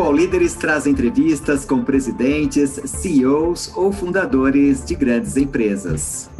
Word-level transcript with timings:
O 0.00 0.12
Líderes 0.12 0.54
traz 0.54 0.86
entrevistas 0.86 1.64
com 1.64 1.82
presidentes, 1.82 2.80
CEOs 2.84 3.76
ou 3.76 3.90
fundadores 3.92 4.86
de 4.86 4.94
grandes 4.94 5.36
empresas. 5.36 6.30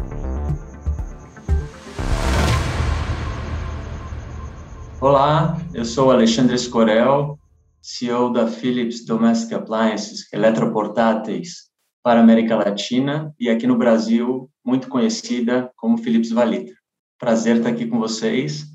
Olá, 5.01 5.60
eu 5.74 5.84
sou 5.84 6.12
Alexandre 6.12 6.54
Escorel, 6.54 7.37
CEO 7.83 8.33
da 8.33 8.47
Philips 8.47 9.04
Domestic 9.04 9.52
Appliances, 9.52 10.33
eletroportáteis 10.33 11.69
para 12.01 12.20
a 12.20 12.22
América 12.22 12.54
Latina 12.54 13.34
e 13.40 13.51
aqui 13.51 13.66
no 13.66 13.76
Brasil, 13.76 14.48
muito 14.65 14.88
conhecida 14.88 15.69
como 15.76 15.98
Philips 15.98 16.30
Valita. 16.30 16.73
Prazer 17.19 17.56
estar 17.56 17.70
aqui 17.70 17.87
com 17.87 17.98
vocês 17.98 18.66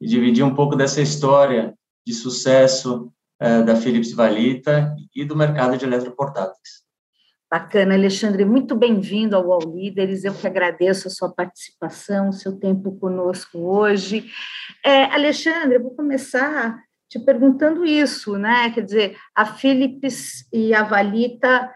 e 0.00 0.08
dividir 0.08 0.44
um 0.44 0.56
pouco 0.56 0.74
dessa 0.74 1.00
história 1.00 1.72
de 2.04 2.12
sucesso 2.12 3.14
da 3.38 3.76
Philips 3.76 4.12
Valita 4.12 4.94
e 5.14 5.24
do 5.24 5.36
mercado 5.36 5.76
de 5.76 5.84
eletroportáteis. 5.84 6.84
Bacana, 7.50 7.94
Alexandre, 7.94 8.44
muito 8.44 8.74
bem-vindo 8.74 9.36
ao 9.36 9.52
All 9.52 9.60
Líderes. 9.60 10.24
Eu 10.24 10.34
que 10.34 10.46
agradeço 10.46 11.06
a 11.06 11.10
sua 11.10 11.32
participação, 11.32 12.30
o 12.30 12.32
seu 12.32 12.58
tempo 12.58 12.98
conosco 12.98 13.58
hoje. 13.58 14.28
É, 14.84 15.04
Alexandre, 15.04 15.76
eu 15.76 15.82
vou 15.82 15.94
começar 15.94 16.76
te 17.08 17.18
perguntando 17.20 17.84
isso, 17.84 18.36
né? 18.36 18.70
Quer 18.70 18.80
dizer, 18.80 19.16
a 19.34 19.46
Philips 19.46 20.48
e 20.52 20.74
a 20.74 20.82
Valita 20.82 21.72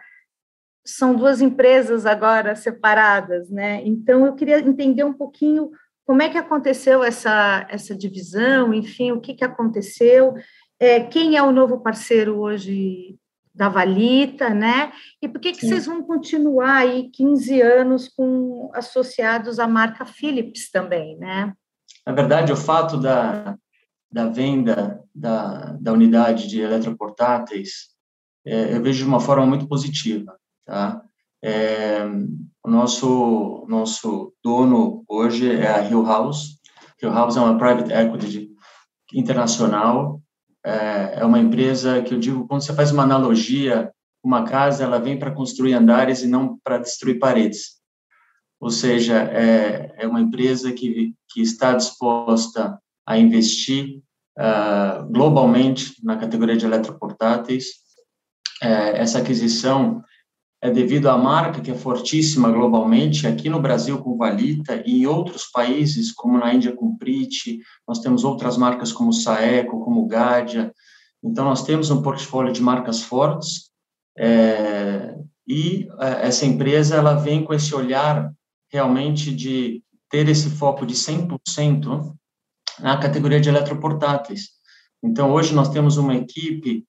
são 0.85 1.15
duas 1.15 1.41
empresas 1.41 2.07
agora 2.07 2.57
separadas, 2.57 3.49
né? 3.49 3.80
Então 3.85 4.27
eu 4.27 4.35
queria 4.35 4.59
entender 4.59 5.05
um 5.05 5.13
pouquinho 5.13 5.71
como 6.05 6.23
é 6.23 6.29
que 6.29 6.38
aconteceu 6.38 7.05
essa, 7.05 7.66
essa 7.71 7.95
divisão, 7.95 8.73
enfim, 8.73 9.13
o 9.13 9.21
que, 9.21 9.35
que 9.35 9.45
aconteceu 9.45 10.35
é, 10.80 11.00
quem 11.00 11.37
é 11.37 11.42
o 11.42 11.52
novo 11.52 11.80
parceiro 11.80 12.38
hoje 12.38 13.18
da 13.54 13.68
Valita, 13.68 14.51
né? 14.51 14.93
E 15.20 15.29
por 15.29 15.40
que, 15.40 15.52
que 15.52 15.66
vocês 15.66 15.87
vão 15.87 16.02
continuar 16.04 16.76
aí 16.76 17.10
15 17.10 17.60
anos 17.60 18.09
com 18.09 18.70
associados 18.73 19.59
à 19.59 19.66
marca 19.66 20.07
Philips 20.07 20.70
também, 20.70 21.16
né? 21.18 21.52
Na 22.07 22.12
verdade, 22.12 22.52
o 22.52 22.57
fato 22.57 22.96
da, 22.96 23.59
da 24.10 24.29
venda 24.29 25.02
da, 25.12 25.73
da 25.73 25.93
unidade 25.93 26.46
de 26.46 26.60
eletroportáteis, 26.60 27.88
é, 28.46 28.76
eu 28.76 28.80
vejo 28.80 29.02
de 29.02 29.09
uma 29.09 29.18
forma 29.18 29.45
muito 29.45 29.66
positiva, 29.66 30.38
tá? 30.65 31.02
É, 31.42 32.04
o 32.65 32.70
nosso, 32.70 33.66
nosso 33.68 34.32
dono 34.42 35.04
hoje 35.09 35.51
é 35.51 35.68
a 35.68 35.82
Hill 35.82 36.04
House. 36.04 36.60
Hill 37.02 37.13
House 37.13 37.37
é 37.37 37.40
uma 37.40 37.59
private 37.59 37.92
equity 37.92 38.51
internacional 39.13 40.20
é, 40.69 41.21
é 41.21 41.24
uma 41.24 41.38
empresa 41.38 42.02
que 42.02 42.15
eu 42.15 42.19
digo, 42.19 42.47
quando 42.47 42.63
você 42.63 42.74
faz 42.74 42.91
uma 42.91 43.02
analogia, 43.02 43.91
uma 44.23 44.45
casa 44.45 44.85
ela 44.85 44.99
vem 44.99 45.19
para 45.19 45.30
construir 45.30 45.73
andares 45.73 46.23
e 46.23 46.27
não 46.27 46.59
para 46.63 46.79
destruir 46.79 47.19
paredes. 47.19 47.79
Ou 48.60 48.71
seja, 48.71 49.16
é, 49.23 49.95
é 49.97 50.07
uma 50.07 50.21
empresa 50.21 50.73
que, 50.73 51.15
que 51.30 51.41
está 51.41 51.73
disposta 51.75 52.79
a 53.07 53.16
investir 53.16 54.02
uh, 54.38 55.07
globalmente 55.10 55.95
na 56.02 56.16
categoria 56.16 56.57
de 56.57 56.66
eletroportáteis. 56.66 57.66
É, 58.60 58.99
essa 58.99 59.19
aquisição 59.19 60.03
é 60.60 60.70
devido 60.70 61.09
à 61.09 61.16
marca 61.16 61.60
que 61.60 61.70
é 61.70 61.74
fortíssima 61.74 62.51
globalmente, 62.51 63.26
aqui 63.26 63.48
no 63.48 63.60
Brasil 63.60 63.98
com 63.98 64.16
Valita 64.16 64.82
e 64.84 65.03
em 65.03 65.06
outros 65.06 65.47
países, 65.47 66.12
como 66.12 66.37
na 66.37 66.53
Índia 66.53 66.75
com 66.75 66.97
Priti, 66.97 67.60
nós 67.87 68.00
temos 68.00 68.25
outras 68.25 68.56
marcas 68.56 68.92
como 68.92 69.12
Saeco, 69.12 69.84
como 69.84 70.06
Gadia, 70.06 70.72
então 71.22 71.44
nós 71.44 71.62
temos 71.62 71.91
um 71.91 72.03
portfólio 72.03 72.53
de 72.53 72.60
marcas 72.60 73.03
fortes, 73.03 73.70
é, 74.16 75.16
e 75.47 75.88
é, 76.00 76.26
essa 76.26 76.44
empresa 76.44 76.97
ela 76.97 77.14
vem 77.14 77.44
com 77.44 77.54
esse 77.54 77.74
olhar 77.74 78.32
realmente 78.70 79.32
de 79.32 79.82
ter 80.10 80.28
esse 80.28 80.50
foco 80.50 80.84
de 80.84 80.94
100% 80.94 82.14
na 82.80 82.97
categoria 82.98 83.41
de 83.41 83.48
eletroportáteis. 83.48 84.50
Então 85.02 85.32
hoje 85.32 85.54
nós 85.54 85.68
temos 85.68 85.97
uma 85.97 86.16
equipe 86.16 86.84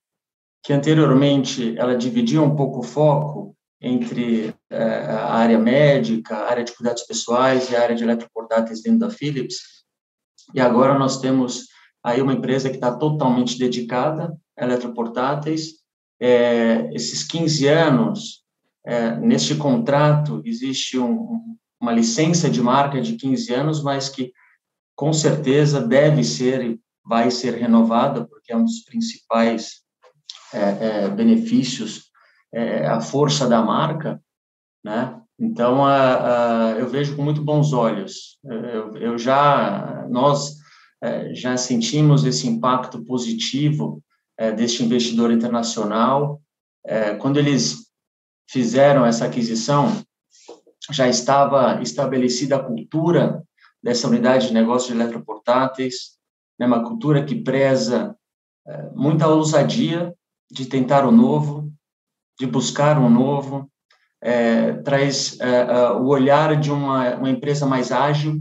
que 0.64 0.74
anteriormente 0.74 1.78
ela 1.78 1.96
dividia 1.96 2.42
um 2.42 2.56
pouco 2.56 2.80
o 2.80 2.84
foco 2.84 3.56
entre 3.82 4.54
é, 4.70 4.84
a 4.84 5.34
área 5.34 5.58
médica, 5.58 6.36
a 6.36 6.50
área 6.50 6.64
de 6.64 6.74
cuidados 6.74 7.04
pessoais 7.04 7.70
e 7.70 7.76
a 7.76 7.82
área 7.82 7.96
de 7.96 8.04
eletroportáteis 8.04 8.82
dentro 8.82 9.00
da 9.00 9.10
Philips. 9.10 9.58
E 10.54 10.60
agora 10.60 10.98
nós 10.98 11.20
temos 11.20 11.68
aí 12.04 12.22
uma 12.22 12.34
empresa 12.34 12.70
que 12.70 12.76
está 12.76 12.96
totalmente 12.96 13.58
dedicada 13.58 14.36
a 14.58 14.66
eletroportáteis. 14.66 15.80
É, 16.20 16.90
esses 16.94 17.24
15 17.24 17.68
anos, 17.68 18.44
é, 18.86 19.16
neste 19.18 19.56
contrato, 19.56 20.42
existe 20.44 21.00
um, 21.00 21.56
uma 21.80 21.94
licença 21.94 22.50
de 22.50 22.62
marca 22.62 23.02
de 23.02 23.16
15 23.16 23.54
anos, 23.54 23.84
mas 23.84 24.10
que 24.10 24.34
com 24.96 25.14
certeza 25.14 25.80
deve 25.80 26.24
ser 26.26 26.62
e 26.64 26.80
vai 27.06 27.32
ser 27.32 27.56
renovada, 27.56 28.28
porque 28.28 28.52
é 28.52 28.58
um 28.58 28.66
dos 28.66 28.84
principais 28.84 29.82
é, 30.54 30.60
é, 30.60 31.10
benefícios 31.10 32.09
é, 32.54 32.88
a 32.88 33.00
força 33.00 33.48
da 33.48 33.62
marca, 33.62 34.22
né? 34.84 35.20
Então, 35.40 35.86
a, 35.86 36.72
a, 36.72 36.72
eu 36.72 36.88
vejo 36.90 37.16
com 37.16 37.24
muito 37.24 37.42
bons 37.42 37.72
olhos. 37.72 38.38
Eu, 38.44 38.98
eu 38.98 39.18
já, 39.18 40.06
nós 40.10 40.58
é, 41.02 41.34
já 41.34 41.56
sentimos 41.56 42.26
esse 42.26 42.48
impacto 42.48 43.04
positivo 43.06 44.04
é, 44.38 44.52
deste 44.52 44.84
investidor 44.84 45.32
internacional. 45.32 46.42
É, 46.86 47.16
quando 47.16 47.38
eles 47.38 47.90
fizeram 48.50 49.06
essa 49.06 49.26
aquisição, 49.26 50.04
já 50.92 51.08
estava 51.08 51.82
estabelecida 51.82 52.58
a 52.58 52.64
cultura 52.64 53.44
dessa 53.82 54.08
unidade 54.08 54.48
de 54.48 54.54
negócio 54.54 54.94
de 54.94 55.02
eletroportáteis, 55.02 56.18
né, 56.60 56.66
uma 56.66 56.84
cultura 56.84 57.24
que 57.24 57.36
preza 57.36 58.16
é, 58.68 58.90
muita 58.94 59.28
ousadia 59.28 60.14
de 60.52 60.66
tentar 60.66 61.06
o 61.06 61.12
novo, 61.12 61.69
de 62.40 62.48
buscar 62.48 62.98
um 62.98 63.10
novo, 63.10 63.70
é, 64.22 64.74
traz 64.74 65.40
é, 65.40 65.50
é, 65.50 65.92
o 65.92 66.06
olhar 66.08 66.60
de 66.60 66.72
uma, 66.72 67.16
uma 67.16 67.30
empresa 67.30 67.66
mais 67.66 67.92
ágil, 67.92 68.40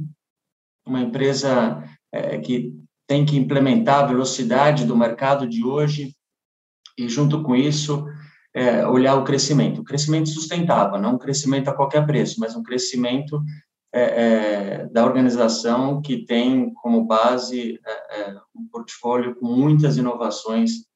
uma 0.87 1.01
empresa 1.01 1.83
é, 2.13 2.39
que 2.39 2.73
tem 3.07 3.25
que 3.27 3.37
implementar 3.37 4.05
a 4.05 4.07
velocidade 4.07 4.85
do 4.85 4.97
mercado 4.97 5.49
de 5.49 5.65
hoje 5.65 6.15
e, 6.97 7.09
junto 7.09 7.43
com 7.43 7.57
isso, 7.57 8.07
é, 8.55 8.87
olhar 8.87 9.17
o 9.17 9.25
crescimento. 9.25 9.81
O 9.81 9.85
crescimento 9.85 10.29
sustentável, 10.29 11.01
não 11.01 11.15
um 11.15 11.19
crescimento 11.19 11.69
a 11.69 11.75
qualquer 11.75 12.07
preço, 12.07 12.39
mas 12.39 12.55
um 12.55 12.63
crescimento 12.63 13.43
é, 13.93 14.87
da 14.87 15.05
organização 15.05 16.01
que 16.03 16.25
tem 16.25 16.73
como 16.75 17.07
base 17.07 17.81
um 18.55 18.69
portfólio 18.69 19.35
com 19.37 19.47
muitas 19.47 19.97
inovações 19.97 20.87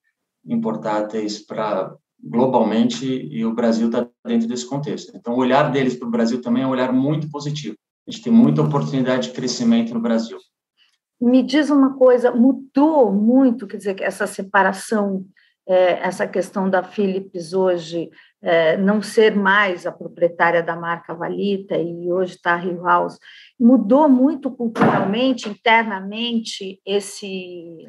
importáteis 0.44 1.38
para 1.38 1.96
globalmente 2.22 3.04
e 3.06 3.44
o 3.44 3.54
Brasil 3.54 3.86
está 3.86 4.06
dentro 4.24 4.46
desse 4.46 4.66
contexto. 4.66 5.16
Então, 5.16 5.34
o 5.34 5.38
olhar 5.38 5.70
deles 5.72 5.96
para 5.96 6.06
o 6.06 6.10
Brasil 6.10 6.40
também 6.40 6.62
é 6.62 6.66
um 6.66 6.70
olhar 6.70 6.92
muito 6.92 7.28
positivo. 7.28 7.76
A 8.06 8.10
gente 8.10 8.22
tem 8.22 8.32
muita 8.32 8.62
oportunidade 8.62 9.28
de 9.28 9.34
crescimento 9.34 9.92
no 9.92 10.00
Brasil. 10.00 10.38
Me 11.20 11.42
diz 11.42 11.70
uma 11.70 11.96
coisa, 11.96 12.32
mudou 12.32 13.12
muito, 13.12 13.66
quer 13.66 13.76
dizer, 13.76 14.00
essa 14.00 14.26
separação, 14.26 15.24
é, 15.68 16.00
essa 16.00 16.26
questão 16.26 16.68
da 16.68 16.82
Philips 16.82 17.52
hoje 17.52 18.10
é, 18.42 18.76
não 18.76 19.00
ser 19.00 19.36
mais 19.36 19.86
a 19.86 19.92
proprietária 19.92 20.62
da 20.62 20.74
marca 20.74 21.14
Valita 21.14 21.76
e 21.76 22.10
hoje 22.10 22.34
está 22.34 22.54
a 22.54 22.56
Rio 22.56 22.82
House, 22.82 23.18
mudou 23.58 24.08
muito 24.08 24.50
culturalmente, 24.50 25.48
internamente, 25.48 26.80
esse, 26.84 27.86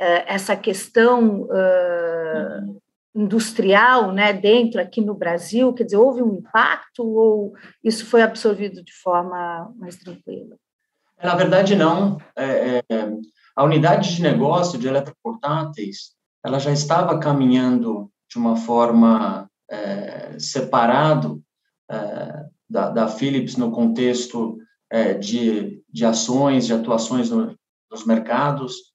é, 0.00 0.34
essa 0.34 0.56
questão 0.56 1.42
uh, 1.42 2.81
industrial 3.14 4.12
né, 4.12 4.32
dentro 4.32 4.80
aqui 4.80 5.00
no 5.00 5.14
Brasil? 5.14 5.72
Quer 5.72 5.84
dizer, 5.84 5.96
houve 5.96 6.22
um 6.22 6.34
impacto 6.34 7.04
ou 7.04 7.54
isso 7.82 8.06
foi 8.06 8.22
absorvido 8.22 8.82
de 8.82 8.92
forma 8.92 9.72
mais 9.76 9.96
tranquila? 9.96 10.56
Na 11.22 11.34
verdade, 11.34 11.76
não. 11.76 12.18
É, 12.36 12.82
é, 12.90 13.12
a 13.54 13.64
unidade 13.64 14.14
de 14.14 14.22
negócio 14.22 14.78
de 14.78 14.88
eletroportáteis 14.88 16.12
ela 16.44 16.58
já 16.58 16.72
estava 16.72 17.18
caminhando 17.18 18.10
de 18.28 18.36
uma 18.36 18.56
forma 18.56 19.48
é, 19.70 20.38
separado 20.38 21.42
é, 21.90 22.46
da, 22.68 22.90
da, 22.90 23.08
Philips 23.08 23.56
no 23.56 23.70
contexto 23.70 24.58
é, 24.90 25.14
de, 25.14 25.82
de 25.88 26.04
ações, 26.04 26.66
de 26.66 26.72
atuações 26.72 27.30
no, 27.30 27.56
nos 27.90 28.04
mercados, 28.04 28.91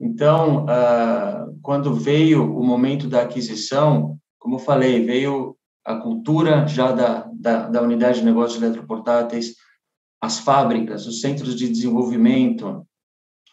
então, 0.00 0.64
uh, 0.64 1.58
quando 1.60 1.94
veio 1.94 2.56
o 2.56 2.64
momento 2.64 3.06
da 3.06 3.20
aquisição, 3.20 4.18
como 4.38 4.54
eu 4.54 4.58
falei, 4.58 5.04
veio 5.04 5.54
a 5.84 5.96
cultura 5.96 6.66
já 6.66 6.90
da, 6.90 7.30
da, 7.34 7.68
da 7.68 7.82
unidade 7.82 8.20
de 8.20 8.24
negócios 8.24 8.58
de 8.58 8.64
eletroportáteis, 8.64 9.54
as 10.22 10.38
fábricas, 10.38 11.06
os 11.06 11.20
centros 11.20 11.54
de 11.54 11.68
desenvolvimento, 11.68 12.86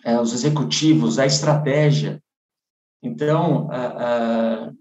eh, 0.04 0.20
os 0.20 0.34
executivos, 0.34 1.20
a 1.20 1.26
estratégia. 1.26 2.22
Então, 3.02 3.70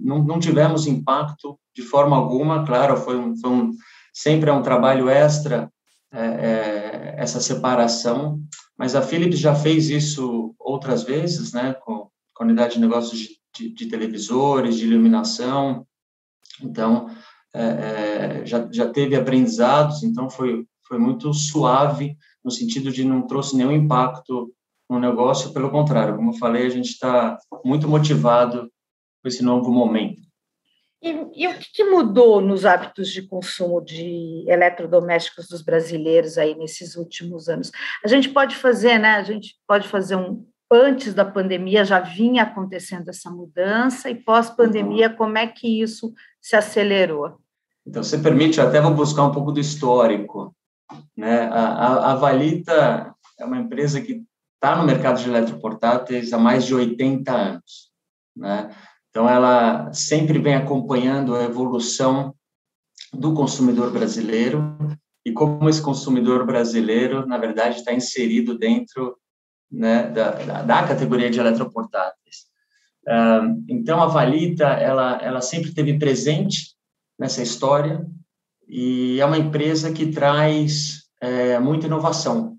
não, 0.01 0.25
não 0.25 0.41
tivemos 0.41 0.87
impacto 0.87 1.59
de 1.75 1.83
forma 1.83 2.17
alguma, 2.17 2.67
claro, 2.67 2.97
foi 2.97 3.17
um, 3.17 3.37
foi 3.37 3.51
um 3.51 3.73
sempre 4.13 4.51
é 4.51 4.53
um 4.53 4.63
trabalho 4.63 5.09
extra 5.09 5.71
é, 6.13 6.25
é, 6.25 7.15
essa 7.19 7.41
separação, 7.41 8.41
mas 8.79 8.95
a 8.95 9.03
Philips 9.03 9.39
já 9.39 9.55
fez 9.55 9.91
isso 9.91 10.55
outras 10.59 11.03
vezes, 11.03 11.53
né, 11.53 11.75
com, 11.75 12.09
com 12.35 12.43
a 12.43 12.47
unidade 12.47 12.75
de 12.75 12.81
negócios 12.81 13.19
de, 13.19 13.39
de, 13.55 13.75
de 13.75 13.87
televisores, 13.87 14.77
de 14.77 14.87
iluminação, 14.87 15.87
então 16.63 17.09
é, 17.55 17.63
é, 17.63 18.47
já, 18.47 18.69
já 18.71 18.89
teve 18.89 19.17
aprendizados, 19.17 20.03
então 20.03 20.29
foi, 20.29 20.67
foi 20.87 20.99
muito 20.99 21.33
suave, 21.33 22.17
no 22.45 22.51
sentido 22.51 22.93
de 22.93 23.05
não 23.05 23.27
trouxe 23.27 23.57
nenhum 23.57 23.73
impacto 23.73 24.53
no 24.89 25.01
negócio, 25.01 25.53
pelo 25.53 25.71
contrário, 25.71 26.15
como 26.15 26.31
eu 26.31 26.39
falei, 26.39 26.67
a 26.67 26.71
gente 26.71 26.91
está 26.91 27.37
muito 27.65 27.89
motivado 27.89 28.71
com 29.23 29.29
esse 29.29 29.43
novo 29.43 29.73
momento. 29.73 30.26
E, 31.07 31.45
e, 31.45 31.47
o 31.47 31.59
que, 31.59 31.85
mudou 31.85 32.41
nos 32.41 32.65
hábitos 32.65 33.11
de 33.11 33.23
consumo 33.23 33.81
de 33.81 34.45
eletrodomésticos 34.49 35.47
dos 35.47 35.63
brasileiros 35.63 36.37
aí 36.37 36.57
nesses 36.57 36.97
últimos 36.97 37.49
anos? 37.49 37.71
A 38.05 38.09
gente 38.09 38.29
pode 38.31 38.57
fazer, 38.57 38.99
né? 38.99 39.15
A 39.15 39.23
gente 39.23 39.57
pode 39.69 39.87
fazer 39.87 40.17
um 40.17 40.45
antes 40.69 41.15
da 41.15 41.25
pandemia 41.25 41.85
já 41.85 42.01
vinha 42.01 42.43
acontecendo 42.43 43.09
essa 43.09 43.31
mudança 43.31 44.11
e 44.11 44.17
pós-pandemia 44.17 45.09
como 45.09 45.39
é 45.39 45.47
que 45.47 45.81
isso 45.81 46.13
se 46.41 46.57
acelerou? 46.57 47.39
Então, 47.87 48.03
você 48.03 48.19
permite, 48.19 48.61
até 48.61 48.81
vou 48.81 48.93
buscar 48.93 49.23
um 49.23 49.31
pouco 49.31 49.53
do 49.53 49.61
histórico. 49.61 50.53
Né? 51.17 51.43
A, 51.43 51.69
a, 51.69 52.13
a 52.13 52.15
Valita 52.17 53.15
é 53.39 53.45
uma 53.45 53.59
empresa 53.59 54.01
que 54.01 54.25
está 54.55 54.75
no 54.75 54.85
mercado 54.85 55.23
de 55.23 55.29
eletroportáteis 55.29 56.33
há 56.33 56.39
mais 56.39 56.65
de 56.65 56.75
80 56.75 57.33
anos. 57.33 57.93
Né? 58.37 58.75
Então, 59.17 59.31
ela 59.31 59.91
sempre 59.95 60.39
vem 60.39 60.55
acompanhando 60.55 61.35
a 61.35 61.43
evolução 61.43 62.35
do 63.15 63.33
consumidor 63.33 63.91
brasileiro 63.91 64.77
e 65.25 65.33
como 65.33 65.71
esse 65.71 65.81
consumidor 65.81 66.45
brasileiro, 66.45 67.27
na 67.27 67.39
verdade, 67.39 67.79
está 67.79 67.95
inserido 67.95 68.59
dentro 68.59 69.17
né, 69.73 70.11
da, 70.11 70.33
da, 70.33 70.63
da, 70.65 70.87
categoria 70.87 71.31
de 71.31 71.41
eletroportáteis. 71.41 72.45
então, 73.67 74.03
a 74.03 74.07
Valita, 74.07 74.67
ela, 74.67 75.17
ela 75.23 75.41
sempre 75.41 75.73
teve 75.73 75.99
presente 75.99 76.77
nessa 77.19 77.43
história 77.43 78.07
e 78.69 79.19
é 79.19 79.25
uma 79.25 79.39
empresa 79.39 79.95
que 79.95 80.13
traz 80.13 81.07
é, 81.23 81.59
muita 81.59 81.87
inovação. 81.87 82.59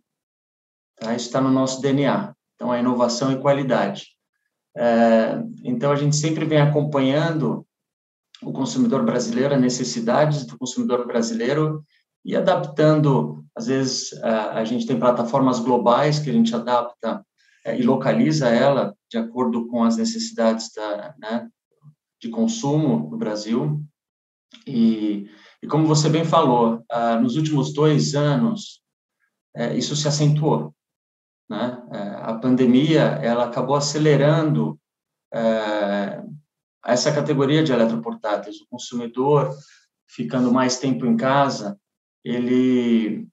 Tá? 0.99 1.15
Isso 1.15 1.27
está 1.27 1.39
no 1.39 1.51
nosso 1.51 1.83
DNA. 1.83 2.33
Então, 2.55 2.71
a 2.71 2.79
inovação 2.79 3.31
e 3.31 3.39
qualidade. 3.39 4.16
É, 4.77 5.41
então, 5.63 5.91
a 5.91 5.95
gente 5.95 6.15
sempre 6.15 6.45
vem 6.45 6.61
acompanhando 6.61 7.65
o 8.43 8.53
consumidor 8.53 9.03
brasileiro, 9.03 9.55
as 9.55 9.59
necessidades 9.59 10.45
do 10.45 10.55
consumidor 10.57 11.07
brasileiro 11.07 11.83
e 12.23 12.35
adaptando. 12.35 13.43
Às 13.55 13.65
vezes, 13.65 14.13
a 14.21 14.63
gente 14.63 14.85
tem 14.85 14.99
plataformas 14.99 15.59
globais 15.59 16.19
que 16.19 16.29
a 16.29 16.33
gente 16.33 16.53
adapta 16.53 17.25
é, 17.65 17.77
e 17.77 17.81
localiza 17.81 18.49
ela 18.49 18.95
de 19.09 19.17
acordo 19.17 19.67
com 19.67 19.83
as 19.83 19.97
necessidades 19.97 20.71
da, 20.75 21.15
né, 21.17 21.49
de 22.21 22.29
consumo 22.29 23.09
no 23.09 23.17
Brasil. 23.17 23.81
E, 24.67 25.27
e, 25.63 25.67
como 25.67 25.87
você 25.87 26.07
bem 26.07 26.23
falou, 26.23 26.85
nos 27.19 27.35
últimos 27.35 27.73
dois 27.73 28.13
anos, 28.13 28.83
é, 29.55 29.75
isso 29.75 29.95
se 29.95 30.07
acentuou. 30.07 30.71
Né? 31.49 31.81
É, 31.91 31.99
a 32.23 32.33
pandemia 32.33 33.01
ela 33.21 33.45
acabou 33.45 33.75
acelerando 33.75 34.79
é, 35.33 36.21
essa 36.85 37.13
categoria 37.13 37.63
de 37.63 37.71
eletroportáteis. 37.71 38.61
O 38.61 38.67
consumidor, 38.69 39.55
ficando 40.07 40.51
mais 40.51 40.79
tempo 40.79 41.05
em 41.05 41.15
casa, 41.15 41.79
ele 42.23 43.27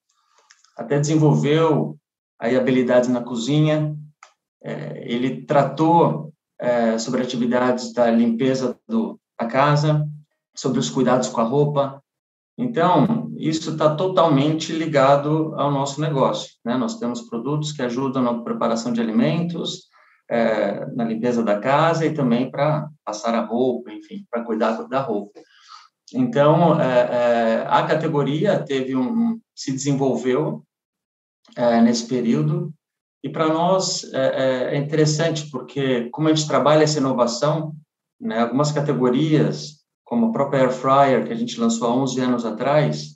até 0.77 0.99
desenvolveu 0.99 1.99
aí 2.39 2.57
habilidades 2.57 3.09
na 3.09 3.23
cozinha, 3.23 3.97
é, 4.63 5.05
ele 5.11 5.45
tratou 5.45 6.33
é, 6.59 6.99
sobre 6.99 7.23
atividades 7.23 7.93
da 7.93 8.11
limpeza 8.11 8.79
do, 8.89 9.21
da 9.39 9.47
casa, 9.47 10.09
sobre 10.55 10.79
os 10.79 10.91
cuidados 10.91 11.29
com 11.29 11.41
a 11.41 11.45
roupa. 11.45 12.03
Então, 12.57 13.24
isso 13.49 13.73
está 13.73 13.95
totalmente 13.95 14.73
ligado 14.73 15.55
ao 15.57 15.71
nosso 15.71 16.01
negócio. 16.01 16.53
Né? 16.65 16.77
Nós 16.77 16.99
temos 16.99 17.23
produtos 17.23 17.73
que 17.73 17.83
ajudam 17.83 18.23
na 18.23 18.43
preparação 18.43 18.93
de 18.93 19.01
alimentos, 19.01 19.89
é, 20.31 20.87
na 20.95 21.05
limpeza 21.05 21.43
da 21.43 21.59
casa 21.59 22.07
e 22.07 22.15
também 22.15 22.51
para 22.51 22.89
passar 23.05 23.35
a 23.35 23.45
roupa, 23.45 23.93
enfim, 23.93 24.25
para 24.31 24.43
cuidar 24.43 24.73
da 24.89 25.01
roupa. 25.01 25.41
Então, 26.13 26.81
é, 26.81 26.87
é, 26.87 27.67
a 27.69 27.83
categoria 27.87 28.59
teve 28.59 28.97
um, 28.97 29.41
se 29.55 29.73
desenvolveu 29.73 30.65
é, 31.57 31.81
nesse 31.81 32.07
período 32.07 32.73
e 33.23 33.29
para 33.29 33.49
nós 33.49 34.05
é, 34.13 34.19
é, 34.19 34.75
é, 34.75 34.77
interessante 34.77 35.51
porque 35.51 36.09
como 36.11 36.29
a 36.29 36.35
gente 36.35 36.47
trabalha 36.47 36.85
essa 36.85 36.99
inovação, 36.99 37.75
né, 38.21 38.41
algumas 38.41 38.71
categorias 38.71 39.83
como 40.05 40.27
a 40.27 40.33
própria 40.33 40.61
Air 40.61 40.73
Fryer 40.73 41.27
que 41.27 41.33
a 41.33 41.37
gente 41.37 41.59
lançou 41.59 41.89
há 41.89 41.95
11 41.95 42.21
anos 42.21 42.45
atrás, 42.45 43.14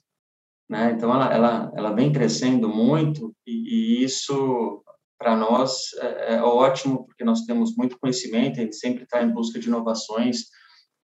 né? 0.69 0.93
Então 0.93 1.13
ela, 1.13 1.33
ela, 1.33 1.73
ela 1.75 1.93
vem 1.93 2.13
crescendo 2.13 2.69
muito 2.69 3.35
e, 3.47 4.01
e 4.01 4.05
isso 4.05 4.83
para 5.19 5.35
nós 5.35 5.95
é, 6.01 6.35
é, 6.35 6.43
ótimo 6.43 7.07
porque 7.07 7.25
nós 7.25 7.43
temos 7.43 7.75
muito 7.75 7.99
conhecimento, 7.99 8.61
a 8.61 8.63
gente 8.63 8.77
sempre 8.77 9.05
está 9.05 9.23
em 9.23 9.31
busca 9.31 9.59
de 9.59 9.67
inovações 9.67 10.45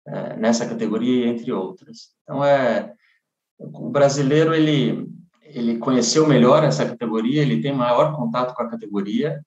é, 0.08 0.38
nessa 0.38 0.68
categoria 0.68 1.28
entre 1.28 1.52
outras. 1.52 2.10
Então 2.24 2.44
é 2.44 2.94
o 3.60 3.90
brasileiro 3.90 4.54
ele 4.54 5.08
ele 5.44 5.78
conheceu 5.80 6.26
melhor 6.26 6.64
essa 6.64 6.86
categoria, 6.86 7.42
ele 7.42 7.62
tem 7.62 7.74
maior 7.74 8.16
contato 8.16 8.56
com 8.56 8.64
a 8.64 8.70
categoria 8.70 9.42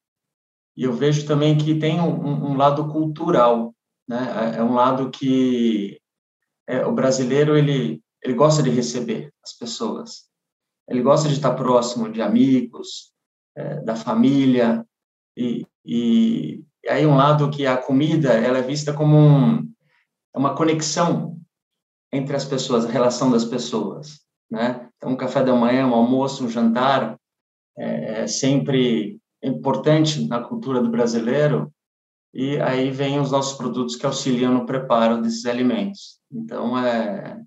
e 0.76 0.84
eu 0.84 0.92
vejo 0.92 1.26
também 1.26 1.56
que 1.56 1.78
tem 1.78 1.98
um, 1.98 2.50
um 2.50 2.56
lado 2.56 2.88
cultural, 2.88 3.74
né? 4.06 4.54
É, 4.54 4.58
é 4.58 4.62
um 4.62 4.74
lado 4.74 5.10
que 5.10 5.98
é, 6.66 6.84
o 6.84 6.92
brasileiro 6.92 7.56
ele 7.56 8.03
ele 8.24 8.34
gosta 8.34 8.62
de 8.62 8.70
receber 8.70 9.32
as 9.44 9.52
pessoas, 9.52 10.24
ele 10.88 11.02
gosta 11.02 11.28
de 11.28 11.34
estar 11.34 11.54
próximo 11.54 12.10
de 12.10 12.22
amigos, 12.22 13.12
é, 13.56 13.80
da 13.82 13.94
família, 13.94 14.84
e, 15.36 15.66
e, 15.84 16.64
aí 16.88 17.06
um 17.06 17.16
lado 17.16 17.50
que 17.50 17.66
a 17.66 17.76
comida 17.76 18.32
ela 18.32 18.58
é 18.58 18.62
vista 18.62 18.92
como 18.92 19.16
um, 19.16 19.58
é 20.34 20.38
uma 20.38 20.54
conexão 20.54 21.38
entre 22.12 22.34
as 22.34 22.44
pessoas, 22.44 22.84
a 22.84 22.90
relação 22.90 23.30
das 23.30 23.44
pessoas, 23.44 24.20
né? 24.50 24.88
Então, 24.96 25.12
um 25.12 25.16
café 25.16 25.42
da 25.42 25.54
manhã, 25.54 25.86
um 25.86 25.94
almoço, 25.94 26.44
um 26.44 26.48
jantar 26.48 27.18
é, 27.76 28.22
é 28.22 28.26
sempre 28.26 29.18
importante 29.42 30.26
na 30.26 30.40
cultura 30.40 30.80
do 30.80 30.90
brasileiro, 30.90 31.72
e 32.32 32.58
aí 32.60 32.90
vem 32.90 33.20
os 33.20 33.30
nossos 33.30 33.56
produtos 33.56 33.96
que 33.96 34.06
auxiliam 34.06 34.52
no 34.52 34.66
preparo 34.66 35.20
desses 35.20 35.44
alimentos. 35.46 36.18
Então, 36.32 36.76
é, 36.78 37.40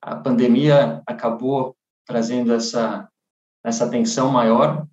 a 0.00 0.16
pandemia 0.16 1.02
acabou 1.06 1.76
trazendo 2.06 2.52
essa, 2.52 3.08
essa 3.64 3.88
tensão 3.88 4.30
maior 4.30 4.86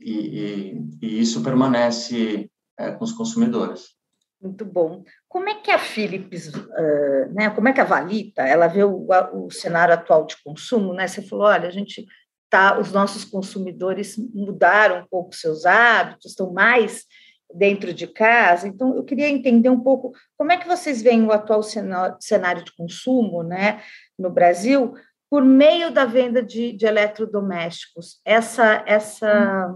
e, 0.00 0.12
e, 0.12 0.88
e 1.02 1.20
isso 1.20 1.42
permanece 1.42 2.50
é, 2.78 2.92
com 2.92 3.04
os 3.04 3.12
consumidores. 3.12 3.98
Muito 4.40 4.64
bom. 4.64 5.02
Como 5.28 5.48
é 5.48 5.56
que 5.56 5.70
a 5.70 5.78
Philips, 5.78 6.48
uh, 6.48 7.32
né, 7.32 7.50
como 7.50 7.68
é 7.68 7.72
que 7.72 7.80
a 7.80 7.84
Valita, 7.84 8.42
ela 8.42 8.68
vê 8.68 8.84
o, 8.84 9.06
o, 9.34 9.50
cenário 9.50 9.92
atual 9.92 10.26
de 10.26 10.36
consumo, 10.44 10.94
né? 10.94 11.08
Você 11.08 11.20
falou, 11.22 11.46
olha, 11.46 11.66
a 11.66 11.72
gente 11.72 12.06
tá, 12.48 12.78
os 12.78 12.92
nossos 12.92 13.24
consumidores 13.24 14.16
mudaram 14.32 15.02
um 15.02 15.06
pouco 15.10 15.34
seus 15.34 15.66
hábitos, 15.66 16.30
estão 16.30 16.52
mais 16.52 17.04
dentro 17.52 17.92
de 17.94 18.06
casa. 18.06 18.68
Então, 18.68 18.94
eu 18.94 19.04
queria 19.04 19.28
entender 19.28 19.70
um 19.70 19.80
pouco 19.80 20.12
como 20.36 20.52
é 20.52 20.56
que 20.56 20.68
vocês 20.68 21.00
veem 21.00 21.24
o 21.24 21.32
atual 21.32 21.62
cenário 21.62 22.64
de 22.64 22.74
consumo, 22.76 23.42
né, 23.42 23.82
no 24.18 24.30
Brasil, 24.30 24.94
por 25.30 25.44
meio 25.44 25.90
da 25.90 26.04
venda 26.04 26.42
de, 26.42 26.72
de 26.72 26.86
eletrodomésticos. 26.86 28.20
Essa, 28.24 28.82
essa, 28.86 29.74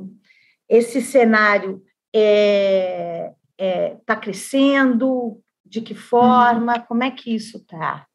esse 0.69 1.01
cenário 1.03 1.83
é, 2.15 3.33
é, 3.59 3.97
tá 4.07 4.17
crescendo? 4.17 5.41
De 5.65 5.81
que 5.81 5.95
forma? 5.95 6.77
Uhum. 6.77 6.83
Como 6.87 7.03
é 7.03 7.11
que 7.11 7.35
isso 7.35 7.57
está? 7.57 8.07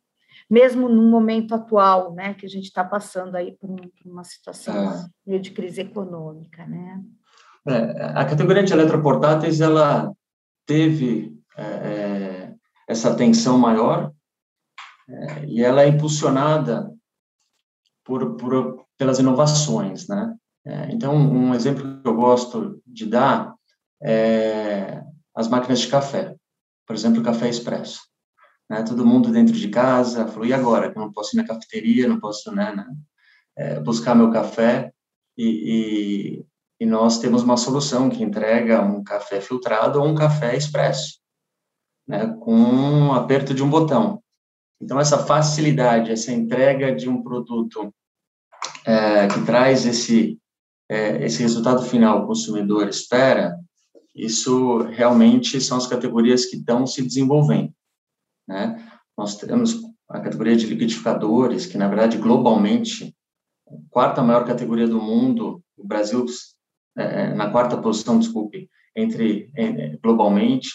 Mesmo 0.49 0.87
no 0.87 1.09
momento 1.09 1.55
atual, 1.55 2.13
né, 2.13 2.35
que 2.35 2.45
a 2.45 2.49
gente 2.49 2.65
está 2.65 2.83
passando 2.83 3.35
aí 3.35 3.57
por, 3.57 3.69
um, 3.69 3.75
por 3.75 4.11
uma 4.11 4.23
situação 4.23 4.91
é. 4.91 5.05
meio 5.25 5.41
de 5.41 5.51
crise 5.51 5.81
econômica, 5.81 6.65
né? 6.67 7.01
É, 7.67 8.13
a 8.15 8.25
categoria 8.25 8.63
de 8.63 8.73
eletroportáteis 8.73 9.61
ela 9.61 10.11
teve 10.65 11.37
é, 11.57 11.63
é, 11.63 12.55
essa 12.87 13.11
atenção 13.11 13.57
maior 13.57 14.11
é, 15.09 15.45
e 15.45 15.63
ela 15.63 15.83
é 15.83 15.87
impulsionada 15.87 16.91
por, 18.03 18.35
por 18.35 18.85
pelas 18.97 19.19
inovações, 19.19 20.07
né? 20.07 20.35
É, 20.65 20.91
então, 20.91 21.15
um 21.15 21.53
exemplo 21.53 22.01
que 22.01 22.07
eu 22.07 22.15
gosto 22.15 22.81
de 22.85 23.05
dar 23.05 23.53
é 24.01 25.01
as 25.33 25.47
máquinas 25.47 25.79
de 25.79 25.87
café, 25.87 26.35
por 26.85 26.95
exemplo, 26.95 27.21
o 27.21 27.23
café 27.23 27.47
expresso. 27.47 28.01
Né? 28.69 28.83
Todo 28.83 29.05
mundo 29.05 29.31
dentro 29.31 29.53
de 29.53 29.69
casa 29.69 30.27
falou, 30.27 30.45
e 30.45 30.53
agora? 30.53 30.91
Que 30.91 30.97
eu 30.97 31.03
não 31.03 31.11
posso 31.11 31.35
ir 31.35 31.37
na 31.37 31.47
cafeteria, 31.47 32.07
não 32.07 32.19
posso 32.19 32.51
né, 32.53 32.75
né, 32.75 32.85
é, 33.55 33.79
buscar 33.79 34.15
meu 34.15 34.31
café. 34.31 34.91
E, 35.37 35.45
e, 35.45 36.45
e, 36.79 36.85
nós 36.85 37.19
temos 37.19 37.43
uma 37.43 37.57
solução 37.57 38.09
que 38.09 38.23
entrega 38.23 38.81
um 38.81 39.03
café 39.03 39.41
filtrado 39.41 39.99
ou 39.99 40.07
um 40.07 40.15
café 40.15 40.55
expresso, 40.55 41.19
né, 42.07 42.27
com 42.39 42.55
um 42.55 43.13
aperto 43.13 43.53
de 43.53 43.63
um 43.63 43.69
botão. 43.69 44.21
Então, 44.81 44.99
essa 44.99 45.17
facilidade, 45.25 46.11
essa 46.11 46.31
entrega 46.31 46.95
de 46.95 47.09
um 47.09 47.23
produto 47.23 47.93
é, 48.85 49.27
que 49.27 49.43
traz 49.45 49.85
esse, 49.85 50.39
é, 50.89 51.25
esse 51.25 51.41
resultado 51.41 51.81
final 51.83 52.19
que 52.19 52.23
o 52.25 52.27
consumidor 52.27 52.87
espera, 52.87 53.57
isso 54.13 54.77
realmente 54.83 55.59
são 55.61 55.77
as 55.77 55.87
categorias 55.87 56.45
que 56.45 56.57
estão 56.57 56.87
se 56.87 57.01
desenvolvendo. 57.01 57.71
Né? 58.47 58.83
Nós 59.17 59.35
temos 59.35 59.79
a 60.09 60.19
categoria 60.19 60.55
de 60.55 60.65
liquidificadores, 60.65 61.65
que, 61.65 61.77
na 61.77 61.87
verdade, 61.87 62.17
globalmente, 62.17 63.15
a 63.67 63.75
quarta 63.89 64.23
maior 64.23 64.45
categoria 64.45 64.87
do 64.87 65.01
mundo, 65.01 65.61
o 65.77 65.85
Brasil 65.85 66.25
na 67.35 67.49
quarta 67.51 67.77
posição, 67.77 68.17
desculpe, 68.17 68.69
entre 68.95 69.51
globalmente, 70.01 70.69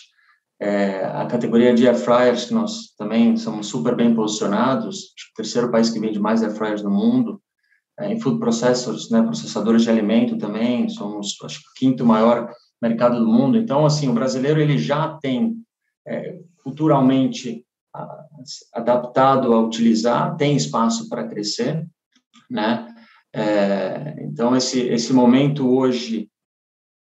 é, 0.62 1.04
a 1.04 1.26
categoria 1.26 1.74
de 1.74 1.88
air 1.88 1.96
fryers, 1.96 2.44
que 2.44 2.54
nós 2.54 2.94
também 2.96 3.36
somos 3.36 3.66
super 3.66 3.96
bem 3.96 4.14
posicionados, 4.14 5.06
o 5.06 5.34
terceiro 5.34 5.72
país 5.72 5.90
que 5.90 5.98
vende 5.98 6.20
mais 6.20 6.40
air 6.40 6.52
fryers 6.52 6.84
no 6.84 6.90
mundo, 6.90 7.42
é, 7.98 8.12
em 8.12 8.20
food 8.20 8.38
processors, 8.38 9.10
né, 9.10 9.22
processadores 9.22 9.82
de 9.82 9.90
alimento 9.90 10.38
também, 10.38 10.88
somos, 10.88 11.36
acho 11.42 11.58
que, 11.58 11.66
o 11.66 11.72
quinto 11.74 12.06
maior 12.06 12.48
mercado 12.80 13.18
do 13.18 13.26
mundo. 13.26 13.58
Então, 13.58 13.84
assim, 13.84 14.08
o 14.08 14.14
brasileiro 14.14 14.60
ele 14.60 14.78
já 14.78 15.18
tem 15.18 15.56
é, 16.06 16.38
culturalmente 16.62 17.66
a, 17.92 18.24
adaptado 18.74 19.52
a 19.52 19.60
utilizar, 19.60 20.36
tem 20.36 20.54
espaço 20.54 21.08
para 21.08 21.26
crescer, 21.26 21.84
né? 22.48 22.91
É, 23.34 24.22
então, 24.24 24.54
esse, 24.54 24.80
esse 24.80 25.12
momento 25.12 25.68
hoje 25.68 26.30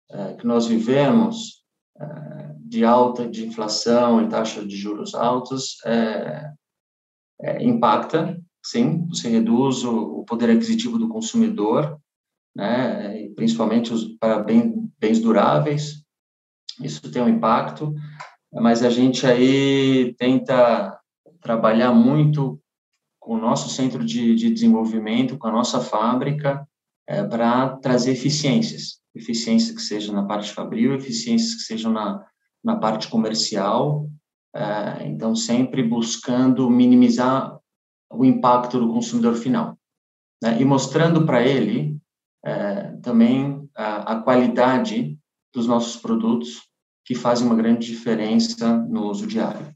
é, 0.10 0.34
que 0.34 0.48
nós 0.48 0.68
vivemos, 0.68 1.64
é, 2.00 2.56
de 2.60 2.86
alta 2.86 3.28
de 3.28 3.46
inflação 3.46 4.22
e 4.22 4.30
taxa 4.30 4.66
de 4.66 4.76
juros 4.76 5.14
altos, 5.14 5.78
é, 5.86 6.52
é, 7.42 7.64
impacta, 7.64 8.40
sim, 8.64 9.06
você 9.08 9.28
reduz 9.30 9.84
o, 9.84 10.20
o, 10.20 10.26
poder 10.26 10.50
aquisitivo 10.50 10.98
do 10.98 11.10
consumidor, 11.10 12.00
né, 12.56 13.28
principalmente 13.36 13.92
os, 13.92 14.16
para 14.18 14.40
bem, 14.42 14.90
bens 15.00 15.20
duráveis, 15.20 16.04
isso 16.82 17.12
tem 17.12 17.22
um 17.22 17.30
impacto, 17.30 17.94
mas 18.54 18.84
a 18.84 18.90
gente 18.90 19.26
aí 19.26 20.14
tenta 20.16 20.98
trabalhar 21.42 21.92
muito 21.92 22.63
com 23.24 23.36
o 23.36 23.40
nosso 23.40 23.70
centro 23.70 24.04
de, 24.04 24.36
de 24.36 24.52
desenvolvimento, 24.52 25.38
com 25.38 25.48
a 25.48 25.52
nossa 25.52 25.80
fábrica, 25.80 26.68
é, 27.08 27.24
para 27.24 27.78
trazer 27.78 28.12
eficiências, 28.12 29.00
eficiências 29.16 29.74
que 29.74 29.82
sejam 29.82 30.14
na 30.14 30.26
parte 30.26 30.52
fabril, 30.52 30.94
eficiências 30.94 31.56
que 31.56 31.62
sejam 31.62 31.92
na, 31.92 32.26
na 32.62 32.76
parte 32.76 33.08
comercial, 33.08 34.10
é, 34.54 35.08
então 35.08 35.34
sempre 35.38 35.82
buscando 35.82 36.70
minimizar 36.70 37.58
o 38.12 38.26
impacto 38.26 38.78
do 38.78 38.92
consumidor 38.92 39.36
final, 39.36 39.78
né? 40.42 40.60
e 40.60 40.66
mostrando 40.66 41.26
para 41.26 41.42
ele 41.42 41.98
é, 42.44 42.92
também 43.02 43.70
a, 43.74 44.16
a 44.16 44.22
qualidade 44.22 45.18
dos 45.54 45.66
nossos 45.66 45.96
produtos, 45.96 46.62
que 47.06 47.16
fazem 47.16 47.48
uma 47.48 47.56
grande 47.56 47.88
diferença 47.88 48.78
no 48.78 49.10
uso 49.10 49.26
diário. 49.26 49.74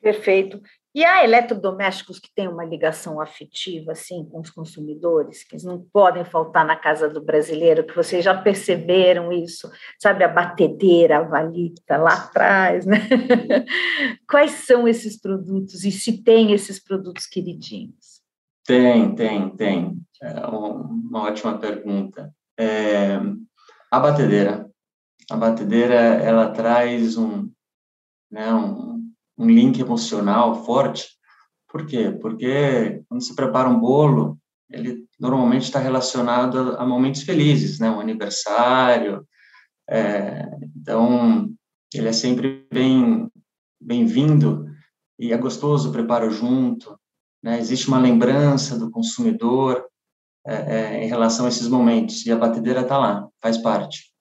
Perfeito. 0.00 0.60
E 0.96 1.04
há 1.04 1.22
eletrodomésticos 1.22 2.18
que 2.18 2.32
têm 2.34 2.48
uma 2.48 2.64
ligação 2.64 3.20
afetiva, 3.20 3.92
assim, 3.92 4.24
com 4.24 4.40
os 4.40 4.48
consumidores, 4.48 5.44
que 5.44 5.62
não 5.62 5.86
podem 5.92 6.24
faltar 6.24 6.64
na 6.64 6.74
casa 6.74 7.06
do 7.06 7.22
brasileiro, 7.22 7.86
que 7.86 7.94
vocês 7.94 8.24
já 8.24 8.34
perceberam 8.34 9.30
isso, 9.30 9.70
sabe, 10.00 10.24
a 10.24 10.28
batedeira, 10.28 11.18
a 11.18 11.22
valita 11.22 11.98
lá 11.98 12.14
atrás, 12.14 12.86
né? 12.86 12.96
Quais 14.26 14.52
são 14.52 14.88
esses 14.88 15.20
produtos 15.20 15.84
e 15.84 15.92
se 15.92 16.22
tem 16.22 16.52
esses 16.52 16.82
produtos 16.82 17.26
queridinhos? 17.26 18.22
Tem, 18.64 19.14
tem, 19.14 19.50
tem. 19.50 20.00
É 20.22 20.46
uma 20.46 21.24
ótima 21.24 21.58
pergunta. 21.58 22.32
É, 22.58 23.20
a 23.90 24.00
batedeira. 24.00 24.66
A 25.30 25.36
batedeira, 25.36 25.94
ela 25.94 26.52
traz 26.52 27.18
um, 27.18 27.50
né, 28.30 28.50
um 28.54 28.95
um 29.38 29.48
link 29.48 29.80
emocional 29.80 30.64
forte. 30.64 31.08
Por 31.68 31.86
quê? 31.86 32.10
Porque 32.10 33.02
quando 33.08 33.22
se 33.22 33.34
prepara 33.34 33.68
um 33.68 33.78
bolo, 33.78 34.38
ele 34.70 35.06
normalmente 35.18 35.64
está 35.64 35.78
relacionado 35.78 36.76
a 36.78 36.86
momentos 36.86 37.22
felizes, 37.22 37.78
né? 37.78 37.90
Um 37.90 38.00
aniversário. 38.00 39.26
É, 39.88 40.48
então, 40.76 41.50
ele 41.94 42.08
é 42.08 42.12
sempre 42.12 42.66
bem 42.72 43.30
bem-vindo 43.80 44.66
e 45.18 45.32
é 45.32 45.36
gostoso 45.36 45.88
o 45.90 45.92
preparo 45.92 46.30
junto. 46.30 46.98
Né? 47.42 47.58
Existe 47.58 47.88
uma 47.88 47.98
lembrança 47.98 48.78
do 48.78 48.90
consumidor 48.90 49.86
é, 50.46 50.54
é, 50.54 51.04
em 51.04 51.08
relação 51.08 51.46
a 51.46 51.48
esses 51.48 51.68
momentos 51.68 52.24
e 52.26 52.32
a 52.32 52.36
batedeira 52.36 52.80
está 52.80 52.98
lá, 52.98 53.28
faz 53.40 53.58
parte. 53.58 54.12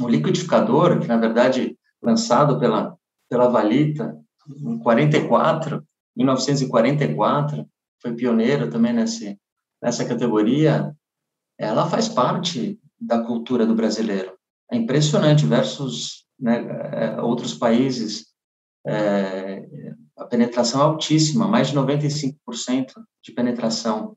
O 0.00 0.08
liquidificador, 0.08 1.00
que 1.00 1.08
na 1.08 1.16
verdade 1.16 1.76
lançado 2.02 2.58
pela 2.58 2.96
pela 3.28 3.48
Valita, 3.48 4.14
em 4.58 4.78
44, 4.78 5.82
1944, 6.16 7.66
foi 8.00 8.14
pioneira 8.14 8.68
também 8.68 8.92
nesse, 8.92 9.38
nessa 9.82 10.04
categoria, 10.04 10.94
ela 11.58 11.88
faz 11.88 12.08
parte 12.08 12.78
da 13.00 13.22
cultura 13.22 13.66
do 13.66 13.74
brasileiro. 13.74 14.36
É 14.70 14.76
impressionante 14.76 15.46
versus 15.46 16.24
né, 16.38 16.64
é, 16.92 17.20
outros 17.20 17.54
países, 17.54 18.26
é, 18.86 19.64
a 20.16 20.24
penetração 20.24 20.80
é 20.80 20.84
altíssima, 20.84 21.46
mais 21.46 21.68
de 21.68 21.76
95% 21.76 22.34
de 23.22 23.32
penetração. 23.32 24.16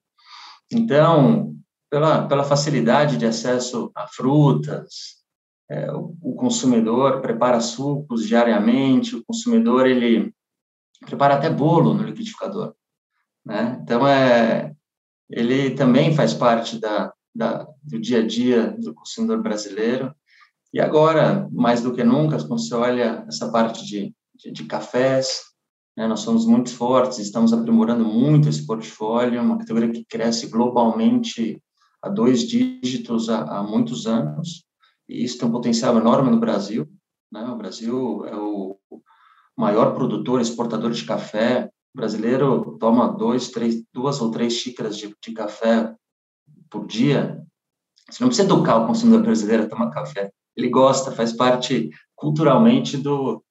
Então, 0.72 1.56
pela, 1.89 2.27
pela 2.27 2.44
facilidade 2.44 3.18
de 3.18 3.25
acesso 3.25 3.92
a 3.96 4.08
frutas, 4.08 5.15
é, 5.70 5.92
o, 5.92 6.16
o, 6.22 6.36
consumidor 6.36 7.22
prepara 7.22 7.60
sucos 7.60 8.28
diariamente, 8.28 9.16
o 9.16 9.24
consumidor 9.26 9.88
ele 9.88 10.34
prepara 11.02 11.36
até 11.36 11.50
bolo 11.50 11.94
no 11.94 12.04
liquidificador, 12.04 12.76
né? 13.46 13.80
Então 13.82 14.08
é, 14.08 14.74
ele 15.30 15.72
também 15.72 16.16
faz 16.16 16.34
parte 16.34 16.80
da, 16.80 17.12
da 17.34 17.68
do 17.84 18.00
dia 18.00 18.20
a 18.20 18.28
dia 18.28 18.76
do 18.80 18.94
consumidor 18.94 19.42
brasileiro. 19.42 20.14
E 20.74 20.80
agora, 20.80 21.48
mais 21.52 21.82
do 21.82 21.94
que 21.94 22.04
nunca, 22.04 22.38
quando 22.38 22.60
você 22.60 22.76
olha 22.76 23.26
essa 23.28 23.52
parte 23.52 23.86
de, 23.86 24.14
de, 24.36 24.52
de 24.52 24.64
cafés, 24.66 25.42
né, 25.96 26.06
nós 26.08 26.20
somos 26.20 26.46
muito 26.46 26.70
fortes, 26.70 27.18
estamos 27.18 27.54
aprimorando 27.54 28.04
muito 28.04 28.50
esse 28.50 28.66
portfólio, 28.66 29.42
uma 29.42 29.58
categoria 29.58 29.92
que 29.92 30.04
cresce 30.04 30.48
globalmente 30.48 31.62
a 32.02 32.10
dois 32.10 32.42
dígitos 32.42 33.30
há, 33.30 33.44
há 33.44 33.64
muitos 33.64 34.06
anos 34.06 34.66
e 35.08 35.24
isso 35.24 35.38
tem 35.38 35.48
um 35.48 35.52
potencial 35.52 35.98
enorme 35.98 36.32
no 36.32 36.40
Brasil. 36.40 36.88
Né? 37.32 37.44
O 37.44 37.56
Brasil 37.56 38.26
é 38.26 38.36
o 38.36 38.80
maior 39.58 39.94
produtor, 39.94 40.42
exportador 40.42 40.92
de 40.92 41.06
café. 41.06 41.70
O 41.94 41.98
brasileiro 41.98 42.78
toma 42.80 43.08
dois, 43.08 43.50
três, 43.50 43.84
duas 43.94 44.20
ou 44.22 44.32
três 44.32 44.54
xícaras 44.54 44.98
de, 44.98 45.16
de 45.22 45.32
café 45.34 45.94
por 46.70 46.86
dia. 46.86 47.42
Você 48.10 48.24
não 48.24 48.30
precisa 48.30 48.48
educar 48.48 48.78
o 48.78 48.88
consumidor 48.88 49.24
brasileiro 49.24 49.64
a 49.64 49.70
tomar 49.70 49.92
café. 49.92 50.32
Ele 50.56 50.70
gosta, 50.70 51.12
faz 51.12 51.34
parte 51.34 51.90
culturalmente 52.16 52.98
do, 52.98 53.44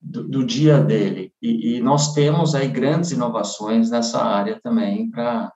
do, 0.00 0.28
do 0.28 0.44
dia 0.44 0.78
dele. 0.78 1.32
E, 1.40 1.76
e, 1.76 1.80
nós 1.80 2.12
temos 2.14 2.54
aí 2.54 2.68
grandes 2.68 3.10
inovações 3.10 3.90
nessa 3.90 4.22
área 4.22 4.60
também 4.62 5.10
para 5.10 5.52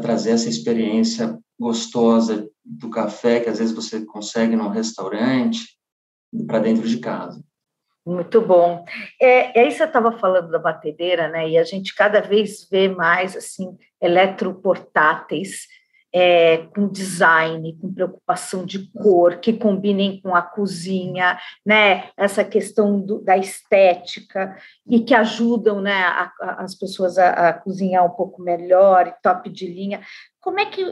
trazer 0.00 0.30
essa 0.30 0.48
experiência 0.48 1.38
gostosa 1.58 2.48
do 2.64 2.88
café 2.90 3.40
que 3.40 3.48
às 3.48 3.58
vezes 3.58 3.74
você 3.74 4.04
consegue 4.04 4.56
num 4.56 4.68
restaurante 4.68 5.76
para 6.46 6.58
dentro 6.58 6.88
de 6.88 6.98
casa. 6.98 7.42
Muito 8.06 8.40
bom. 8.40 8.84
É, 9.20 9.58
aí 9.58 9.70
você 9.70 9.84
estava 9.84 10.12
falando 10.18 10.50
da 10.50 10.58
batedeira, 10.58 11.28
né? 11.28 11.48
E 11.48 11.56
a 11.56 11.64
gente 11.64 11.94
cada 11.94 12.20
vez 12.20 12.68
vê 12.70 12.88
mais 12.88 13.34
assim 13.36 13.76
eletroportáteis 14.00 15.66
é, 16.16 16.58
com 16.72 16.86
design, 16.86 17.76
com 17.80 17.92
preocupação 17.92 18.64
de 18.64 18.88
cor, 18.92 19.38
que 19.38 19.52
combinem 19.52 20.20
com 20.20 20.32
a 20.32 20.40
cozinha, 20.40 21.36
né? 21.66 22.10
Essa 22.16 22.44
questão 22.44 23.00
do, 23.00 23.20
da 23.20 23.36
estética 23.36 24.56
e 24.86 25.00
que 25.00 25.12
ajudam, 25.12 25.80
né, 25.80 26.04
a, 26.04 26.32
a, 26.40 26.62
as 26.62 26.76
pessoas 26.76 27.18
a, 27.18 27.48
a, 27.48 27.52
cozinhar 27.52 28.06
um 28.06 28.10
pouco 28.10 28.40
melhor, 28.40 29.08
e 29.08 29.22
top 29.22 29.50
de 29.50 29.66
linha. 29.66 30.02
Como 30.40 30.60
é 30.60 30.66
que 30.66 30.84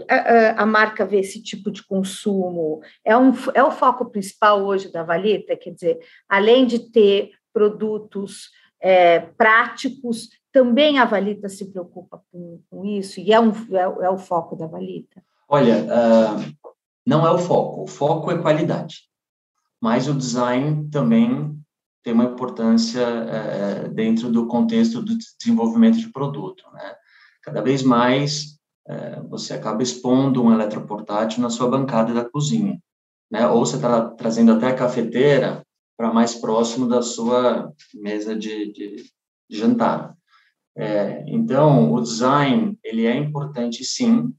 a, 0.56 0.66
marca 0.66 1.04
vê 1.04 1.20
esse 1.20 1.40
tipo 1.40 1.70
de 1.70 1.86
consumo? 1.86 2.80
É, 3.04 3.16
um, 3.16 3.32
é 3.54 3.62
o 3.62 3.70
foco 3.70 4.10
principal 4.10 4.64
hoje 4.64 4.90
da 4.90 5.04
Valita? 5.04 5.54
Quer 5.56 5.70
dizer, 5.70 5.98
além 6.28 6.66
de 6.66 6.90
ter 6.90 7.30
produtos 7.52 8.50
é, 8.82 9.20
práticos, 9.20 10.28
também 10.50 10.98
a 10.98 11.04
Valita 11.04 11.48
se 11.48 11.64
preocupa 11.66 12.22
com, 12.30 12.60
com 12.68 12.84
isso 12.84 13.20
e 13.20 13.32
é, 13.32 13.40
um, 13.40 13.52
é, 13.70 14.04
é, 14.04 14.10
o 14.10 14.18
foco 14.18 14.56
da 14.56 14.66
Valita? 14.66 15.22
Olha, 15.48 15.84
uh, 15.84 16.70
não 17.06 17.26
é 17.26 17.30
o 17.30 17.38
foco, 17.38 17.84
o 17.84 17.86
foco 17.86 18.30
é 18.30 18.38
qualidade, 18.38 19.02
mas 19.80 20.08
o 20.08 20.14
design 20.14 20.88
também 20.90 21.56
tem 22.02 22.12
uma 22.12 22.24
importância 22.24 23.06
uh, 23.06 23.88
dentro 23.94 24.30
do 24.30 24.46
contexto 24.46 25.00
do 25.00 25.16
desenvolvimento 25.38 25.98
de 25.98 26.10
produto. 26.10 26.64
Né? 26.72 26.94
Cada 27.42 27.62
vez 27.62 27.82
mais 27.82 28.58
uh, 28.88 29.28
você 29.28 29.54
acaba 29.54 29.82
expondo 29.82 30.42
um 30.42 30.52
eletroportátil 30.52 31.40
na 31.40 31.50
sua 31.50 31.68
bancada 31.68 32.12
da 32.12 32.28
cozinha, 32.28 32.78
né? 33.30 33.46
ou 33.46 33.64
você 33.64 33.76
está 33.76 34.10
trazendo 34.10 34.52
até 34.52 34.66
a 34.66 34.74
cafeteira 34.74 35.62
para 36.02 36.12
mais 36.12 36.34
próximo 36.34 36.88
da 36.88 37.00
sua 37.00 37.72
mesa 37.94 38.34
de, 38.34 38.72
de, 38.72 39.04
jantar. 39.48 40.16
É, 40.76 41.22
então, 41.28 41.92
o 41.92 42.00
design, 42.00 42.76
ele 42.82 43.06
é 43.06 43.14
importante, 43.14 43.84
sim. 43.84 44.34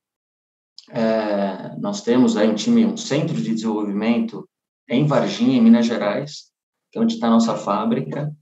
É, 0.90 1.74
nós 1.78 2.02
temos 2.02 2.36
aí 2.36 2.50
um 2.50 2.54
time, 2.54 2.84
um 2.84 2.98
centro 2.98 3.42
de 3.42 3.54
desenvolvimento 3.54 4.46
em 4.90 5.08
Varginha, 5.08 5.58
em 5.58 5.62
Minas 5.62 5.86
Gerais, 5.86 6.52
que 6.92 7.00
é 7.00 7.02
onde 7.02 7.14
está 7.14 7.28
a 7.28 7.32
nossa 7.32 7.56
fábrica, 7.56 8.36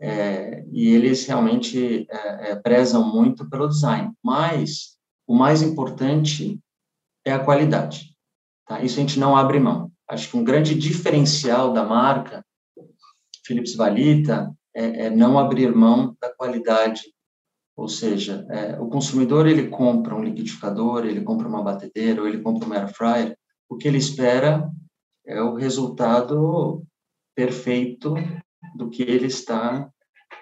é, 0.00 0.64
e 0.72 0.88
eles 0.88 1.26
realmente 1.26 2.08
é, 2.10 2.50
é, 2.50 2.56
prezam 2.56 3.08
muito 3.08 3.48
pelo 3.48 3.68
design. 3.68 4.12
Mas 4.20 4.98
o 5.28 5.32
mais 5.36 5.62
importante 5.62 6.58
é 7.24 7.30
a 7.30 7.38
qualidade. 7.38 8.16
Tá? 8.66 8.82
Isso 8.82 8.98
a 8.98 9.00
gente 9.00 9.20
não 9.20 9.36
abre 9.36 9.60
mão. 9.60 9.92
Acho 10.10 10.28
que 10.28 10.36
um 10.36 10.42
grande 10.42 10.74
diferencial 10.74 11.72
da 11.72 11.84
marca 11.84 12.42
Philips 13.48 13.74
Valita 13.74 14.54
é, 14.76 15.06
é 15.06 15.10
não 15.10 15.38
abrir 15.38 15.74
mão 15.74 16.16
da 16.20 16.32
qualidade 16.32 17.02
ou 17.78 17.88
seja, 17.88 18.44
é, 18.50 18.76
o 18.80 18.88
consumidor 18.88 19.46
ele 19.46 19.68
compra 19.68 20.12
um 20.12 20.24
liquidificador, 20.24 21.06
ele 21.06 21.20
compra 21.20 21.46
uma 21.46 21.62
batedeira, 21.62 22.20
ou 22.20 22.26
ele 22.26 22.42
compra 22.42 22.68
um 22.68 22.72
air 22.72 22.92
fryer, 22.92 23.38
o 23.68 23.76
que 23.76 23.86
ele 23.86 23.98
espera 23.98 24.68
é 25.24 25.40
o 25.40 25.54
resultado 25.54 26.82
perfeito 27.36 28.14
do 28.74 28.90
que 28.90 29.04
ele 29.04 29.26
está 29.26 29.88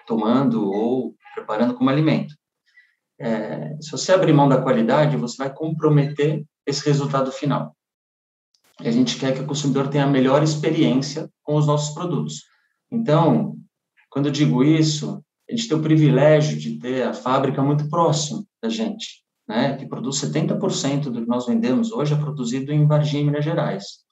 tomando 0.07 0.67
ou 0.67 1.13
preparando 1.35 1.75
como 1.75 1.91
alimento. 1.91 2.33
É, 3.19 3.77
se 3.79 3.91
você 3.91 4.13
abrir 4.13 4.33
mão 4.33 4.49
da 4.49 4.59
qualidade, 4.59 5.15
você 5.15 5.37
vai 5.37 5.53
comprometer 5.53 6.43
esse 6.65 6.83
resultado 6.87 7.31
final. 7.31 7.77
A 8.79 8.89
gente 8.89 9.19
quer 9.19 9.35
que 9.35 9.41
o 9.41 9.47
consumidor 9.47 9.89
tenha 9.89 10.05
a 10.05 10.09
melhor 10.09 10.41
experiência 10.41 11.29
com 11.43 11.55
os 11.55 11.67
nossos 11.67 11.93
produtos. 11.93 12.41
Então, 12.91 13.57
quando 14.09 14.27
eu 14.27 14.31
digo 14.31 14.63
isso, 14.63 15.23
a 15.49 15.55
gente 15.55 15.67
tem 15.67 15.77
o 15.77 15.81
privilégio 15.81 16.57
de 16.57 16.77
ter 16.77 17.03
a 17.03 17.13
fábrica 17.13 17.61
muito 17.61 17.89
próximo 17.89 18.45
da 18.61 18.69
gente, 18.69 19.23
né, 19.47 19.77
que 19.77 19.85
produz 19.85 20.17
70% 20.17 21.03
do 21.03 21.21
que 21.21 21.27
nós 21.27 21.45
vendemos 21.45 21.91
hoje 21.91 22.13
é 22.13 22.17
produzido 22.17 22.71
em 22.71 22.85
Varginha, 22.85 23.25
Minas 23.25 23.45
Gerais. 23.45 24.05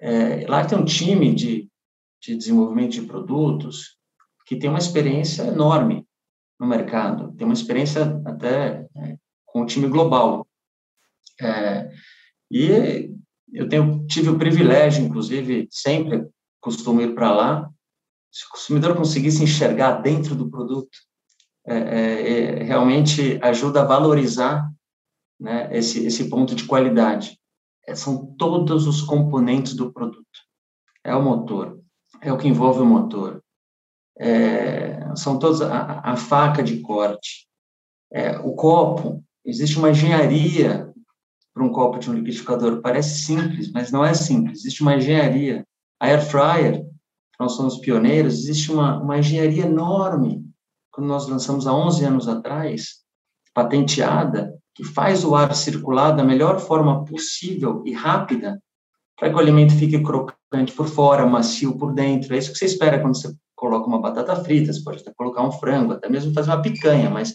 É, 0.00 0.46
lá 0.48 0.64
tem 0.64 0.78
um 0.78 0.84
time 0.84 1.34
de, 1.34 1.68
de 2.20 2.36
desenvolvimento 2.36 2.92
de 2.92 3.02
produtos 3.02 3.98
que 4.46 4.56
tem 4.56 4.68
uma 4.68 4.78
experiência 4.78 5.42
enorme 5.42 6.04
no 6.58 6.66
mercado, 6.66 7.32
tem 7.36 7.46
uma 7.46 7.54
experiência 7.54 8.20
até 8.24 8.86
é, 8.96 9.16
com 9.46 9.62
o 9.62 9.66
time 9.66 9.88
global. 9.88 10.46
É, 11.40 11.90
e 12.50 13.14
eu 13.52 13.68
tenho, 13.68 14.06
tive 14.06 14.28
o 14.28 14.38
privilégio, 14.38 15.04
inclusive, 15.04 15.68
sempre 15.70 16.26
costumo 16.60 17.00
ir 17.00 17.14
para 17.14 17.32
lá, 17.32 17.70
se 18.30 18.46
o 18.46 18.50
consumidor 18.50 18.96
conseguisse 18.96 19.42
enxergar 19.42 20.00
dentro 20.00 20.34
do 20.34 20.48
produto, 20.48 20.96
é, 21.66 21.76
é, 21.76 22.32
é, 22.60 22.62
realmente 22.62 23.38
ajuda 23.42 23.82
a 23.82 23.86
valorizar 23.86 24.70
né, 25.38 25.68
esse, 25.76 26.06
esse 26.06 26.28
ponto 26.28 26.54
de 26.54 26.64
qualidade. 26.64 27.38
É, 27.86 27.94
são 27.94 28.34
todos 28.36 28.86
os 28.86 29.02
componentes 29.02 29.74
do 29.74 29.92
produto. 29.92 30.24
É 31.02 31.14
o 31.14 31.22
motor, 31.22 31.80
é 32.20 32.32
o 32.32 32.38
que 32.38 32.48
envolve 32.48 32.80
o 32.80 32.86
motor, 32.86 33.42
é, 34.18 35.14
são 35.16 35.38
todos 35.38 35.62
a, 35.62 36.00
a, 36.00 36.14
faca 36.14 36.62
de 36.62 36.80
corte, 36.80 37.48
é, 38.12 38.38
o 38.38 38.54
copo. 38.54 39.24
Existe 39.42 39.78
uma 39.78 39.90
engenharia 39.90 40.92
para 41.54 41.64
um 41.64 41.72
copo 41.72 41.98
de 41.98 42.10
um 42.10 42.12
liquidificador. 42.12 42.82
Parece 42.82 43.22
simples, 43.22 43.72
mas 43.72 43.90
não 43.90 44.04
é 44.04 44.12
simples. 44.12 44.60
Existe 44.60 44.82
uma 44.82 44.94
engenharia. 44.94 45.66
A 45.98 46.06
air 46.06 46.22
fryer 46.22 46.86
nós 47.40 47.52
somos 47.52 47.78
pioneiros, 47.78 48.34
existe 48.34 48.70
uma, 48.70 49.00
uma 49.00 49.18
engenharia 49.18 49.64
enorme, 49.64 50.44
quando 50.92 51.08
nós 51.08 51.26
lançamos 51.26 51.66
há 51.66 51.72
11 51.72 52.04
anos 52.04 52.28
atrás, 52.28 52.98
patenteada, 53.54 54.54
que 54.74 54.84
faz 54.84 55.24
o 55.24 55.34
ar 55.34 55.54
circular 55.54 56.10
da 56.12 56.22
melhor 56.22 56.60
forma 56.60 57.02
possível 57.02 57.82
e 57.86 57.94
rápida, 57.94 58.62
para 59.18 59.30
que 59.30 59.34
o 59.34 59.38
alimento 59.38 59.74
fique 59.74 60.02
crocante 60.02 60.72
por 60.74 60.86
fora, 60.86 61.24
macio 61.24 61.78
por 61.78 61.94
dentro. 61.94 62.34
É 62.34 62.38
isso 62.38 62.52
que 62.52 62.58
você 62.58 62.66
espera 62.66 63.00
quando 63.00 63.16
você 63.16 63.34
coloca 63.56 63.86
uma 63.86 64.00
batata 64.00 64.36
frita, 64.36 64.70
você 64.70 64.82
pode 64.82 65.00
até 65.00 65.10
colocar 65.14 65.42
um 65.42 65.52
frango, 65.52 65.94
até 65.94 66.10
mesmo 66.10 66.34
fazer 66.34 66.50
uma 66.50 66.60
picanha, 66.60 67.08
mas 67.08 67.34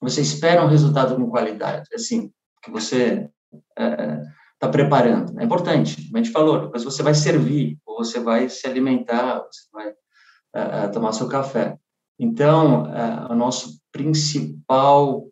você 0.00 0.20
espera 0.20 0.64
um 0.64 0.68
resultado 0.68 1.14
com 1.14 1.30
qualidade, 1.30 1.88
assim, 1.94 2.32
que 2.60 2.72
você 2.72 3.30
é, 3.78 4.22
está 4.54 4.68
preparando. 4.68 5.38
É 5.40 5.44
importante, 5.44 6.06
como 6.06 6.16
a 6.16 6.22
gente 6.22 6.32
falou, 6.32 6.62
depois 6.62 6.82
você 6.82 7.04
vai 7.04 7.14
servir, 7.14 7.78
você 7.96 8.20
vai 8.20 8.48
se 8.48 8.66
alimentar, 8.66 9.38
você 9.38 9.68
vai 9.72 9.88
uh, 9.90 10.92
tomar 10.92 11.12
seu 11.12 11.28
café. 11.28 11.76
Então, 12.18 12.84
uh, 12.84 13.32
o 13.32 13.34
nosso 13.34 13.80
principal 13.92 15.26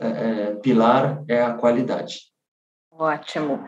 uh, 0.00 0.60
pilar 0.60 1.24
é 1.28 1.42
a 1.42 1.54
qualidade. 1.54 2.32
Ótimo. 2.90 3.64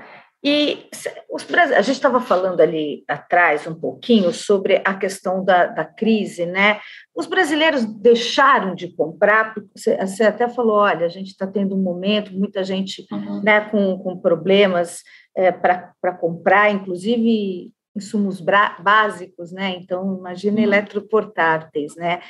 E 0.47 0.91
os, 1.31 1.47
a 1.55 1.81
gente 1.81 1.95
estava 1.95 2.21
falando 2.21 2.61
ali 2.61 3.03
atrás 3.09 3.67
um 3.67 3.75
pouquinho 3.75 4.31
sobre 4.31 4.83
a 4.85 4.93
questão 4.93 5.43
da, 5.43 5.67
da 5.69 5.87
crise, 5.87 6.45
né? 6.45 6.81
Os 7.17 7.25
brasileiros 7.27 7.83
deixaram 7.87 8.75
de 8.75 8.95
comprar, 8.95 9.55
você, 9.75 9.97
você 9.97 10.25
até 10.25 10.47
falou, 10.47 10.77
olha, 10.77 11.07
a 11.07 11.09
gente 11.09 11.29
está 11.29 11.47
tendo 11.47 11.75
um 11.75 11.83
momento, 11.83 12.35
muita 12.35 12.63
gente 12.63 13.07
uhum. 13.11 13.43
né, 13.43 13.63
com, 13.71 13.99
com 13.99 14.19
problemas 14.19 15.03
é, 15.35 15.51
para 15.51 16.13
comprar, 16.21 16.71
inclusive 16.71 17.73
insumos 17.97 18.41
básicos, 18.41 19.53
né? 19.53 19.77
Então, 19.81 20.17
imagina 20.19 20.59
uhum. 20.59 20.65
eletroportáteis, 20.65 21.95
né? 21.97 22.21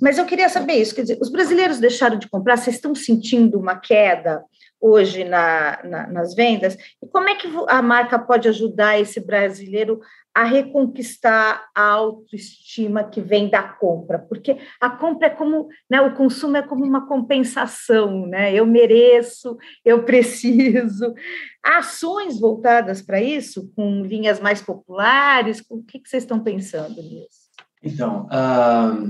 Mas 0.00 0.18
eu 0.18 0.24
queria 0.24 0.48
saber 0.48 0.74
isso, 0.74 0.94
quer 0.94 1.02
dizer, 1.02 1.18
os 1.20 1.30
brasileiros 1.30 1.78
deixaram 1.78 2.18
de 2.18 2.28
comprar, 2.28 2.56
vocês 2.56 2.76
estão 2.76 2.94
sentindo 2.94 3.58
uma 3.58 3.76
queda? 3.76 4.44
hoje 4.80 5.24
na, 5.24 5.80
na, 5.84 6.06
nas 6.06 6.34
vendas, 6.34 6.76
e 7.02 7.06
como 7.08 7.28
é 7.28 7.34
que 7.34 7.48
a 7.68 7.82
marca 7.82 8.18
pode 8.18 8.48
ajudar 8.48 9.00
esse 9.00 9.18
brasileiro 9.18 10.00
a 10.38 10.44
reconquistar 10.44 11.68
a 11.74 11.82
autoestima 11.82 13.04
que 13.04 13.20
vem 13.20 13.50
da 13.50 13.62
compra? 13.62 14.18
Porque 14.18 14.58
a 14.80 14.90
compra 14.90 15.26
é 15.28 15.30
como, 15.30 15.68
né, 15.90 16.00
o 16.00 16.14
consumo 16.14 16.56
é 16.56 16.62
como 16.62 16.84
uma 16.84 17.06
compensação, 17.06 18.26
né? 18.26 18.54
Eu 18.54 18.66
mereço, 18.66 19.56
eu 19.84 20.04
preciso. 20.04 21.14
Ações 21.62 22.38
voltadas 22.38 23.02
para 23.02 23.20
isso, 23.20 23.72
com 23.74 24.02
linhas 24.02 24.38
mais 24.40 24.62
populares? 24.62 25.64
O 25.68 25.82
que, 25.82 25.98
que 25.98 26.08
vocês 26.08 26.22
estão 26.22 26.40
pensando 26.40 27.02
nisso? 27.02 27.48
Então, 27.82 28.26
uh, 28.26 29.08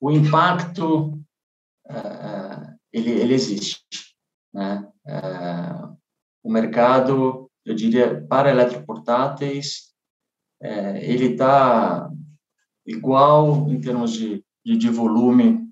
o 0.00 0.10
impacto, 0.10 1.08
uh, 1.88 2.76
ele, 2.92 3.10
ele 3.10 3.34
existe 3.34 3.82
né? 4.52 4.86
É, 5.06 5.12
o 6.42 6.50
mercado, 6.50 7.50
eu 7.64 7.74
diria, 7.74 8.24
para 8.28 8.50
eletroportáteis, 8.50 9.91
é, 10.62 11.04
ele 11.04 11.32
está 11.32 12.08
igual 12.86 13.68
em 13.68 13.80
termos 13.80 14.12
de, 14.12 14.44
de, 14.64 14.76
de, 14.76 14.88
volume 14.88 15.68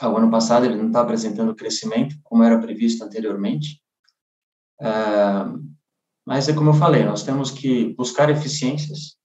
ao 0.00 0.16
ano 0.16 0.30
passado, 0.30 0.66
ele 0.66 0.76
não 0.76 0.88
está 0.88 1.00
apresentando 1.00 1.54
crescimento 1.54 2.16
como 2.24 2.42
era 2.42 2.60
previsto 2.60 3.04
anteriormente. 3.04 3.80
É, 4.80 4.88
mas 6.26 6.48
é 6.48 6.52
como 6.52 6.70
eu 6.70 6.74
falei, 6.74 7.04
nós 7.04 7.22
temos 7.22 7.50
que 7.50 7.94
buscar 7.94 8.30
eficiências, 8.30 9.16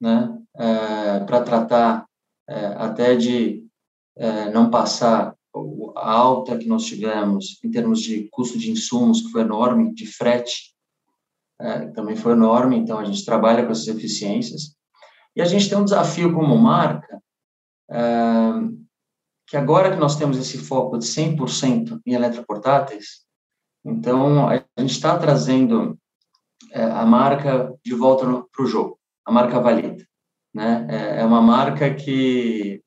né, 0.00 0.36
é, 0.56 1.20
para 1.20 1.42
tratar 1.42 2.06
é, 2.48 2.66
até 2.78 3.16
de 3.16 3.66
é, 4.16 4.50
não 4.50 4.70
passar 4.70 5.34
a 5.96 6.12
alta 6.12 6.56
que 6.56 6.66
nós 6.66 6.84
tivemos 6.84 7.58
em 7.64 7.70
termos 7.70 8.00
de 8.00 8.28
custo 8.30 8.58
de 8.58 8.70
insumos, 8.70 9.22
que 9.22 9.30
foi 9.30 9.40
enorme, 9.40 9.92
de 9.92 10.06
frete, 10.06 10.74
é, 11.60 11.86
também 11.88 12.16
foi 12.16 12.32
enorme, 12.32 12.76
então 12.76 12.98
a 12.98 13.04
gente 13.04 13.24
trabalha 13.24 13.64
com 13.64 13.72
essas 13.72 13.88
eficiências. 13.88 14.74
E 15.36 15.42
a 15.42 15.44
gente 15.44 15.68
tem 15.68 15.78
um 15.78 15.84
desafio 15.84 16.34
como 16.34 16.56
marca, 16.56 17.22
é, 17.90 18.00
que 19.46 19.56
agora 19.56 19.90
que 19.90 19.98
nós 19.98 20.16
temos 20.16 20.38
esse 20.38 20.58
foco 20.58 20.98
de 20.98 21.04
100% 21.04 22.00
em 22.06 22.14
eletroportáteis, 22.14 23.24
então 23.84 24.48
a 24.48 24.56
gente 24.78 24.92
está 24.92 25.18
trazendo 25.18 25.98
é, 26.72 26.82
a 26.82 27.04
marca 27.04 27.74
de 27.84 27.94
volta 27.94 28.24
para 28.52 28.64
o 28.64 28.66
jogo, 28.66 28.98
a 29.26 29.32
marca 29.32 29.60
Valida. 29.60 30.04
Né? 30.54 30.86
É, 30.88 31.20
é 31.20 31.24
uma 31.24 31.40
marca 31.40 31.92
que, 31.94 32.82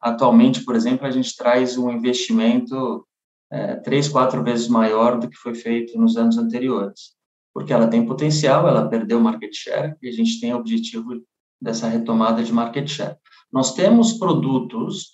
atualmente, 0.00 0.64
por 0.64 0.74
exemplo, 0.74 1.06
a 1.06 1.10
gente 1.10 1.36
traz 1.36 1.76
um 1.76 1.90
investimento 1.90 3.06
é, 3.50 3.76
três, 3.76 4.08
quatro 4.08 4.42
vezes 4.42 4.68
maior 4.68 5.18
do 5.18 5.28
que 5.28 5.36
foi 5.36 5.54
feito 5.54 5.98
nos 5.98 6.16
anos 6.16 6.36
anteriores, 6.36 7.15
porque 7.56 7.72
ela 7.72 7.88
tem 7.88 8.04
potencial, 8.04 8.68
ela 8.68 8.86
perdeu 8.86 9.18
market 9.18 9.50
share 9.50 9.96
e 10.02 10.10
a 10.10 10.12
gente 10.12 10.38
tem 10.38 10.52
o 10.52 10.58
objetivo 10.58 11.24
dessa 11.58 11.88
retomada 11.88 12.44
de 12.44 12.52
market 12.52 12.86
share. 12.86 13.16
Nós 13.50 13.72
temos 13.72 14.12
produtos 14.12 15.12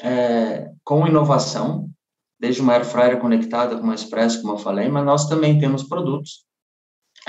é, 0.00 0.72
com 0.82 1.06
inovação, 1.06 1.88
desde 2.36 2.60
uma 2.60 2.72
air 2.72 2.84
fryer 2.84 3.20
conectada 3.20 3.76
com 3.76 3.84
uma 3.84 3.94
express, 3.94 4.38
como 4.38 4.54
eu 4.54 4.58
falei, 4.58 4.88
mas 4.88 5.04
nós 5.04 5.28
também 5.28 5.56
temos 5.60 5.84
produtos 5.84 6.44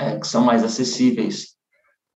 é, 0.00 0.18
que 0.18 0.26
são 0.26 0.42
mais 0.42 0.64
acessíveis 0.64 1.54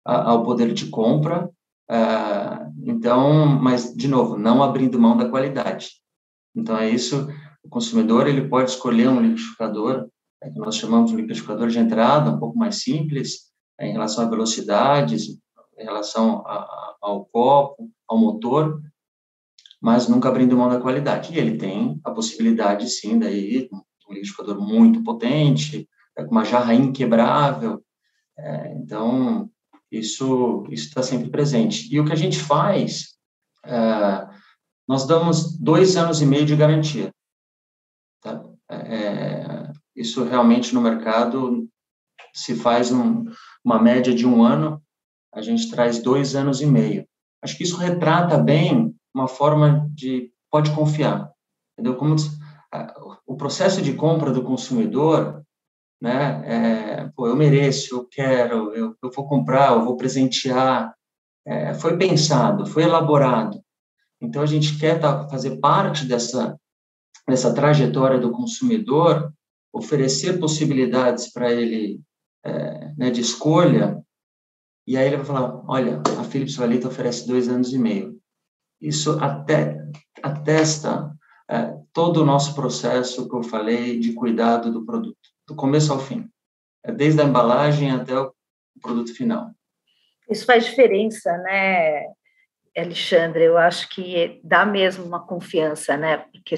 a, 0.05 0.31
ao 0.31 0.43
poder 0.43 0.75
de 0.75 0.87
compra 0.87 1.49
Uh, 1.91 2.71
então, 2.85 3.47
mas, 3.47 3.95
de 3.95 4.09
novo, 4.09 4.37
não 4.37 4.63
abrindo 4.63 5.01
mão 5.01 5.17
da 5.17 5.27
qualidade. 5.31 5.93
Então, 6.55 6.77
é 6.77 6.91
isso, 6.91 7.27
o 7.65 7.69
consumidor 7.71 8.27
ele 8.27 8.47
pode 8.47 8.73
escolher 8.73 9.09
um 9.09 9.23
liquidificador, 9.23 10.07
é, 10.43 10.51
que 10.51 10.59
nós 10.59 10.77
chamamos 10.77 11.11
de 11.11 11.17
liquidificador 11.17 11.69
de 11.69 11.79
entrada, 11.79 12.31
um 12.31 12.39
pouco 12.39 12.59
mais 12.59 12.83
simples, 12.83 13.51
é, 13.79 13.89
em 13.89 13.93
relação 13.93 14.25
a 14.25 14.31
velocidades, 14.31 15.39
em 15.79 15.85
relação 15.85 16.47
a, 16.47 16.55
a, 16.55 16.97
ao 17.03 17.25
copo, 17.27 17.91
ao 18.09 18.19
motor, 18.19 18.83
mas 19.81 20.09
nunca 20.09 20.29
abrindo 20.29 20.57
mão 20.57 20.69
da 20.69 20.81
qualidade. 20.81 21.33
E 21.33 21.39
ele 21.39 21.57
tem 21.57 22.01
a 22.05 22.11
possibilidade, 22.11 22.89
sim, 22.89 23.19
daí, 23.19 23.69
um 23.73 24.13
liquidificador 24.13 24.61
muito 24.61 25.03
potente, 25.05 25.89
é, 26.17 26.25
com 26.25 26.31
uma 26.33 26.45
jarra 26.45 26.75
inquebrável, 26.75 27.83
é, 28.39 28.73
então, 28.75 29.51
isso 29.91 30.65
está 30.71 31.03
sempre 31.03 31.29
presente. 31.29 31.93
E 31.93 31.99
o 31.99 32.05
que 32.05 32.13
a 32.13 32.17
gente 32.17 32.39
faz, 32.39 33.19
é, 33.65 34.29
nós 34.87 35.07
damos 35.07 35.59
dois 35.59 35.97
anos 35.97 36.23
e 36.23 36.27
meio 36.27 36.47
de 36.47 36.55
garantia. 36.55 37.13
Tá? 38.23 38.43
É, 38.71 39.73
isso 40.01 40.25
realmente 40.25 40.75
no 40.75 40.81
mercado 40.81 41.69
se 42.33 42.55
faz 42.55 42.93
um, 42.93 43.25
uma 43.65 43.81
média 43.81 44.15
de 44.15 44.27
um 44.27 44.43
ano, 44.43 44.83
a 45.35 45.41
gente 45.41 45.71
traz 45.71 46.03
dois 46.03 46.35
anos 46.35 46.61
e 46.61 46.67
meio. 46.67 47.07
Acho 47.43 47.57
que 47.57 47.65
isso 47.65 47.77
retrata 47.77 48.39
bem 48.39 48.95
uma 49.15 49.29
forma 49.29 49.89
de 49.95 50.33
pode 50.51 50.71
confiar, 50.73 51.31
entendeu? 51.73 51.97
Como 51.97 52.17
o 53.27 53.37
processo 53.37 53.83
de 53.83 53.95
compra 53.95 54.33
do 54.33 54.43
consumidor 54.43 55.43
né? 56.01 56.43
É, 56.45 57.11
pô, 57.15 57.27
eu 57.27 57.37
mereço, 57.37 57.97
eu 57.97 58.07
quero, 58.07 58.73
eu, 58.75 58.97
eu 59.03 59.11
vou 59.11 59.27
comprar, 59.27 59.73
eu 59.73 59.85
vou 59.85 59.97
presentear. 59.97 60.95
É, 61.47 61.75
foi 61.75 61.97
pensado, 61.97 62.67
foi 62.67 62.85
elaborado. 62.85 63.61
Então 64.21 64.43
a 64.43 64.47
gente 64.47 64.79
quer 64.79 65.01
tá, 65.01 65.29
fazer 65.29 65.59
parte 65.59 66.05
dessa 66.05 66.59
dessa 67.27 67.53
trajetória 67.53 68.19
do 68.19 68.31
consumidor, 68.31 69.31
oferecer 69.73 70.39
possibilidades 70.39 71.33
para 71.33 71.53
ele 71.53 72.01
é, 72.45 72.93
né, 72.97 73.11
de 73.11 73.21
escolha. 73.21 74.03
E 74.87 74.97
aí 74.97 75.07
ele 75.07 75.17
vai 75.19 75.27
falar, 75.27 75.63
olha, 75.69 76.03
a 76.19 76.25
Philips 76.25 76.57
Valita 76.57 76.89
oferece 76.89 77.27
dois 77.27 77.49
anos 77.49 77.73
e 77.73 77.79
meio. 77.79 78.19
Isso 78.81 79.19
até 79.21 79.85
atesta 80.23 81.13
é, 81.51 81.75
todo 81.93 82.23
o 82.23 82.25
nosso 82.25 82.55
processo 82.55 83.29
que 83.29 83.35
eu 83.35 83.43
falei 83.43 83.99
de 83.99 84.13
cuidado 84.13 84.73
do 84.73 84.85
produto 84.85 85.19
do 85.47 85.55
começo 85.55 85.93
ao 85.93 85.99
fim. 85.99 86.29
É 86.85 86.93
desde 86.93 87.21
a 87.21 87.25
embalagem 87.25 87.91
até 87.91 88.19
o 88.19 88.33
produto 88.81 89.15
final. 89.15 89.51
Isso 90.31 90.45
faz 90.45 90.67
diferença, 90.67 91.37
né, 91.39 92.05
Alexandre? 92.77 93.45
Eu 93.45 93.57
acho 93.57 93.89
que 93.89 94.41
dá 94.45 94.67
mesmo 94.67 95.05
uma 95.05 95.27
confiança, 95.27 95.97
né? 95.97 96.19
Porque 96.19 96.55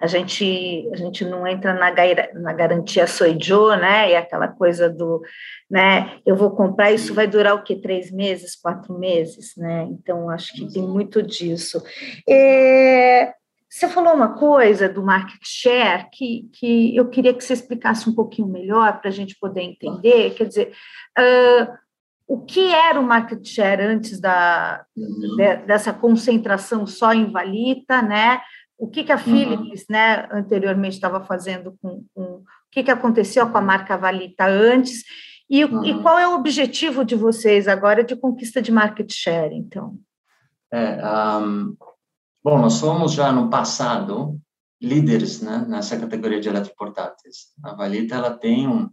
a 0.00 0.06
gente 0.06 0.88
a 0.92 0.96
gente 0.96 1.24
não 1.24 1.46
entra 1.46 1.74
na, 1.74 1.92
na 2.40 2.52
garantia 2.52 3.06
soi 3.06 3.36
Joe, 3.40 3.76
né? 3.76 4.10
E 4.10 4.16
aquela 4.16 4.48
coisa 4.48 4.88
do, 4.88 5.20
né? 5.68 6.18
Eu 6.24 6.36
vou 6.36 6.52
comprar, 6.52 6.92
isso 6.92 7.12
vai 7.12 7.26
durar 7.26 7.54
o 7.54 7.62
quê? 7.62 7.74
Três 7.74 8.10
meses, 8.10 8.54
quatro 8.54 8.96
meses, 8.98 9.54
né? 9.56 9.88
Então 9.90 10.30
acho 10.30 10.54
que 10.54 10.72
tem 10.72 10.82
muito 10.82 11.22
disso. 11.22 11.82
É, 12.28 13.32
você 13.68 13.88
falou 13.88 14.14
uma 14.14 14.38
coisa 14.38 14.88
do 14.88 15.02
market 15.02 15.40
share 15.44 16.08
que, 16.12 16.48
que 16.54 16.96
eu 16.96 17.08
queria 17.10 17.34
que 17.34 17.42
você 17.42 17.52
explicasse 17.52 18.08
um 18.08 18.14
pouquinho 18.14 18.48
melhor 18.48 19.00
para 19.00 19.10
a 19.10 19.12
gente 19.12 19.36
poder 19.38 19.62
entender. 19.62 20.34
Quer 20.34 20.46
dizer, 20.46 20.72
uh, 21.18 21.72
o 22.26 22.40
que 22.44 22.72
era 22.72 23.00
o 23.00 23.02
market 23.02 23.44
share 23.46 23.82
antes 23.82 24.20
da, 24.20 24.84
de, 24.96 25.56
dessa 25.66 25.92
concentração 25.92 26.86
só 26.86 27.12
em 27.12 27.30
Valita, 27.30 28.00
né? 28.00 28.40
O 28.78 28.88
que, 28.88 29.02
que 29.02 29.12
a 29.12 29.16
uhum. 29.16 29.22
Philips, 29.22 29.80
uhum. 29.80 29.86
né, 29.90 30.28
anteriormente 30.30 30.94
estava 30.94 31.20
fazendo 31.24 31.76
com, 31.82 32.04
com, 32.14 32.22
o 32.22 32.44
que, 32.70 32.84
que 32.84 32.90
aconteceu 32.90 33.50
com 33.50 33.58
a 33.58 33.62
marca 33.62 33.98
Valita 33.98 34.46
antes 34.46 35.02
e, 35.50 35.64
uhum. 35.64 35.84
e 35.84 36.00
qual 36.00 36.18
é 36.18 36.28
o 36.28 36.34
objetivo 36.34 37.04
de 37.04 37.16
vocês 37.16 37.66
agora 37.66 38.04
de 38.04 38.14
conquista 38.14 38.62
de 38.62 38.70
market 38.70 39.12
share, 39.12 39.54
então? 39.54 39.98
É, 40.72 41.00
um, 41.40 41.76
Bom, 42.44 42.58
nós 42.58 42.74
somos 42.74 43.12
já 43.12 43.32
no 43.32 43.50
passado 43.50 44.40
líderes 44.80 45.42
né, 45.42 45.64
nessa 45.68 45.98
categoria 45.98 46.40
de 46.40 46.48
eletroportáteis. 46.48 47.48
A 47.64 47.74
Valita 47.74 48.14
ela 48.14 48.36
tem 48.36 48.68
um, 48.68 48.88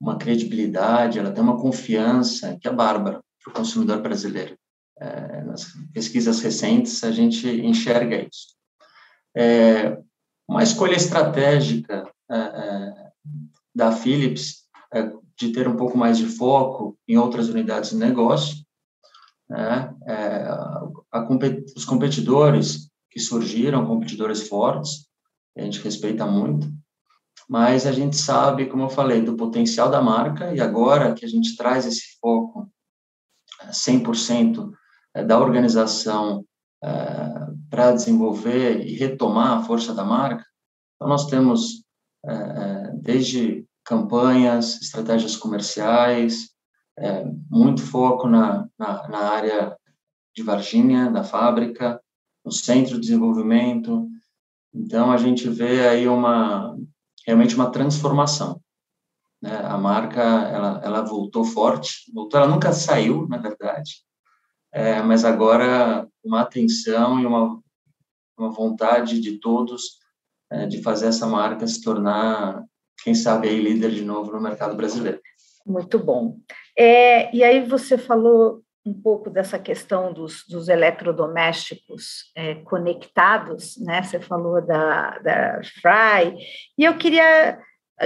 uma 0.00 0.16
credibilidade, 0.16 1.18
ela 1.18 1.32
tem 1.32 1.42
uma 1.42 1.60
confiança 1.60 2.56
que 2.60 2.68
é 2.68 2.72
bárbara 2.72 3.20
para 3.42 3.50
o 3.50 3.54
consumidor 3.54 4.00
brasileiro. 4.00 4.56
É, 5.00 5.42
nas 5.44 5.72
pesquisas 5.92 6.40
recentes 6.40 7.02
a 7.02 7.10
gente 7.10 7.48
enxerga 7.48 8.16
isso. 8.16 8.57
É, 9.38 9.98
uma 10.48 10.62
escolha 10.62 10.96
estratégica 10.96 12.10
é, 12.30 12.36
é 12.36 13.08
da 13.74 13.92
Philips 13.92 14.64
é, 14.92 15.12
de 15.38 15.52
ter 15.52 15.68
um 15.68 15.76
pouco 15.76 15.96
mais 15.96 16.18
de 16.18 16.26
foco 16.26 16.98
em 17.06 17.16
outras 17.16 17.48
unidades 17.48 17.90
de 17.90 17.96
negócio 17.96 18.56
né? 19.48 19.94
É, 20.06 20.42
a, 20.44 20.82
os 21.76 21.84
competidores 21.84 22.90
que 23.10 23.18
surgiram, 23.18 23.86
competidores 23.86 24.46
fortes, 24.46 25.08
a 25.56 25.62
gente 25.62 25.80
respeita 25.80 26.26
muito, 26.26 26.70
mas 27.48 27.86
a 27.86 27.92
gente 27.92 28.16
sabe, 28.16 28.66
como 28.66 28.84
eu 28.84 28.90
falei, 28.90 29.22
do 29.22 29.36
potencial 29.36 29.90
da 29.90 30.02
marca 30.02 30.54
e 30.54 30.60
agora 30.60 31.14
que 31.14 31.24
a 31.24 31.28
gente 31.28 31.56
traz 31.56 31.86
esse 31.86 32.18
foco 32.20 32.70
100% 33.70 34.70
é, 35.14 35.24
da 35.24 35.38
organização 35.40 36.44
é, 36.82 36.88
para 37.70 37.92
desenvolver 37.92 38.86
e 38.86 38.94
retomar 38.94 39.58
a 39.58 39.62
força 39.62 39.94
da 39.94 40.04
marca, 40.04 40.44
então 40.94 41.08
nós 41.08 41.26
temos 41.26 41.84
é, 42.24 42.92
desde 42.96 43.66
campanhas, 43.84 44.80
estratégias 44.82 45.36
comerciais, 45.36 46.50
é, 46.98 47.24
muito 47.50 47.80
foco 47.80 48.28
na, 48.28 48.68
na, 48.78 49.08
na, 49.08 49.18
área 49.18 49.76
de 50.34 50.42
Varginha, 50.42 51.10
da 51.10 51.22
fábrica, 51.22 52.00
no 52.44 52.52
centro 52.52 52.94
de 52.94 53.00
desenvolvimento. 53.00 54.08
Então, 54.74 55.10
a 55.10 55.16
gente 55.16 55.48
vê 55.48 55.88
aí 55.88 56.08
uma, 56.08 56.76
realmente 57.26 57.54
uma 57.54 57.70
transformação. 57.70 58.60
Né? 59.40 59.56
A 59.56 59.78
marca, 59.78 60.20
ela, 60.20 60.80
ela 60.84 61.02
voltou 61.02 61.44
forte, 61.44 62.12
voltou, 62.12 62.40
ela 62.40 62.50
nunca 62.50 62.72
saiu, 62.72 63.26
na 63.28 63.38
verdade, 63.38 64.02
é, 64.72 65.00
mas 65.00 65.24
agora 65.24 66.06
uma 66.28 66.42
atenção 66.42 67.20
e 67.20 67.26
uma, 67.26 67.58
uma 68.38 68.50
vontade 68.50 69.20
de 69.20 69.38
todos 69.38 69.98
é, 70.50 70.66
de 70.66 70.82
fazer 70.82 71.06
essa 71.06 71.26
marca 71.26 71.66
se 71.66 71.82
tornar, 71.82 72.62
quem 73.02 73.14
sabe, 73.14 73.48
aí 73.48 73.60
líder 73.60 73.90
de 73.90 74.04
novo 74.04 74.32
no 74.32 74.40
mercado 74.40 74.76
brasileiro. 74.76 75.20
Muito 75.66 75.98
bom. 75.98 76.38
É, 76.76 77.34
e 77.34 77.42
aí 77.42 77.66
você 77.66 77.98
falou 77.98 78.62
um 78.86 78.94
pouco 78.94 79.28
dessa 79.28 79.58
questão 79.58 80.12
dos, 80.12 80.44
dos 80.48 80.68
eletrodomésticos 80.68 82.30
é, 82.34 82.54
conectados, 82.56 83.76
né? 83.78 84.02
Você 84.02 84.18
falou 84.18 84.64
da, 84.64 85.18
da 85.18 85.60
Fry, 85.82 86.38
e 86.78 86.84
eu 86.84 86.96
queria 86.96 87.60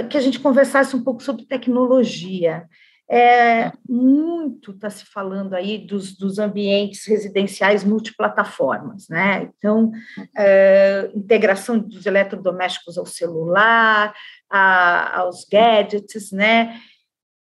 que 0.09 0.17
a 0.17 0.21
gente 0.21 0.39
conversasse 0.39 0.95
um 0.95 1.03
pouco 1.03 1.21
sobre 1.23 1.45
tecnologia. 1.45 2.67
É, 3.15 3.71
muito 3.87 4.71
está 4.71 4.89
se 4.89 5.05
falando 5.05 5.53
aí 5.53 5.77
dos, 5.77 6.17
dos 6.17 6.39
ambientes 6.39 7.05
residenciais 7.05 7.83
multiplataformas, 7.83 9.07
né? 9.07 9.51
Então, 9.55 9.91
é, 10.35 11.11
integração 11.13 11.77
dos 11.77 12.07
eletrodomésticos 12.07 12.97
ao 12.97 13.05
celular, 13.05 14.15
a, 14.49 15.19
aos 15.19 15.45
gadgets, 15.45 16.31
né? 16.31 16.75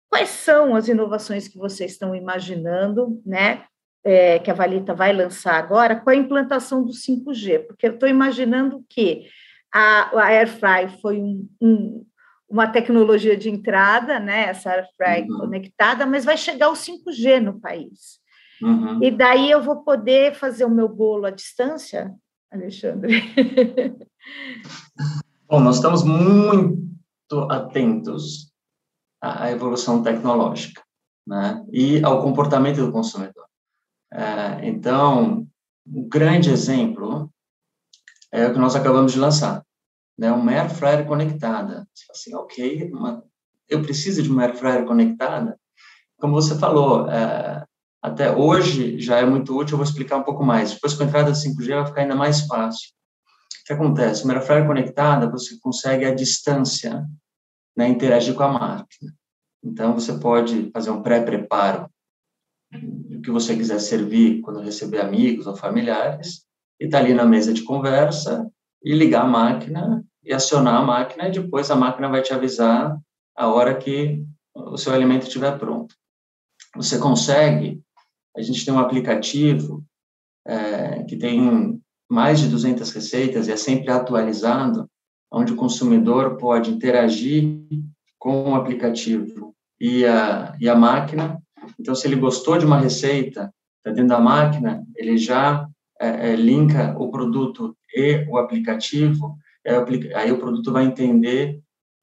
Quais 0.09 0.29
são 0.29 0.75
as 0.75 0.87
inovações 0.87 1.47
que 1.47 1.59
vocês 1.59 1.91
estão 1.91 2.15
imaginando, 2.15 3.21
né? 3.23 3.65
É, 4.03 4.39
que 4.39 4.49
a 4.49 4.55
Valita 4.55 4.95
vai 4.95 5.13
lançar 5.13 5.53
agora 5.53 5.97
com 5.97 6.09
a 6.09 6.15
implantação 6.15 6.83
do 6.83 6.93
5G, 6.93 7.67
porque 7.67 7.85
eu 7.85 7.93
estou 7.93 8.09
imaginando 8.09 8.83
que 8.89 9.27
a, 9.71 10.19
a 10.19 10.31
AirFry 10.31 10.99
foi 10.99 11.19
um, 11.19 11.47
um, 11.61 12.05
uma 12.49 12.67
tecnologia 12.67 13.37
de 13.37 13.49
entrada, 13.49 14.19
né, 14.19 14.49
essa 14.49 14.71
AirFry 14.71 15.29
uhum. 15.29 15.39
conectada, 15.39 16.05
mas 16.05 16.25
vai 16.25 16.35
chegar 16.35 16.69
o 16.69 16.73
5G 16.73 17.39
no 17.39 17.59
país. 17.59 18.19
Uhum. 18.61 19.03
E 19.03 19.11
daí 19.11 19.51
eu 19.51 19.61
vou 19.61 19.83
poder 19.83 20.33
fazer 20.33 20.65
o 20.65 20.69
meu 20.69 20.89
bolo 20.89 21.25
à 21.25 21.29
distância, 21.29 22.13
Alexandre? 22.51 23.21
Bom, 25.47 25.59
nós 25.59 25.77
estamos 25.77 26.03
muito 26.03 26.79
atentos 27.49 28.51
à 29.21 29.51
evolução 29.51 30.03
tecnológica 30.03 30.81
né, 31.25 31.63
e 31.71 32.03
ao 32.03 32.21
comportamento 32.21 32.85
do 32.85 32.91
consumidor. 32.91 33.45
É, 34.11 34.67
então, 34.67 35.47
um 35.87 36.09
grande 36.09 36.49
exemplo 36.49 37.31
é 38.31 38.47
o 38.47 38.53
que 38.53 38.59
nós 38.59 38.75
acabamos 38.75 39.13
de 39.13 39.19
lançar, 39.19 39.63
né, 40.19 40.29
uma 40.33 40.51
air 40.51 40.69
fryer 40.69 41.05
conectada. 41.05 41.87
Assim, 42.11 42.35
ok, 42.35 42.91
uma, 42.91 43.23
eu 43.69 43.81
preciso 43.81 44.21
de 44.21 44.29
uma 44.29 44.43
air 44.43 44.55
fryer 44.55 44.85
conectada? 44.85 45.57
Como 46.19 46.33
você 46.33 46.59
falou, 46.59 47.09
é, 47.09 47.65
até 48.01 48.29
hoje 48.35 48.99
já 48.99 49.17
é 49.17 49.25
muito 49.25 49.57
útil, 49.57 49.73
eu 49.73 49.77
vou 49.77 49.85
explicar 49.85 50.17
um 50.17 50.23
pouco 50.23 50.43
mais. 50.43 50.73
Depois 50.73 50.93
com 50.93 51.03
a 51.03 51.05
entrada 51.05 51.31
do 51.31 51.37
5G 51.37 51.73
vai 51.73 51.85
ficar 51.85 52.01
ainda 52.01 52.15
mais 52.17 52.41
fácil. 52.41 52.89
O 53.61 53.65
que 53.65 53.71
acontece? 53.71 54.25
Uma 54.25 54.33
air 54.33 54.45
fryer 54.45 54.67
conectada, 54.67 55.31
você 55.31 55.57
consegue 55.61 56.03
à 56.03 56.13
distância 56.13 57.07
né, 57.77 57.87
interagir 57.87 58.35
com 58.35 58.43
a 58.43 58.51
máquina. 58.51 59.13
Então, 59.63 59.93
você 59.93 60.17
pode 60.19 60.69
fazer 60.71 60.89
um 60.89 61.01
pré-preparo 61.01 61.89
do 62.71 63.21
que 63.21 63.31
você 63.31 63.55
quiser 63.55 63.79
servir 63.79 64.41
quando 64.41 64.59
receber 64.59 64.99
amigos 64.99 65.47
ou 65.47 65.55
familiares, 65.55 66.45
e 66.79 66.85
está 66.85 66.97
ali 66.97 67.13
na 67.13 67.25
mesa 67.25 67.53
de 67.53 67.63
conversa, 67.63 68.49
e 68.83 68.93
ligar 68.93 69.23
a 69.23 69.27
máquina 69.27 70.05
e 70.29 70.33
acionar 70.33 70.75
a 70.75 70.83
máquina, 70.83 71.27
e 71.27 71.31
depois 71.31 71.71
a 71.71 71.75
máquina 71.75 72.07
vai 72.07 72.21
te 72.21 72.31
avisar 72.31 72.95
a 73.35 73.47
hora 73.47 73.75
que 73.75 74.23
o 74.53 74.77
seu 74.77 74.93
alimento 74.93 75.23
estiver 75.23 75.57
pronto. 75.57 75.95
Você 76.75 76.99
consegue, 76.99 77.81
a 78.37 78.41
gente 78.43 78.63
tem 78.63 78.71
um 78.71 78.79
aplicativo 78.79 79.83
é, 80.45 81.03
que 81.05 81.17
tem 81.17 81.81
mais 82.07 82.39
de 82.39 82.47
200 82.47 82.91
receitas 82.91 83.47
e 83.47 83.51
é 83.51 83.57
sempre 83.57 83.91
atualizado, 83.91 84.87
onde 85.31 85.53
o 85.53 85.55
consumidor 85.55 86.37
pode 86.37 86.69
interagir 86.69 87.65
com 88.19 88.51
o 88.51 88.55
aplicativo 88.55 89.55
e 89.81 90.05
a, 90.05 90.55
e 90.59 90.69
a 90.69 90.75
máquina. 90.75 91.41
Então, 91.79 91.95
se 91.95 92.07
ele 92.07 92.15
gostou 92.15 92.55
de 92.59 92.67
uma 92.67 92.77
receita, 92.77 93.51
está 93.77 93.89
dentro 93.89 94.09
da 94.09 94.19
máquina, 94.19 94.85
ele 94.95 95.17
já 95.17 95.67
é, 95.99 96.33
é, 96.33 96.35
linka 96.35 96.95
o 96.99 97.09
produto 97.09 97.75
e 97.95 98.27
o 98.29 98.37
aplicativo, 98.37 99.35
aí 100.15 100.31
o 100.31 100.39
produto 100.39 100.71
vai 100.71 100.85
entender 100.85 101.59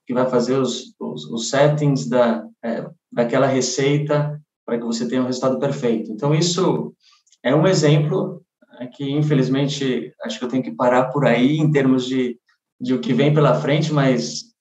que 0.07 0.15
vai 0.15 0.29
fazer 0.29 0.57
os, 0.57 0.95
os, 1.01 1.25
os 1.31 1.51
settings 1.51 2.09
da, 2.09 2.47
é, 2.65 2.89
daquela 3.11 3.47
receita 3.47 4.41
para 4.65 4.79
que 4.79 4.85
você 4.85 5.09
tenha 5.09 5.23
um 5.23 5.27
resultado 5.27 5.59
perfeito. 5.59 6.11
Então, 6.13 6.35
isso 6.35 6.95
é 7.43 7.55
um 7.55 7.67
exemplo 7.67 8.43
é, 8.79 8.87
que, 8.87 9.11
infelizmente, 9.11 10.13
acho 10.23 10.39
que 10.39 10.45
eu 10.45 10.49
tenho 10.49 10.63
que 10.63 10.75
parar 10.75 11.07
por 11.07 11.27
aí 11.27 11.57
em 11.57 11.71
termos 11.71 12.07
de, 12.07 12.39
de 12.81 12.95
o 12.95 13.01
que 13.01 13.13
vem 13.13 13.35
pela 13.35 13.61
frente, 13.61 13.93
mas, 13.93 14.53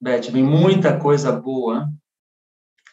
Beth, 0.00 0.30
vem 0.30 0.42
muita 0.42 0.98
coisa 0.98 1.32
boa 1.32 1.88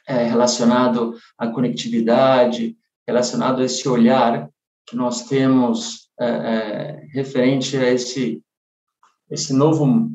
é, 0.08 0.24
relacionado 0.24 1.16
à 1.38 1.48
conectividade, 1.48 2.78
relacionado 3.08 3.62
a 3.62 3.66
esse 3.66 3.88
olhar 3.88 4.50
que 4.88 4.96
nós 4.96 5.24
temos 5.24 6.10
é, 6.20 6.26
é, 6.26 7.08
referente 7.14 7.76
a 7.78 7.92
esse 7.92 8.42
esse 9.30 9.54
novo 9.54 10.10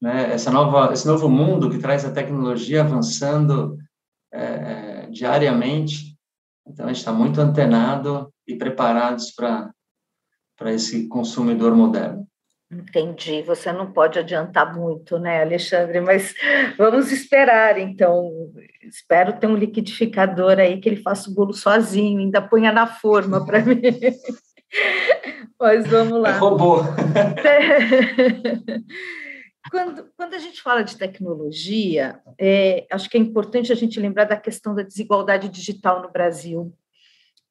né, 0.00 0.32
essa 0.32 0.50
nova 0.50 0.92
esse 0.92 1.06
novo 1.06 1.28
mundo 1.28 1.70
que 1.70 1.78
traz 1.78 2.04
a 2.04 2.12
tecnologia 2.12 2.82
avançando 2.82 3.78
é, 4.32 4.44
é 4.44 5.06
diariamente 5.10 6.16
então 6.66 6.86
a 6.86 6.88
gente 6.88 6.98
está 6.98 7.12
muito 7.12 7.40
antenado 7.40 8.32
e 8.46 8.56
preparados 8.56 9.30
para 9.30 9.72
para 10.56 10.72
esse 10.72 11.08
consumidor 11.08 11.74
moderno 11.74 12.26
Entendi. 12.72 13.42
Você 13.42 13.70
não 13.70 13.92
pode 13.92 14.18
adiantar 14.18 14.74
muito, 14.74 15.18
né, 15.18 15.42
Alexandre? 15.42 16.00
Mas 16.00 16.34
vamos 16.78 17.12
esperar, 17.12 17.78
então. 17.78 18.30
Espero 18.82 19.38
ter 19.38 19.46
um 19.46 19.56
liquidificador 19.56 20.58
aí 20.58 20.80
que 20.80 20.88
ele 20.88 21.02
faça 21.02 21.30
o 21.30 21.34
bolo 21.34 21.52
sozinho, 21.52 22.20
ainda 22.20 22.40
ponha 22.40 22.72
na 22.72 22.86
forma 22.86 23.44
para 23.44 23.60
mim. 23.64 23.82
Mas 25.62 25.86
vamos 25.86 26.20
lá. 26.20 26.30
É 26.30 26.38
robô. 26.38 26.80
Quando, 29.70 30.10
quando 30.16 30.34
a 30.34 30.38
gente 30.38 30.60
fala 30.60 30.82
de 30.82 30.96
tecnologia, 30.96 32.20
é, 32.36 32.84
acho 32.90 33.08
que 33.08 33.16
é 33.16 33.20
importante 33.20 33.70
a 33.70 33.76
gente 33.76 34.00
lembrar 34.00 34.24
da 34.24 34.36
questão 34.36 34.74
da 34.74 34.82
desigualdade 34.82 35.48
digital 35.48 36.02
no 36.02 36.10
Brasil 36.10 36.74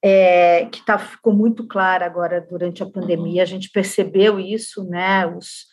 é, 0.04 0.66
que 0.66 0.84
tá, 0.86 0.98
ficou 1.00 1.34
muito 1.34 1.66
clara 1.66 2.06
agora 2.06 2.42
durante 2.42 2.84
a 2.84 2.90
pandemia, 2.90 3.44
a 3.44 3.46
gente 3.46 3.70
percebeu 3.70 4.40
isso, 4.40 4.84
né, 4.84 5.26
os, 5.26 5.68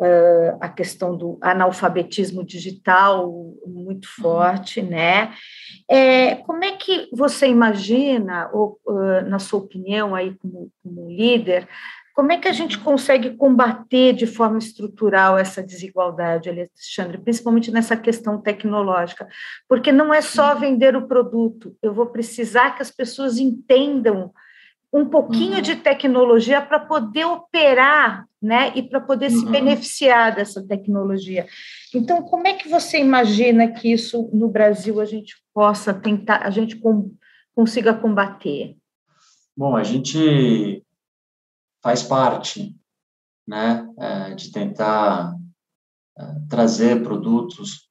uh, 0.00 0.56
a 0.60 0.68
questão 0.68 1.16
do 1.16 1.38
analfabetismo 1.40 2.42
digital 2.42 3.30
muito 3.66 4.06
uhum. 4.06 4.22
forte, 4.22 4.82
né, 4.82 5.34
é, 5.88 6.36
como 6.36 6.64
é 6.64 6.72
que 6.72 7.08
você 7.12 7.46
imagina, 7.46 8.50
ou, 8.52 8.78
uh, 8.86 9.28
na 9.28 9.38
sua 9.38 9.60
opinião 9.60 10.14
aí 10.14 10.34
como, 10.40 10.70
como 10.82 11.08
líder, 11.08 11.68
como 12.14 12.32
é 12.32 12.36
que 12.36 12.48
a 12.48 12.52
gente 12.52 12.78
consegue 12.78 13.30
combater 13.36 14.12
de 14.12 14.26
forma 14.26 14.58
estrutural 14.58 15.38
essa 15.38 15.62
desigualdade, 15.62 16.50
Alexandre, 16.50 17.18
principalmente 17.18 17.70
nessa 17.70 17.96
questão 17.96 18.38
tecnológica? 18.40 19.28
Porque 19.68 19.92
não 19.92 20.12
é 20.12 20.20
só 20.20 20.54
uhum. 20.54 20.60
vender 20.60 20.96
o 20.96 21.06
produto, 21.06 21.76
eu 21.82 21.94
vou 21.94 22.06
precisar 22.06 22.72
que 22.72 22.82
as 22.82 22.90
pessoas 22.90 23.38
entendam 23.38 24.32
um 24.92 25.08
pouquinho 25.08 25.56
uhum. 25.56 25.62
de 25.62 25.76
tecnologia 25.76 26.60
para 26.60 26.80
poder 26.80 27.24
operar, 27.24 28.26
né, 28.42 28.72
e 28.74 28.82
para 28.82 29.00
poder 29.00 29.30
uhum. 29.30 29.38
se 29.38 29.46
beneficiar 29.46 30.34
dessa 30.34 30.66
tecnologia. 30.66 31.46
Então, 31.94 32.22
como 32.22 32.48
é 32.48 32.54
que 32.54 32.68
você 32.68 32.98
imagina 32.98 33.70
que 33.70 33.92
isso 33.92 34.30
no 34.32 34.48
Brasil 34.48 35.00
a 35.00 35.04
gente 35.04 35.36
possa 35.52 35.92
tentar, 35.92 36.46
a 36.46 36.50
gente 36.50 36.76
com, 36.76 37.14
consiga 37.54 37.92
combater? 37.94 38.76
Bom, 39.56 39.76
a 39.76 39.84
gente 39.84 40.82
faz 41.82 42.02
parte, 42.02 42.74
né, 43.46 43.88
é, 43.98 44.34
de 44.34 44.50
tentar 44.50 45.34
é, 46.18 46.24
trazer 46.48 47.02
produtos, 47.02 47.88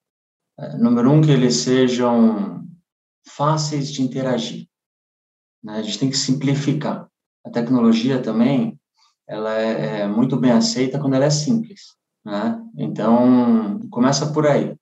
é, 0.58 0.78
número 0.78 1.12
um, 1.12 1.22
que 1.22 1.32
eles 1.32 1.58
sejam 1.58 2.68
fáceis 3.26 3.92
de 3.92 4.02
interagir. 4.02 4.68
Né? 5.63 5.78
A 5.78 5.82
gente 5.82 6.00
tem 6.00 6.10
que 6.10 6.17
simplificar. 6.17 7.08
A 7.45 7.50
tecnologia 7.50 8.22
também, 8.22 8.80
ela 9.28 9.54
é, 9.58 10.02
é 10.02 10.08
muito 10.08 10.38
bem 10.38 10.52
aceita 10.52 11.00
quando 11.00 11.13
ela 11.13 11.26
é 11.26 11.30
simples, 11.30 11.95
né? 12.26 12.62
Então, 12.78 13.80
começa 13.89 14.32
por 14.34 14.45
aí. 14.45 14.76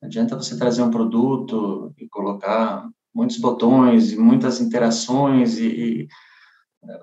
Não 0.00 0.06
adianta 0.06 0.36
você 0.36 0.56
trazer 0.58 0.82
um 0.82 0.90
produto 0.90 1.92
e 1.98 2.08
colocar 2.08 2.88
muitos 3.14 3.38
botões 3.38 4.12
e 4.12 4.16
muitas 4.16 4.60
interações 4.60 5.56
e, 5.58 5.66
e 5.66 6.08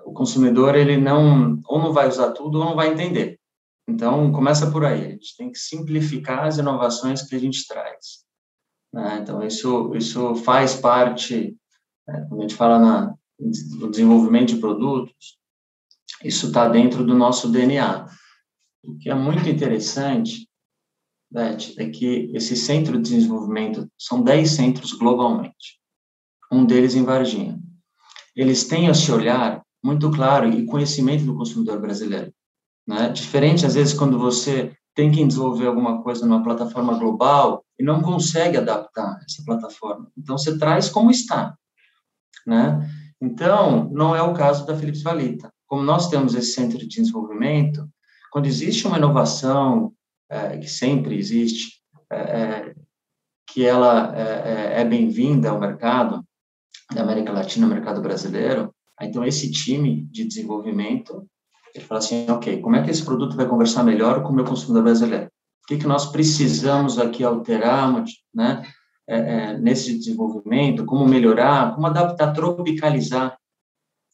o 0.04 0.12
consumidor 0.12 0.76
ele 0.76 0.96
não 0.96 1.60
ou 1.64 1.78
não 1.78 1.92
vai 1.92 2.08
usar 2.08 2.32
tudo 2.32 2.58
ou 2.58 2.64
não 2.64 2.76
vai 2.76 2.92
entender. 2.92 3.40
Então 3.88 4.30
começa 4.30 4.70
por 4.70 4.84
aí. 4.84 5.06
A 5.06 5.10
gente 5.10 5.36
tem 5.36 5.50
que 5.50 5.58
simplificar 5.58 6.44
as 6.44 6.58
inovações 6.58 7.22
que 7.22 7.34
a 7.34 7.38
gente 7.38 7.66
traz. 7.66 8.24
Né? 8.92 9.18
Então 9.20 9.42
isso 9.42 9.94
isso 9.96 10.34
faz 10.36 10.76
parte 10.76 11.56
né? 12.06 12.26
quando 12.28 12.40
a 12.40 12.42
gente 12.42 12.54
fala 12.54 12.78
na 12.78 13.14
no 13.78 13.90
desenvolvimento 13.90 14.54
de 14.54 14.60
produtos, 14.60 15.38
isso 16.24 16.46
está 16.48 16.68
dentro 16.68 17.04
do 17.04 17.14
nosso 17.14 17.48
DNA. 17.48 18.06
O 18.84 18.96
que 18.98 19.10
é 19.10 19.14
muito 19.14 19.48
interessante, 19.48 20.48
Beth, 21.30 21.74
é 21.78 21.88
que 21.88 22.30
esse 22.34 22.56
centro 22.56 23.00
de 23.00 23.14
desenvolvimento 23.14 23.88
são 23.98 24.22
10 24.22 24.50
centros 24.50 24.92
globalmente, 24.92 25.80
um 26.50 26.64
deles 26.64 26.94
em 26.94 27.04
Varginha. 27.04 27.60
Eles 28.34 28.64
têm 28.64 28.86
esse 28.86 29.10
olhar 29.10 29.62
muito 29.82 30.10
claro 30.10 30.48
e 30.48 30.64
conhecimento 30.64 31.24
do 31.24 31.36
consumidor 31.36 31.80
brasileiro. 31.80 32.32
Né? 32.86 33.08
Diferente, 33.10 33.66
às 33.66 33.74
vezes, 33.74 33.94
quando 33.94 34.18
você 34.18 34.74
tem 34.94 35.10
que 35.10 35.24
desenvolver 35.24 35.66
alguma 35.66 36.02
coisa 36.02 36.26
numa 36.26 36.42
plataforma 36.42 36.98
global 36.98 37.64
e 37.78 37.84
não 37.84 38.02
consegue 38.02 38.58
adaptar 38.58 39.18
essa 39.24 39.42
plataforma. 39.44 40.10
Então, 40.16 40.36
você 40.36 40.58
traz 40.58 40.88
como 40.88 41.10
está, 41.10 41.56
né? 42.46 42.88
Então, 43.22 43.88
não 43.92 44.16
é 44.16 44.20
o 44.20 44.34
caso 44.34 44.66
da 44.66 44.76
Philips 44.76 45.00
Valita. 45.00 45.48
Como 45.68 45.80
nós 45.80 46.08
temos 46.08 46.34
esse 46.34 46.52
centro 46.54 46.76
de 46.76 46.88
desenvolvimento, 46.88 47.88
quando 48.32 48.46
existe 48.46 48.84
uma 48.84 48.98
inovação, 48.98 49.92
é, 50.28 50.58
que 50.58 50.68
sempre 50.68 51.16
existe, 51.16 51.80
é, 52.10 52.16
é 52.16 52.74
que 53.46 53.64
ela 53.64 54.12
é, 54.16 54.78
é, 54.78 54.80
é 54.80 54.84
bem-vinda 54.84 55.50
ao 55.50 55.60
mercado 55.60 56.24
da 56.92 57.02
América 57.02 57.32
Latina, 57.32 57.66
ao 57.66 57.72
mercado 57.72 58.02
brasileiro, 58.02 58.74
então 59.00 59.24
esse 59.24 59.50
time 59.50 60.02
de 60.10 60.24
desenvolvimento 60.24 61.26
ele 61.74 61.84
fala 61.84 62.00
assim, 62.00 62.28
ok, 62.28 62.60
como 62.60 62.76
é 62.76 62.82
que 62.82 62.90
esse 62.90 63.04
produto 63.04 63.36
vai 63.36 63.46
conversar 63.46 63.82
melhor 63.82 64.22
com 64.22 64.30
o 64.30 64.34
meu 64.34 64.44
consumidor 64.44 64.82
brasileiro? 64.82 65.26
O 65.64 65.66
que, 65.68 65.78
que 65.78 65.86
nós 65.86 66.10
precisamos 66.10 66.98
aqui 66.98 67.24
alterar, 67.24 68.04
né, 68.34 68.62
é, 69.08 69.16
é, 69.16 69.58
nesse 69.58 69.98
desenvolvimento, 69.98 70.84
como 70.84 71.06
melhorar, 71.06 71.74
como 71.74 71.86
adaptar, 71.86 72.32
tropicalizar 72.32 73.36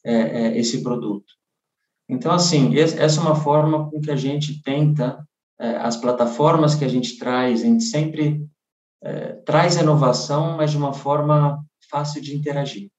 é, 0.03 0.13
é 0.13 0.57
esse 0.57 0.81
produto. 0.81 1.33
Então, 2.09 2.31
assim, 2.31 2.75
essa 2.77 3.19
é 3.19 3.23
uma 3.23 3.35
forma 3.35 3.89
com 3.89 4.01
que 4.01 4.09
a 4.09 4.15
gente 4.15 4.63
tenta, 4.63 5.23
é, 5.59 5.75
as 5.77 5.95
plataformas 5.95 6.73
que 6.73 6.83
a 6.83 6.87
gente 6.87 7.17
traz, 7.17 7.61
a 7.61 7.65
gente 7.65 7.83
sempre 7.83 8.45
traz 9.45 9.77
inovação, 9.77 10.57
mas 10.57 10.71
de 10.71 10.77
uma 10.77 10.91
forma 10.91 11.63
fácil 11.89 12.21
de 12.21 12.35
interagir. 12.35 12.89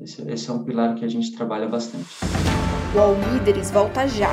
Esse, 0.00 0.28
esse 0.28 0.50
é 0.50 0.52
um 0.52 0.64
pilar 0.64 0.96
que 0.96 1.04
a 1.04 1.08
gente 1.08 1.30
trabalha 1.36 1.68
bastante. 1.68 2.08
O 2.96 2.98
All 2.98 3.14
volta 3.72 4.08
já. 4.08 4.32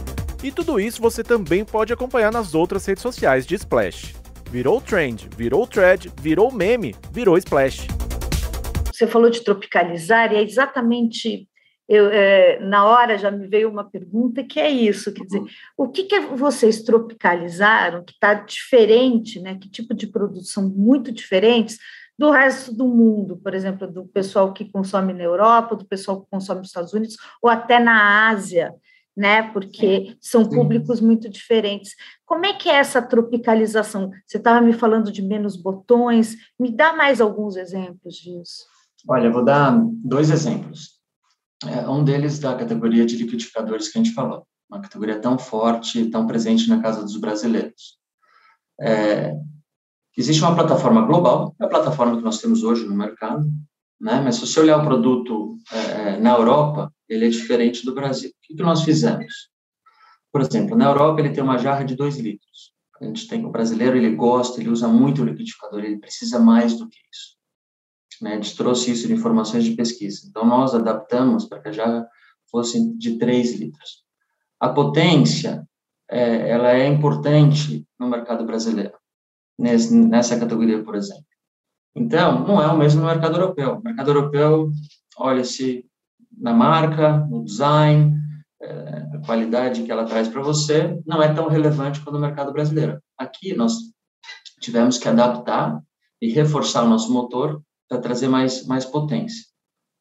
E 0.43 0.51
tudo 0.51 0.79
isso 0.79 1.01
você 1.01 1.23
também 1.23 1.63
pode 1.63 1.93
acompanhar 1.93 2.31
nas 2.31 2.55
outras 2.55 2.83
redes 2.85 3.03
sociais 3.03 3.45
de 3.45 3.53
Splash. 3.55 4.15
Virou 4.49 4.81
trend, 4.81 5.29
virou 5.37 5.67
thread, 5.67 6.11
virou 6.19 6.51
meme, 6.51 6.95
virou 7.11 7.37
Splash. 7.37 7.87
Você 8.91 9.05
falou 9.05 9.29
de 9.29 9.43
tropicalizar 9.43 10.33
e 10.33 10.37
é 10.37 10.41
exatamente 10.41 11.47
eu, 11.87 12.07
é, 12.07 12.57
na 12.59 12.85
hora 12.85 13.17
já 13.17 13.29
me 13.29 13.47
veio 13.47 13.69
uma 13.69 13.83
pergunta 13.83 14.43
que 14.43 14.59
é 14.59 14.69
isso, 14.69 15.13
quer 15.13 15.25
dizer, 15.25 15.43
o 15.77 15.89
que, 15.89 16.05
que 16.05 16.19
vocês 16.21 16.83
tropicalizaram 16.83 18.03
que 18.03 18.13
está 18.13 18.33
diferente, 18.33 19.41
né? 19.41 19.57
Que 19.59 19.69
tipo 19.69 19.93
de 19.93 20.07
produtos 20.07 20.51
são 20.51 20.69
muito 20.69 21.11
diferentes 21.11 21.77
do 22.17 22.31
resto 22.31 22.73
do 22.73 22.87
mundo, 22.87 23.37
por 23.37 23.53
exemplo, 23.53 23.91
do 23.91 24.05
pessoal 24.05 24.53
que 24.53 24.71
consome 24.71 25.11
na 25.11 25.23
Europa, 25.23 25.75
do 25.75 25.85
pessoal 25.85 26.21
que 26.21 26.29
consome 26.31 26.61
nos 26.61 26.69
Estados 26.69 26.93
Unidos, 26.93 27.17
ou 27.41 27.49
até 27.49 27.77
na 27.77 28.29
Ásia, 28.29 28.73
né? 29.15 29.43
Porque 29.51 30.15
são 30.21 30.47
públicos 30.47 31.01
muito 31.01 31.29
diferentes. 31.29 31.95
Como 32.25 32.45
é 32.45 32.53
que 32.53 32.69
é 32.69 32.75
essa 32.75 33.01
tropicalização? 33.01 34.11
Você 34.25 34.37
estava 34.37 34.61
me 34.61 34.73
falando 34.73 35.11
de 35.11 35.21
menos 35.21 35.55
botões, 35.55 36.35
me 36.59 36.71
dá 36.71 36.93
mais 36.93 37.19
alguns 37.19 37.55
exemplos 37.55 38.15
disso. 38.15 38.65
Olha, 39.07 39.27
eu 39.27 39.33
vou 39.33 39.43
dar 39.43 39.77
dois 40.03 40.29
exemplos. 40.29 40.99
É, 41.67 41.87
um 41.87 42.03
deles 42.03 42.39
da 42.39 42.55
categoria 42.55 43.05
de 43.05 43.17
liquidificadores 43.17 43.89
que 43.89 43.99
a 43.99 44.03
gente 44.03 44.15
falou, 44.15 44.47
uma 44.69 44.81
categoria 44.81 45.19
tão 45.19 45.37
forte, 45.37 46.09
tão 46.09 46.25
presente 46.25 46.67
na 46.67 46.81
casa 46.81 47.03
dos 47.03 47.17
brasileiros. 47.17 47.99
É, 48.79 49.35
existe 50.17 50.41
uma 50.41 50.55
plataforma 50.55 51.05
global, 51.05 51.55
é 51.61 51.65
a 51.65 51.69
plataforma 51.69 52.17
que 52.17 52.23
nós 52.23 52.39
temos 52.39 52.63
hoje 52.63 52.85
no 52.85 52.95
mercado, 52.95 53.45
né? 53.99 54.19
Mas 54.21 54.35
se 54.35 54.47
você 54.47 54.59
olhar 54.59 54.79
o 54.79 54.83
produto 54.83 55.55
é, 55.71 56.17
na 56.17 56.31
Europa, 56.35 56.91
ele 57.11 57.25
é 57.25 57.29
diferente 57.29 57.85
do 57.85 57.93
Brasil. 57.93 58.29
O 58.29 58.33
que, 58.55 58.63
nós 58.63 58.83
fizemos? 58.83 59.49
Por 60.31 60.41
exemplo, 60.41 60.77
na 60.77 60.85
Europa 60.85 61.19
ele 61.19 61.31
tem 61.31 61.43
uma 61.43 61.57
jarra 61.57 61.83
de 61.83 61.93
2 61.93 62.17
litros. 62.17 62.71
A 63.01 63.05
gente 63.05 63.27
tem 63.27 63.45
o 63.45 63.51
brasileiro, 63.51 63.97
ele 63.97 64.15
gosta, 64.15 64.61
ele 64.61 64.69
usa 64.69 64.87
muito 64.87 65.21
o 65.21 65.25
liquidificador, 65.25 65.83
ele 65.83 65.99
precisa 65.99 66.39
mais 66.39 66.77
do 66.77 66.87
que 66.87 66.97
isso. 67.11 67.35
Né? 68.21 68.33
A 68.33 68.35
gente 68.35 68.55
trouxe 68.55 68.91
isso 68.91 69.07
de 69.07 69.13
informações 69.13 69.65
de 69.65 69.75
pesquisa. 69.75 70.25
Então 70.29 70.45
nós 70.45 70.73
adaptamos 70.73 71.45
para 71.45 71.59
que 71.59 71.69
a 71.69 71.71
jarra 71.73 72.07
fosse 72.49 72.95
de 72.97 73.17
3 73.17 73.59
litros. 73.59 74.05
A 74.57 74.69
potência, 74.69 75.67
é, 76.09 76.49
ela 76.49 76.71
é 76.71 76.87
importante 76.87 77.85
no 77.99 78.07
mercado 78.07 78.45
brasileiro, 78.45 78.93
nesse, 79.59 79.93
nessa 79.93 80.39
categoria, 80.39 80.81
por 80.81 80.95
exemplo. 80.95 81.25
Então, 81.93 82.47
não 82.47 82.61
é 82.61 82.67
o 82.67 82.77
mesmo 82.77 83.01
no 83.01 83.07
mercado 83.07 83.35
europeu. 83.35 83.75
No 83.75 83.83
mercado 83.83 84.11
europeu, 84.11 84.71
olha-se 85.17 85.90
na 86.37 86.53
marca, 86.53 87.25
no 87.29 87.43
design, 87.43 88.19
é, 88.61 89.07
a 89.13 89.25
qualidade 89.25 89.83
que 89.83 89.91
ela 89.91 90.05
traz 90.05 90.27
para 90.27 90.41
você 90.41 90.99
não 91.05 91.21
é 91.21 91.33
tão 91.33 91.47
relevante 91.47 91.99
quanto 91.99 92.13
no 92.13 92.19
mercado 92.19 92.53
brasileiro. 92.53 93.01
Aqui 93.17 93.55
nós 93.55 93.73
tivemos 94.59 94.97
que 94.97 95.07
adaptar 95.07 95.81
e 96.21 96.31
reforçar 96.31 96.83
o 96.83 96.89
nosso 96.89 97.11
motor 97.11 97.61
para 97.89 97.99
trazer 97.99 98.27
mais, 98.27 98.65
mais 98.65 98.85
potência. 98.85 99.45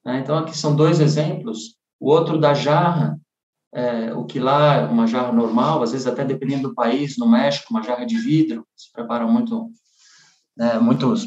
Né? 0.04 0.20
Então, 0.20 0.36
aqui 0.36 0.56
são 0.56 0.76
dois 0.76 1.00
exemplos. 1.00 1.76
O 1.98 2.10
outro 2.10 2.38
da 2.38 2.54
jarra, 2.54 3.18
é, 3.72 4.12
o 4.14 4.24
que 4.24 4.38
lá 4.38 4.74
é 4.74 4.86
uma 4.86 5.06
jarra 5.06 5.32
normal, 5.32 5.82
às 5.82 5.92
vezes 5.92 6.06
até 6.06 6.24
dependendo 6.24 6.68
do 6.68 6.74
país, 6.74 7.16
no 7.16 7.26
México, 7.26 7.68
uma 7.70 7.82
jarra 7.82 8.04
de 8.04 8.18
vidro, 8.18 8.66
se 8.76 8.92
preparam 8.92 9.30
muito, 9.30 9.70
né, 10.56 10.78
muitos 10.78 11.26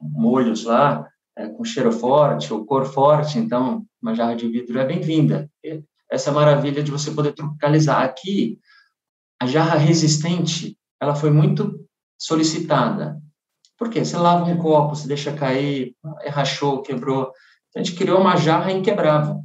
molhos 0.00 0.64
lá, 0.64 1.06
é, 1.36 1.48
com 1.48 1.64
cheiro 1.64 1.92
forte 1.92 2.52
ou 2.52 2.64
cor 2.64 2.84
forte, 2.84 3.38
então 3.38 3.84
uma 4.00 4.14
jarra 4.14 4.34
de 4.34 4.48
vidro 4.48 4.78
é 4.78 4.84
bem-vinda. 4.84 5.50
Essa 6.10 6.30
maravilha 6.32 6.82
de 6.82 6.90
você 6.90 7.10
poder 7.10 7.32
tropicalizar. 7.32 8.02
Aqui, 8.02 8.58
a 9.40 9.46
jarra 9.46 9.78
resistente, 9.78 10.76
ela 11.00 11.14
foi 11.14 11.30
muito 11.30 11.84
solicitada. 12.18 13.20
Por 13.78 13.88
quê? 13.88 14.04
Você 14.04 14.16
lava 14.16 14.44
um 14.44 14.58
copo, 14.58 14.94
você 14.94 15.08
deixa 15.08 15.32
cair, 15.32 15.96
rachou, 16.28 16.82
quebrou. 16.82 17.32
A 17.74 17.78
gente 17.78 17.96
criou 17.96 18.20
uma 18.20 18.36
jarra 18.36 18.70
inquebrável. 18.70 19.40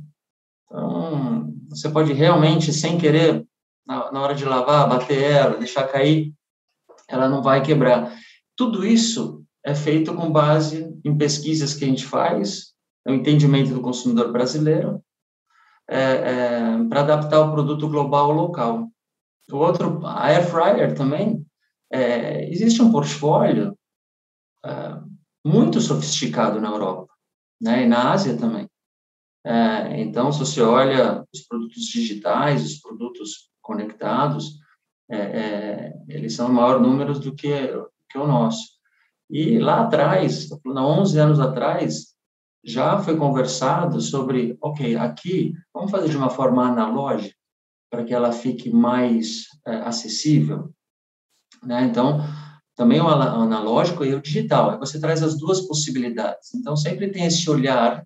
Então, 0.65 1.53
você 1.69 1.89
pode 1.89 2.13
realmente, 2.13 2.73
sem 2.73 2.97
querer, 2.97 3.45
na, 3.85 4.11
na 4.11 4.21
hora 4.21 4.35
de 4.35 4.43
lavar, 4.43 4.89
bater 4.89 5.23
ela, 5.23 5.57
deixar 5.57 5.87
cair, 5.87 6.33
ela 7.07 7.29
não 7.29 7.41
vai 7.41 7.63
quebrar. 7.63 8.13
Tudo 8.55 8.85
isso 8.85 9.43
é 9.67 9.75
feito 9.75 10.15
com 10.15 10.31
base 10.31 10.97
em 11.03 11.17
pesquisas 11.17 11.73
que 11.73 11.83
a 11.83 11.87
gente 11.89 12.05
faz, 12.05 12.73
o 13.05 13.11
entendimento 13.11 13.73
do 13.73 13.81
consumidor 13.81 14.31
brasileiro, 14.31 15.03
é, 15.89 15.99
é, 15.99 16.83
para 16.87 17.01
adaptar 17.01 17.41
o 17.41 17.51
produto 17.51 17.89
global 17.89 18.31
ao 18.31 18.37
local. 18.37 18.89
O 19.51 19.57
outro, 19.57 20.05
a 20.05 20.27
air 20.27 20.49
fryer 20.49 20.95
também, 20.95 21.45
é, 21.91 22.49
existe 22.49 22.81
um 22.81 22.93
portfólio 22.93 23.77
é, 24.65 25.01
muito 25.45 25.81
sofisticado 25.81 26.61
na 26.61 26.69
Europa, 26.69 27.13
né, 27.61 27.83
e 27.83 27.87
na 27.87 28.13
Ásia 28.13 28.37
também. 28.37 28.69
É, 29.45 29.99
então, 29.99 30.31
se 30.31 30.39
você 30.39 30.61
olha 30.61 31.25
os 31.33 31.41
produtos 31.41 31.83
digitais, 31.87 32.63
os 32.63 32.79
produtos 32.79 33.49
conectados, 33.61 34.59
é, 35.11 35.91
eles 36.07 36.33
são 36.35 36.47
maior 36.47 36.79
números 36.79 37.19
do 37.19 37.35
que, 37.35 37.51
que 38.09 38.17
o 38.17 38.25
nosso. 38.25 38.76
E 39.29 39.59
lá 39.59 39.81
atrás, 39.81 40.39
estou 40.39 40.59
falando 40.63 40.79
há 40.79 40.87
11 41.01 41.19
anos 41.19 41.39
atrás, 41.39 42.15
já 42.63 42.99
foi 42.99 43.17
conversado 43.17 43.99
sobre, 44.01 44.57
ok, 44.61 44.95
aqui, 44.95 45.53
vamos 45.73 45.91
fazer 45.91 46.09
de 46.09 46.17
uma 46.17 46.29
forma 46.29 46.65
analógica, 46.65 47.35
para 47.89 48.03
que 48.03 48.13
ela 48.13 48.31
fique 48.31 48.69
mais 48.69 49.45
é, 49.65 49.75
acessível. 49.77 50.69
Né? 51.63 51.83
Então, 51.83 52.19
também 52.75 53.01
o 53.01 53.07
analógico 53.07 54.05
e 54.05 54.13
o 54.13 54.21
digital. 54.21 54.71
Aí 54.71 54.77
você 54.77 54.99
traz 54.99 55.23
as 55.23 55.37
duas 55.37 55.61
possibilidades. 55.61 56.53
Então, 56.53 56.75
sempre 56.75 57.09
tem 57.09 57.25
esse 57.25 57.49
olhar 57.49 58.05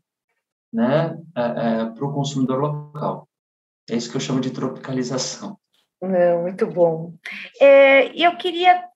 né, 0.72 1.18
é, 1.36 1.42
é, 1.42 1.86
para 1.86 2.06
o 2.06 2.14
consumidor 2.14 2.60
local. 2.60 3.28
É 3.90 3.96
isso 3.96 4.10
que 4.10 4.18
eu 4.18 4.22
chamo 4.22 4.40
de 4.40 4.52
tropicalização. 4.52 5.58
muito 6.42 6.68
bom. 6.68 7.14
É, 7.60 8.16
eu 8.16 8.38
queria 8.38 8.91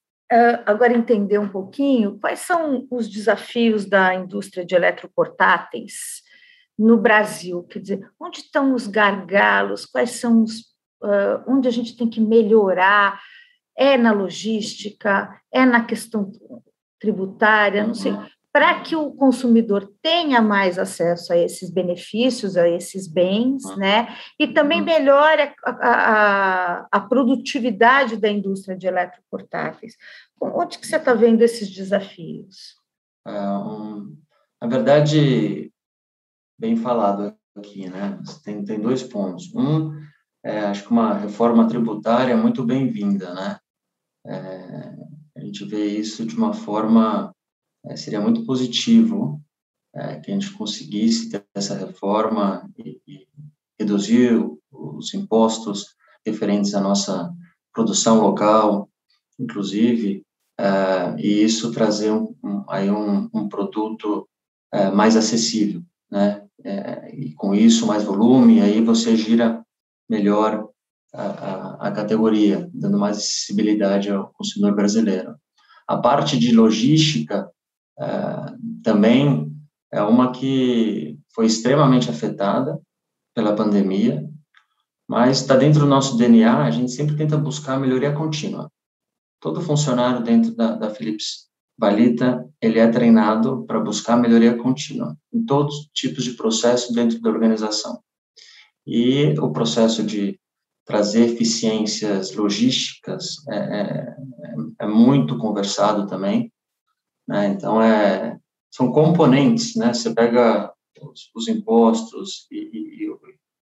agora 0.66 0.94
entender 0.94 1.38
um 1.38 1.48
pouquinho 1.48 2.18
quais 2.20 2.40
são 2.40 2.88
os 2.90 3.08
desafios 3.08 3.86
da 3.86 4.14
indústria 4.16 4.66
de 4.66 4.76
eletroportáteis 4.76 6.24
no 6.78 6.98
Brasil. 6.98 7.64
Quer 7.64 7.80
dizer, 7.80 8.12
onde 8.20 8.40
estão 8.40 8.74
os 8.74 8.88
gargalos? 8.88 9.86
Quais 9.86 10.12
são 10.12 10.44
os. 10.44 10.74
Uh, 11.02 11.44
onde 11.48 11.68
a 11.68 11.72
gente 11.72 11.96
tem 11.96 12.10
que 12.10 12.20
melhorar? 12.20 13.22
É 13.78 13.98
na 13.98 14.12
logística? 14.12 15.40
É 15.52 15.66
na 15.66 15.84
questão 15.84 16.32
tributária? 17.00 17.86
Não 17.86 17.94
sei 17.94 18.14
para 18.56 18.80
que 18.80 18.96
o 18.96 19.12
consumidor 19.12 19.92
tenha 20.02 20.42
mais 20.42 20.80
acesso 20.80 21.34
a 21.34 21.38
esses 21.38 21.70
benefícios, 21.70 22.56
a 22.56 22.70
esses 22.70 23.06
bens, 23.06 23.66
uhum. 23.66 23.76
né? 23.76 24.16
E 24.40 24.48
também 24.48 24.80
uhum. 24.80 24.86
melhore 24.86 25.54
a, 25.62 25.72
a, 25.72 26.88
a 26.90 27.00
produtividade 27.02 28.16
da 28.16 28.30
indústria 28.30 28.78
de 28.78 28.88
eletroportáteis. 28.88 29.98
Onde 30.40 30.80
que 30.80 30.88
você 30.88 30.96
está 30.96 31.14
vendo 31.14 31.42
esses 31.42 31.70
desafios? 31.70 32.78
É, 33.28 33.38
um, 33.42 34.16
na 34.62 34.70
verdade, 34.70 35.70
bem 36.58 36.78
falado 36.78 37.36
aqui, 37.58 37.90
né? 37.90 38.18
Tem, 38.42 38.64
tem 38.64 38.80
dois 38.80 39.04
pontos. 39.04 39.54
Um, 39.54 39.92
é, 40.46 40.60
acho 40.60 40.86
que 40.86 40.92
uma 40.92 41.14
reforma 41.14 41.68
tributária 41.68 42.38
muito 42.38 42.64
bem-vinda, 42.64 43.34
né? 43.34 43.60
É, 44.26 44.96
a 45.36 45.42
gente 45.42 45.66
vê 45.66 45.88
isso 45.88 46.26
de 46.26 46.38
uma 46.38 46.54
forma 46.54 47.35
é, 47.88 47.96
seria 47.96 48.22
muito 48.22 48.46
positivo 48.46 49.42
é, 49.94 50.20
que 50.20 50.32
a 50.32 50.34
gente 50.34 50.52
conseguisse 50.52 51.30
ter 51.30 51.46
essa 51.54 51.76
reforma 51.78 52.70
e, 52.78 53.02
e 53.08 53.28
reduzir 53.80 54.32
os 54.72 55.14
impostos 55.14 55.96
referentes 56.26 56.74
à 56.74 56.82
nossa 56.82 57.34
produção 57.74 58.22
local, 58.22 58.90
inclusive, 59.40 60.24
é, 60.58 61.16
e 61.18 61.44
isso 61.44 61.72
trazer 61.72 62.12
um, 62.12 62.36
um 62.44 62.64
aí 62.70 62.90
um, 62.90 63.30
um 63.34 63.50
produto 63.50 64.28
é, 64.74 64.90
mais 64.90 65.16
acessível, 65.16 65.82
né? 66.10 66.42
É, 66.64 67.14
e 67.14 67.34
com 67.34 67.54
isso 67.54 67.86
mais 67.86 68.04
volume, 68.04 68.62
aí 68.62 68.82
você 68.82 69.16
gira 69.16 69.64
melhor 70.10 70.68
a, 71.14 71.24
a, 71.24 71.88
a, 71.88 71.92
categoria, 71.92 72.68
dando 72.74 72.98
mais 72.98 73.18
acessibilidade 73.18 74.10
ao 74.10 74.32
consumidor 74.34 74.76
brasileiro. 74.76 75.36
A 75.88 75.98
parte 75.98 76.40
de 76.40 76.52
logística 76.52 77.52
uh, 78.00 78.82
também 78.84 79.52
é 79.92 80.02
uma 80.02 80.32
que 80.32 81.18
foi 81.34 81.46
extremamente 81.46 82.10
afetada 82.10 82.80
pela 83.34 83.56
pandemia, 83.56 84.28
mas 85.08 85.42
está 85.42 85.56
dentro 85.56 85.82
do 85.82 85.86
nosso 85.86 86.18
DNA, 86.18 86.64
a 86.64 86.72
gente 86.72 86.92
sempre 86.92 87.16
tenta 87.16 87.38
buscar 87.38 87.80
melhoria 87.80 88.14
contínua. 88.14 88.72
Todo 89.40 89.62
funcionário 89.62 90.24
dentro 90.24 90.56
da, 90.56 90.76
da 90.76 90.90
Philips 90.90 91.46
Valita, 91.78 92.48
ele 92.62 92.80
é 92.80 92.88
treinado 92.88 93.66
para 93.66 93.80
buscar 93.80 94.16
melhoria 94.16 94.58
contínua 94.58 95.18
em 95.34 95.46
todos 95.46 95.76
os 95.76 95.90
tipos 95.94 96.24
de 96.24 96.32
processo 96.32 96.94
dentro 96.94 97.20
da 97.22 97.30
organização. 97.30 98.00
E 98.88 99.38
o 99.40 99.52
processo 99.52 100.04
de 100.04 100.40
trazer 100.86 101.26
eficiências 101.26 102.34
logísticas 102.34 103.46
é, 103.50 103.58
é, 103.58 104.16
é 104.82 104.88
muito 104.88 105.38
conversado 105.38 106.08
também, 106.08 106.52
né? 107.28 107.48
Então, 107.48 107.82
é, 107.82 108.38
são 108.72 108.92
componentes, 108.92 109.76
né? 109.76 109.94
Você 109.94 110.14
pega 110.14 110.72
os, 111.02 111.32
os 111.36 111.48
impostos 111.48 112.48
e, 112.52 112.58
e, 112.58 113.04
e, 113.04 113.10
o, 113.10 113.20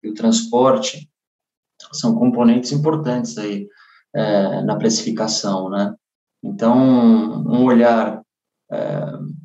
e, 0.03 0.09
o, 0.11 0.15
transporte, 0.15 1.11
são 1.93 2.15
componentes 2.15 2.73
importantes 2.73 3.39
aí 3.39 3.67
é, 4.15 4.63
na 4.63 4.77
precificação, 4.77 5.71
né? 5.71 5.95
Então, 6.43 6.77
um 7.47 7.65
olhar 7.65 8.23
é, 8.71 9.01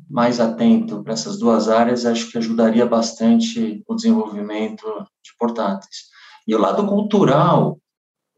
mais 0.08 0.38
atento 0.38 1.02
para 1.02 1.14
essas 1.14 1.38
duas 1.38 1.68
áreas, 1.68 2.06
acho 2.06 2.30
que 2.30 2.38
ajudaria 2.38 2.86
bastante 2.86 3.82
o 3.86 3.94
desenvolvimento 3.94 4.84
de 5.22 5.32
portáteis. 5.38 6.04
E 6.46 6.54
o 6.54 6.58
lado 6.58 6.86
cultural, 6.86 7.78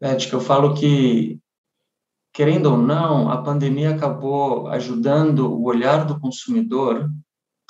Beth, 0.01 0.27
que 0.29 0.33
eu 0.33 0.39
falo 0.39 0.73
que 0.73 1.39
querendo 2.37 2.67
ou 2.67 2.77
não, 2.77 3.31
a 3.31 3.41
pandemia 3.41 3.95
acabou 3.95 4.67
ajudando 4.67 5.51
o 5.51 5.63
olhar 5.63 6.05
do 6.05 6.19
consumidor 6.19 7.09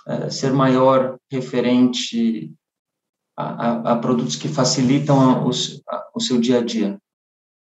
a 0.05 0.13
eh, 0.13 0.29
ser 0.29 0.51
maior 0.51 1.17
referente 1.31 2.53
a, 3.37 3.45
a, 3.45 3.93
a 3.93 3.95
produtos 3.97 4.35
que 4.35 4.49
facilitam 4.49 5.47
o 5.47 6.19
seu 6.19 6.37
dia 6.37 6.57
a 6.57 6.65
dia. 6.65 7.01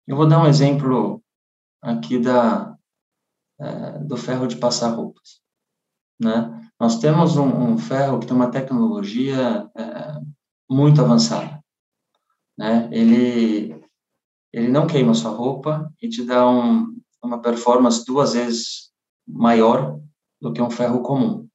Eu 0.07 0.17
vou 0.17 0.27
dar 0.27 0.41
um 0.41 0.47
exemplo 0.47 1.21
aqui 1.83 2.17
da, 2.17 2.75
é, 3.59 3.99
do 3.99 4.17
ferro 4.17 4.47
de 4.47 4.55
passar 4.55 4.89
roupas. 4.89 5.39
Né? 6.19 6.67
Nós 6.79 6.97
temos 6.97 7.37
um, 7.37 7.73
um 7.73 7.77
ferro 7.77 8.19
que 8.19 8.25
tem 8.25 8.35
uma 8.35 8.49
tecnologia 8.49 9.69
é, 9.77 10.19
muito 10.67 10.99
avançada. 10.99 11.63
Né? 12.57 12.89
Ele 12.91 13.76
ele 14.57 14.69
não 14.69 14.87
queima 14.87 15.13
sua 15.13 15.29
roupa 15.29 15.93
e 16.01 16.09
te 16.09 16.23
dá 16.23 16.49
um, 16.49 16.97
uma 17.23 17.39
performance 17.39 18.03
duas 18.03 18.33
vezes 18.33 18.89
maior 19.27 19.99
do 20.41 20.51
que 20.51 20.59
um 20.59 20.69
ferro 20.71 21.01
comum, 21.01 21.47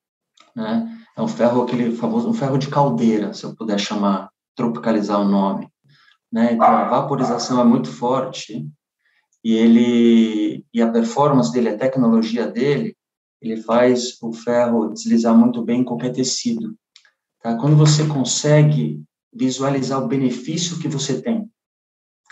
né? 0.54 0.88
É 1.16 1.20
um 1.20 1.26
ferro 1.26 1.62
aquele 1.62 1.96
famoso, 1.96 2.28
um 2.28 2.32
ferro 2.32 2.56
de 2.56 2.68
caldeira, 2.68 3.34
se 3.34 3.44
eu 3.44 3.56
puder 3.56 3.78
chamar, 3.78 4.30
tropicalizar 4.54 5.20
o 5.20 5.28
nome, 5.28 5.68
né? 6.32 6.52
Então 6.52 6.64
a 6.64 6.88
vaporização 6.88 7.60
é 7.60 7.64
muito 7.64 7.90
forte 7.90 8.68
e 9.44 9.52
ele 9.52 10.64
e 10.72 10.80
a 10.80 10.90
performance 10.90 11.52
dele, 11.52 11.70
a 11.70 11.78
tecnologia 11.78 12.46
dele, 12.46 12.96
ele 13.40 13.56
faz 13.56 14.16
o 14.22 14.32
ferro 14.32 14.92
deslizar 14.92 15.36
muito 15.36 15.60
bem 15.64 15.80
em 15.80 15.84
qualquer 15.84 16.12
tecido. 16.12 16.76
Tá? 17.42 17.56
Quando 17.56 17.74
você 17.74 18.06
consegue 18.06 19.02
visualizar 19.34 20.00
o 20.00 20.06
benefício 20.06 20.78
que 20.78 20.86
você 20.86 21.20
tem 21.20 21.50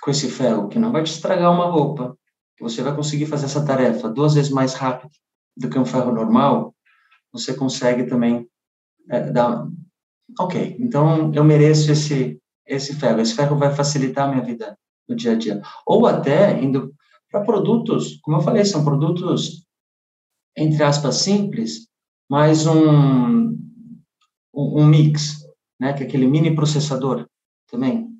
com 0.01 0.11
esse 0.11 0.31
ferro, 0.31 0.69
que 0.69 0.79
não 0.79 0.93
vai 0.93 1.03
te 1.03 1.13
estragar 1.13 1.53
uma 1.53 1.67
roupa, 1.67 2.17
que 2.57 2.63
você 2.63 2.83
vai 2.83 2.95
conseguir 2.95 3.27
fazer 3.27 3.47
essa 3.47 3.65
tarefa 3.65 4.09
duas 4.09 4.35
vezes 4.35 4.51
mais 4.51 4.75
rápido 4.75 5.11
do 5.57 5.69
que 5.69 5.79
um 5.79 5.85
ferro 5.85 6.13
normal, 6.13 6.75
você 7.33 7.55
consegue 7.55 8.05
também 8.05 8.49
é, 9.11 9.31
dar. 9.31 9.67
Ok, 10.39 10.77
então 10.79 11.33
eu 11.35 11.45
mereço 11.45 11.91
esse 11.93 12.41
esse 12.67 12.95
ferro. 12.95 13.21
Esse 13.21 13.35
ferro 13.35 13.57
vai 13.57 13.75
facilitar 13.75 14.29
a 14.29 14.33
minha 14.33 14.45
vida 14.45 14.79
no 15.09 15.17
dia 15.17 15.33
a 15.33 15.35
dia. 15.35 15.61
Ou 15.85 16.07
até 16.07 16.63
indo 16.63 16.95
para 17.29 17.45
produtos, 17.45 18.19
como 18.23 18.37
eu 18.37 18.43
falei, 18.43 18.65
são 18.65 18.85
produtos 18.85 19.67
entre 20.57 20.83
aspas 20.83 21.17
simples, 21.17 21.89
mas 22.29 22.67
um 22.67 23.51
um, 24.53 24.83
um 24.83 24.87
mix, 24.87 25.47
né, 25.81 25.93
que 25.93 26.03
é 26.03 26.07
aquele 26.07 26.27
mini 26.27 26.55
processador 26.55 27.27
também 27.69 28.11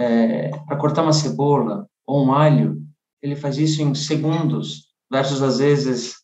é, 0.00 0.50
para 0.66 0.78
cortar 0.78 1.02
uma 1.02 1.12
cebola 1.12 1.86
ou 2.06 2.24
um 2.24 2.32
alho, 2.32 2.82
ele 3.22 3.36
faz 3.36 3.58
isso 3.58 3.82
em 3.82 3.94
segundos, 3.94 4.86
versus 5.10 5.42
às 5.42 5.58
vezes 5.58 6.14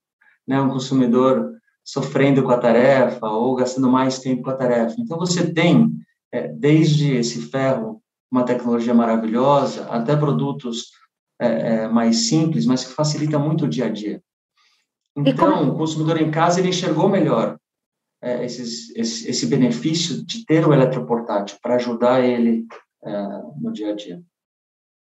né, 0.49 0.61
um 0.61 0.71
consumidor 0.71 1.53
sofrendo 1.85 2.43
com 2.43 2.51
a 2.51 2.59
tarefa 2.59 3.29
ou 3.29 3.55
gastando 3.55 3.91
mais 3.91 4.19
tempo 4.19 4.43
com 4.43 4.51
a 4.51 4.57
tarefa. 4.57 4.97
Então 4.99 5.19
você 5.19 5.53
tem 5.53 5.93
é, 6.33 6.49
desde 6.49 7.15
esse 7.15 7.43
ferro 7.43 8.03
uma 8.31 8.45
tecnologia 8.45 8.95
maravilhosa 8.95 9.87
até 9.91 10.17
produtos 10.17 10.87
é, 11.39 11.47
é 11.75 11.89
mais 11.89 12.29
simples, 12.29 12.65
mas 12.65 12.83
que 12.83 12.95
facilita 12.95 13.39
muito 13.39 13.67
o 13.67 13.69
dia 13.69 13.87
a 13.87 13.91
dia. 13.91 14.23
Então, 15.15 15.71
o 15.71 15.77
consumidor 15.77 16.21
em 16.21 16.31
casa 16.31 16.61
ele 16.61 16.71
enxergou 16.71 17.09
melhor 17.09 17.57
é, 18.23 18.45
esses, 18.45 18.95
esse, 18.97 19.31
esse 19.31 19.47
benefício 19.47 20.25
de 20.25 20.45
ter 20.45 20.67
o 20.67 20.73
eletroportátil 20.73 21.59
para 21.63 21.77
ajudar 21.77 22.23
ele 22.23 22.67
é, 22.67 22.86
no 23.61 23.73
dia 23.73 23.93
a 23.93 23.95
dia. 23.95 24.23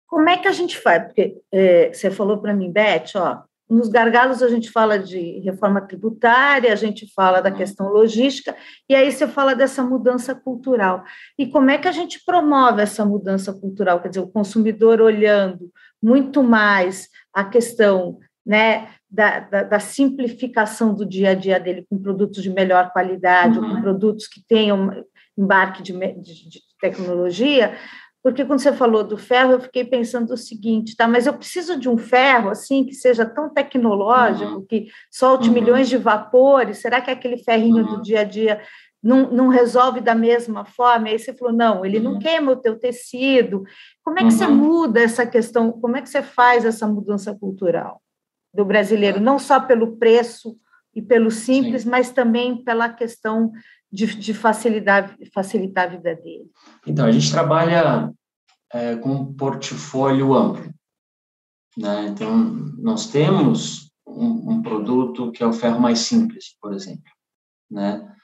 Como 0.07 0.29
é 0.29 0.39
que 0.39 0.49
a 0.49 0.53
gente 0.53 0.79
faz? 0.79 1.05
Porque 1.05 1.37
é, 1.53 1.93
você 1.93 2.11
falou 2.11 2.39
para 2.39 2.55
mim, 2.55 2.73
Beth, 2.73 3.13
ó, 3.17 3.43
nos 3.69 3.89
gargalos 3.89 4.43
a 4.43 4.49
gente 4.49 4.71
fala 4.71 4.99
de 4.99 5.41
reforma 5.41 5.83
tributária, 5.83 6.73
a 6.73 6.77
gente 6.77 7.13
fala 7.13 7.43
da 7.43 7.51
uhum. 7.51 7.57
questão 7.57 7.89
logística, 7.89 8.57
e 8.89 8.95
aí 8.95 9.13
você 9.13 9.29
fala 9.29 9.55
dessa 9.55 9.83
mudança 9.83 10.35
cultural. 10.35 11.05
E 11.39 11.47
como 11.47 11.71
é 11.71 11.77
que 11.77 11.87
a 11.87 11.93
gente 11.93 12.25
promove 12.25 12.81
essa 12.81 13.05
mudança 13.05 13.53
cultural? 13.53 14.01
Quer 14.01 14.09
dizer, 14.09 14.21
o 14.21 14.29
consumidor 14.29 15.03
olhando 15.03 15.71
muito 16.03 16.43
mais 16.43 17.09
a 17.35 17.45
questão 17.45 18.19
né, 18.47 18.89
da, 19.11 19.41
da, 19.41 19.63
da 19.65 19.81
simplificação 19.81 20.95
do 20.95 21.05
dia 21.05 21.31
a 21.31 21.35
dia 21.35 21.61
dele 21.61 21.85
com 21.91 21.99
produtos 21.99 22.43
de 22.43 22.49
melhor 22.49 22.91
qualidade, 22.91 23.59
uhum. 23.59 23.69
ou 23.69 23.75
com 23.75 23.83
produtos 23.83 24.27
que 24.27 24.43
tenham 24.49 25.05
embarque 25.37 25.83
de, 25.83 25.93
de, 25.93 26.49
de 26.49 26.68
tecnologia, 26.81 27.77
porque 28.23 28.45
quando 28.45 28.61
você 28.61 28.73
falou 28.73 29.05
do 29.05 29.17
ferro, 29.17 29.53
eu 29.53 29.61
fiquei 29.61 29.85
pensando 29.85 30.33
o 30.33 30.37
seguinte, 30.37 30.97
tá? 30.97 31.07
Mas 31.07 31.27
eu 31.27 31.35
preciso 31.35 31.79
de 31.79 31.89
um 31.89 31.97
ferro 31.97 32.51
assim 32.51 32.85
que 32.85 32.93
seja 32.93 33.25
tão 33.25 33.49
tecnológico, 33.49 34.57
uhum. 34.57 34.67
que 34.67 34.89
solte 35.11 35.49
uhum. 35.49 35.55
milhões 35.55 35.89
de 35.89 35.97
vapores. 35.97 36.79
Será 36.79 37.01
que 37.01 37.11
aquele 37.11 37.39
ferrinho 37.39 37.85
uhum. 37.87 37.97
do 37.97 38.03
dia 38.03 38.21
a 38.21 38.25
dia 38.25 38.61
não, 39.01 39.31
não, 39.31 39.49
resolve 39.49 40.01
da 40.01 40.15
mesma 40.15 40.65
forma? 40.65 41.09
Aí 41.09 41.19
você 41.19 41.33
falou, 41.33 41.55
não, 41.55 41.87
ele 41.87 42.01
não 42.01 42.15
uhum. 42.15 42.19
queima 42.19 42.53
o 42.53 42.57
teu 42.57 42.77
tecido. 42.77 43.63
Como 44.03 44.19
é 44.19 44.25
que 44.25 44.33
você 44.33 44.47
uhum. 44.47 44.55
muda 44.57 45.01
essa 45.01 45.25
questão? 45.25 45.71
Como 45.71 45.97
é 45.97 46.03
que 46.03 46.09
você 46.09 46.21
faz 46.21 46.65
essa 46.65 46.89
mudança 46.89 47.35
cultural 47.35 48.03
do 48.53 48.65
brasileiro? 48.65 49.21
Não 49.21 49.39
só 49.39 49.61
pelo 49.61 49.97
preço 49.97 50.57
e 50.93 51.01
pelo 51.01 51.31
simples, 51.31 51.83
Sim. 51.83 51.91
mas 51.91 52.11
também 52.11 52.65
pela 52.65 52.89
questão 52.89 53.53
de, 53.91 54.07
de 54.17 54.35
facilitar, 54.35 55.17
facilitar 55.33 55.85
a 55.85 55.97
vida 55.97 56.15
dele. 56.15 56.51
Então, 56.87 57.07
a 57.07 57.11
gente 57.11 57.31
trabalha 57.31 58.13
é, 58.73 58.97
com 58.97 59.11
um 59.11 59.35
portfólio 59.35 60.35
amplo. 60.35 60.73
Né? 61.77 62.07
Então, 62.09 62.37
nós 62.79 63.07
temos 63.07 63.91
um, 64.07 64.53
um, 64.53 64.63
produto 64.63 65.31
que 65.33 65.43
é 65.43 65.47
o 65.47 65.53
ferro 65.53 65.81
mais 65.81 66.01
simples, 66.01 66.57
por 66.61 66.73
exemplo, 66.73 67.11
né? 67.71 68.15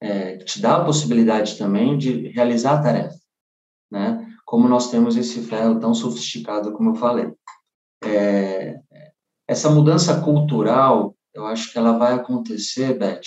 É, 0.00 0.36
que 0.36 0.44
te 0.44 0.60
dá 0.60 0.76
a 0.76 0.84
possibilidade 0.84 1.56
também 1.56 1.96
de 1.96 2.28
realizar 2.28 2.78
a 2.78 2.82
tarefa, 2.82 3.16
né? 3.90 4.26
Como 4.44 4.68
nós 4.68 4.90
temos 4.90 5.16
esse 5.16 5.42
ferro 5.42 5.78
tão 5.78 5.94
sofisticado, 5.94 6.72
como 6.72 6.90
eu 6.90 6.94
falei. 6.96 7.32
É, 8.04 8.80
essa 9.48 9.70
mudança 9.70 10.20
cultural, 10.20 11.16
eu 11.32 11.46
acho 11.46 11.72
que 11.72 11.78
ela 11.78 11.96
vai 11.96 12.14
acontecer, 12.14 12.98
Beth, 12.98 13.22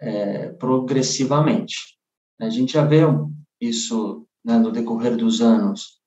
é, 0.00 0.48
progressivamente. 0.50 1.98
A 2.40 2.48
gente 2.48 2.72
já 2.74 2.84
vê 2.84 3.00
isso 3.60 4.26
né, 4.44 4.58
no 4.58 4.70
decorrer 4.70 5.16
dos 5.16 5.40
anos. 5.40 5.98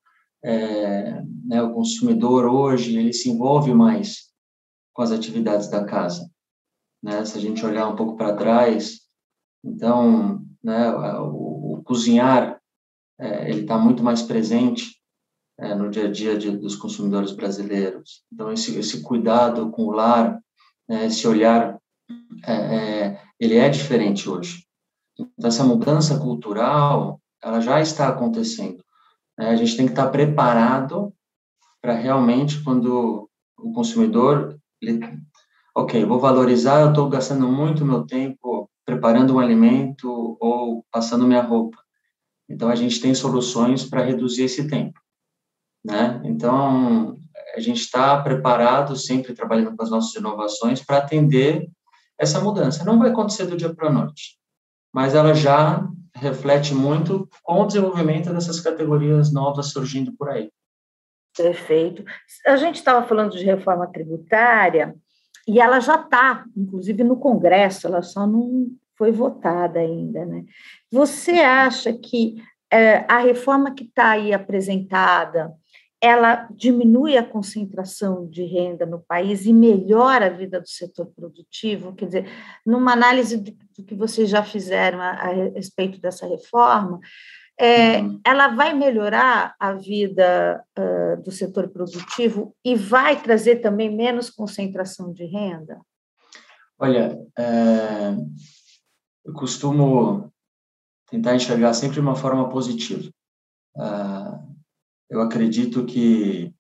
É, 0.44 1.22
né, 1.46 1.62
o 1.62 1.74
consumidor 1.74 2.46
hoje 2.46 2.98
ele 2.98 3.14
se 3.14 3.30
envolve 3.30 3.74
mais 3.74 4.32
com 4.94 5.02
as 5.02 5.12
atividades 5.12 5.70
da 5.70 5.86
casa. 5.86 6.30
Né? 7.04 7.24
Se 7.26 7.38
a 7.38 7.42
gente 7.42 7.66
olhar 7.66 7.88
um 7.88 7.96
pouco 7.96 8.16
para 8.16 8.36
trás, 8.36 9.02
então 9.64 10.44
né, 10.64 10.92
o, 11.20 11.74
o 11.74 11.84
cozinhar 11.84 12.60
é, 13.20 13.50
ele 13.50 13.62
está 13.62 13.78
muito 13.78 14.02
mais 14.04 14.22
presente 14.22 15.00
é, 15.60 15.76
no 15.76 15.90
dia 15.90 16.06
a 16.06 16.12
dia 16.12 16.38
de, 16.38 16.58
dos 16.58 16.76
consumidores 16.76 17.32
brasileiros. 17.32 18.24
Então 18.34 18.52
esse, 18.52 18.78
esse 18.78 19.02
cuidado 19.02 19.70
com 19.70 19.84
o 19.84 19.92
lar, 19.92 20.42
né, 20.90 21.06
esse 21.06 21.28
olhar, 21.28 21.80
é, 22.46 22.54
é, 22.54 23.22
ele 23.40 23.58
é 23.58 23.70
diferente 23.70 24.30
hoje. 24.30 24.66
Então 25.18 25.48
essa 25.48 25.64
mudança 25.64 26.18
cultural 26.20 27.20
ela 27.44 27.60
já 27.60 27.82
está 27.82 28.08
acontecendo. 28.08 28.84
Né? 29.38 29.50
A 29.50 29.56
gente 29.56 29.76
tem 29.76 29.86
que 29.86 29.92
estar 29.92 30.10
preparado 30.10 31.14
para 31.82 31.94
realmente, 31.94 32.64
quando 32.64 33.28
o 33.58 33.74
consumidor, 33.74 34.58
ele, 34.80 35.00
ok, 35.76 36.06
vou 36.06 36.20
valorizar, 36.20 36.82
eu 36.82 36.90
estou 36.90 37.10
gastando 37.10 37.48
muito 37.48 37.86
meu 37.86 38.06
tempo 38.06 38.70
preparando 38.86 39.36
um 39.36 39.40
alimento 39.40 40.38
ou 40.40 40.86
passando 40.92 41.28
minha 41.28 41.42
roupa. 41.42 41.78
Então, 42.50 42.70
a 42.70 42.76
gente 42.76 43.00
tem 43.00 43.16
soluções 43.16 43.86
para 43.86 44.04
reduzir 44.04 44.44
esse 44.44 44.68
tempo. 44.68 45.00
Né? 45.84 46.22
Então, 46.26 47.18
a 47.56 47.60
gente 47.60 47.80
está 47.82 48.22
preparado, 48.22 48.96
sempre 48.96 49.34
trabalhando 49.34 49.76
com 49.76 49.84
as 49.84 49.90
nossas 49.90 50.14
inovações, 50.16 50.84
para 50.84 50.98
atender 50.98 51.70
essa 52.22 52.40
mudança. 52.40 52.86
Não 52.86 53.00
vai 53.00 53.10
acontecer 53.10 53.46
do 53.46 53.58
dia 53.58 53.74
para 53.74 53.90
a 53.90 53.92
noite, 53.92 54.38
mas 54.94 55.16
ela 55.16 55.34
já 55.34 55.84
reflete 56.14 56.74
muito 56.76 57.28
com 57.42 57.62
o 57.62 57.66
desenvolvimento 57.66 58.32
dessas 58.32 58.60
categorias 58.60 59.34
novas 59.34 59.68
surgindo 59.68 60.14
por 60.16 60.30
aí. 60.30 60.52
Perfeito. 61.36 62.04
A 62.46 62.56
gente 62.58 62.76
estava 62.76 63.06
falando 63.08 63.32
de 63.32 63.44
reforma 63.44 63.88
tributária 63.88 64.94
e 65.48 65.60
ela 65.60 65.80
já 65.80 65.96
está, 65.96 66.46
inclusive 66.56 67.04
no 67.04 67.18
Congresso, 67.18 67.88
ela 67.88 68.04
só 68.04 68.28
não 68.28 68.68
foi 68.96 69.12
votada 69.12 69.80
ainda, 69.80 70.24
né? 70.26 70.44
Você 70.92 71.40
acha 71.40 71.92
que 71.94 72.36
é, 72.72 73.06
a 73.12 73.20
reforma 73.20 73.74
que 73.74 73.86
está 73.86 74.12
aí 74.12 74.34
apresentada, 74.34 75.52
ela 76.02 76.48
diminui 76.50 77.16
a 77.16 77.24
concentração 77.24 78.28
de 78.28 78.44
renda 78.44 78.86
no 78.88 79.00
país 79.00 79.46
e 79.46 79.54
melhora 79.54 80.26
a 80.26 80.30
vida 80.30 80.60
do 80.60 80.68
setor 80.68 81.06
produtivo? 81.16 81.94
Quer 81.94 82.06
dizer, 82.06 82.30
numa 82.66 82.94
análise 82.94 83.38
do, 83.38 83.84
que 83.84 83.94
vocês 83.94 84.28
já 84.28 84.44
fizeram 84.44 85.00
a, 85.00 85.12
a 85.12 85.28
respeito 85.54 86.02
dessa 86.02 86.28
reforma, 86.28 87.00
é, 87.58 88.00
uhum. 88.00 88.20
ela 88.26 88.48
vai 88.48 88.74
melhorar 88.74 89.56
a 89.60 89.74
vida 89.74 90.64
uh, 90.80 91.22
do 91.22 91.32
setor 91.32 91.70
produtivo 91.70 92.56
e 92.66 92.76
vai 92.76 93.22
trazer 93.22 93.58
também 93.58 93.96
menos 93.96 94.32
concentração 94.32 95.14
de 95.14 95.26
renda? 95.26 95.80
Olha, 96.80 97.16
é, 97.38 98.16
eu 99.24 99.34
costumo 99.34 100.34
tentar 101.12 101.36
enxergar 101.36 101.74
sempre 101.76 101.96
de 101.96 102.00
uma 102.00 102.16
forma 102.16 102.50
positiva. 102.50 103.08
Uh, 103.76 104.51
eu 105.12 105.22
acredito 105.22 105.86
que, 105.86 106.56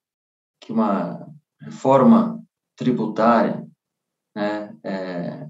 que 0.59 0.73
uma 0.73 1.25
reforma 1.61 2.43
tributária, 2.75 3.65
né, 4.35 4.77
é, 4.83 5.49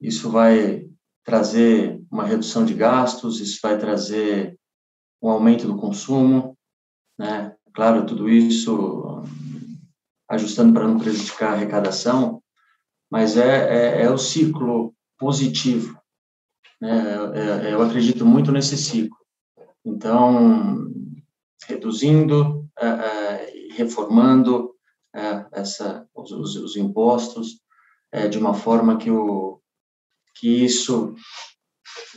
isso 0.00 0.30
vai 0.30 0.88
trazer 1.24 2.00
uma 2.08 2.24
redução 2.24 2.64
de 2.64 2.72
gastos, 2.72 3.40
isso 3.40 3.58
vai 3.60 3.76
trazer 3.76 4.56
um 5.20 5.28
aumento 5.28 5.66
do 5.66 5.76
consumo, 5.76 6.56
né? 7.18 7.56
Claro, 7.72 8.06
tudo 8.06 8.28
isso 8.28 9.24
ajustando 10.28 10.72
para 10.72 10.86
não 10.86 10.98
prejudicar 10.98 11.50
a 11.50 11.52
arrecadação, 11.54 12.40
mas 13.10 13.36
é, 13.36 14.02
é, 14.02 14.02
é 14.02 14.10
o 14.10 14.18
ciclo 14.18 14.94
positivo. 15.18 15.98
Né? 16.80 16.92
É, 17.34 17.68
é 17.68 17.74
eu 17.74 17.82
acredito 17.82 18.24
muito 18.24 18.52
nesse 18.52 18.76
ciclo. 18.76 19.18
Então, 19.84 20.88
reduzindo, 21.66 22.68
uh, 22.80 22.86
uh, 22.86 23.74
reformando 23.76 24.74
uh, 25.14 25.46
essa, 25.52 26.06
os, 26.14 26.30
os, 26.32 26.76
impostos 26.76 27.62
de 28.30 28.38
uma 28.38 28.54
forma 28.54 28.96
que, 28.96 29.10
o, 29.10 29.60
que 30.36 30.64
isso 30.64 31.16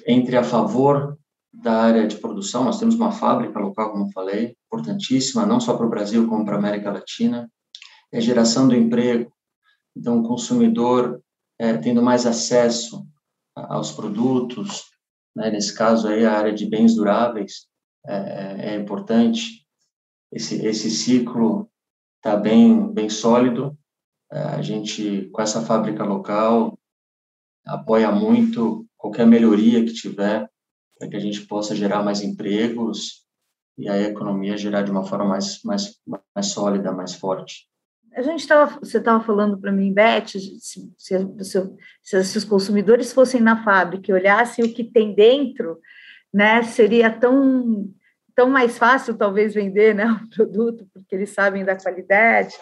entre 0.05 0.37
a 0.37 0.43
favor 0.43 1.17
da 1.51 1.81
área 1.81 2.05
de 2.05 2.17
produção. 2.17 2.63
Nós 2.63 2.77
temos 2.77 2.93
uma 2.93 3.11
fábrica 3.11 3.57
local, 3.57 3.91
como 3.91 4.11
falei, 4.11 4.55
importantíssima, 4.67 5.43
não 5.43 5.59
só 5.59 5.75
para 5.75 5.87
o 5.87 5.89
Brasil, 5.89 6.27
como 6.27 6.45
para 6.45 6.53
a 6.53 6.59
América 6.59 6.91
Latina. 6.91 7.51
É 8.11 8.21
geração 8.21 8.67
do 8.67 8.75
emprego, 8.75 9.33
então 9.95 10.19
o 10.19 10.23
consumidor 10.23 11.19
é, 11.59 11.75
tendo 11.77 12.01
mais 12.01 12.27
acesso 12.27 13.03
aos 13.55 13.91
produtos, 13.91 14.83
né, 15.35 15.49
nesse 15.49 15.75
caso 15.75 16.07
aí 16.07 16.23
a 16.25 16.37
área 16.37 16.53
de 16.53 16.67
bens 16.67 16.95
duráveis, 16.95 17.67
é, 18.07 18.69
é 18.73 18.75
importante. 18.75 19.65
Esse, 20.31 20.65
esse 20.65 20.89
ciclo 20.89 21.69
está 22.17 22.35
bem, 22.35 22.91
bem 22.93 23.09
sólido. 23.09 23.77
É, 24.31 24.39
a 24.39 24.61
gente, 24.61 25.29
com 25.31 25.41
essa 25.41 25.61
fábrica 25.61 26.03
local, 26.03 26.77
apoia 27.65 28.11
muito 28.11 28.85
qualquer 28.97 29.25
melhoria 29.25 29.83
que 29.85 29.93
tiver 29.93 30.49
para 30.97 31.07
que 31.07 31.15
a 31.15 31.19
gente 31.19 31.45
possa 31.45 31.75
gerar 31.75 32.03
mais 32.03 32.21
empregos 32.21 33.25
e 33.77 33.87
a 33.87 34.01
economia 34.01 34.57
gerar 34.57 34.81
de 34.81 34.91
uma 34.91 35.03
forma 35.03 35.25
mais, 35.25 35.61
mais, 35.63 35.99
mais 36.35 36.47
sólida, 36.47 36.91
mais 36.91 37.13
forte. 37.13 37.67
A 38.15 38.23
gente 38.23 38.39
estava, 38.39 38.79
você 38.79 38.97
estava 38.97 39.23
falando 39.23 39.59
para 39.59 39.71
mim, 39.71 39.93
Beth, 39.93 40.25
se, 40.27 40.59
se, 40.59 40.93
se, 40.97 42.23
se, 42.23 42.37
os 42.37 42.43
consumidores 42.43 43.13
fossem 43.13 43.39
na 43.39 43.63
fábrica 43.63 44.11
e 44.11 44.13
olhassem 44.13 44.65
o 44.65 44.73
que 44.73 44.83
tem 44.83 45.13
dentro, 45.13 45.79
né, 46.37 46.61
seria 46.61 47.09
tão 47.09 47.89
tão 48.35 48.47
mais 48.47 48.77
fácil 48.77 49.17
talvez 49.17 49.55
vender 49.55 49.95
né, 49.95 50.05
o 50.23 50.29
produto, 50.29 50.87
porque 50.93 51.15
eles 51.15 51.31
sabem 51.31 51.65
da 51.65 51.75
qualidade. 51.75 52.53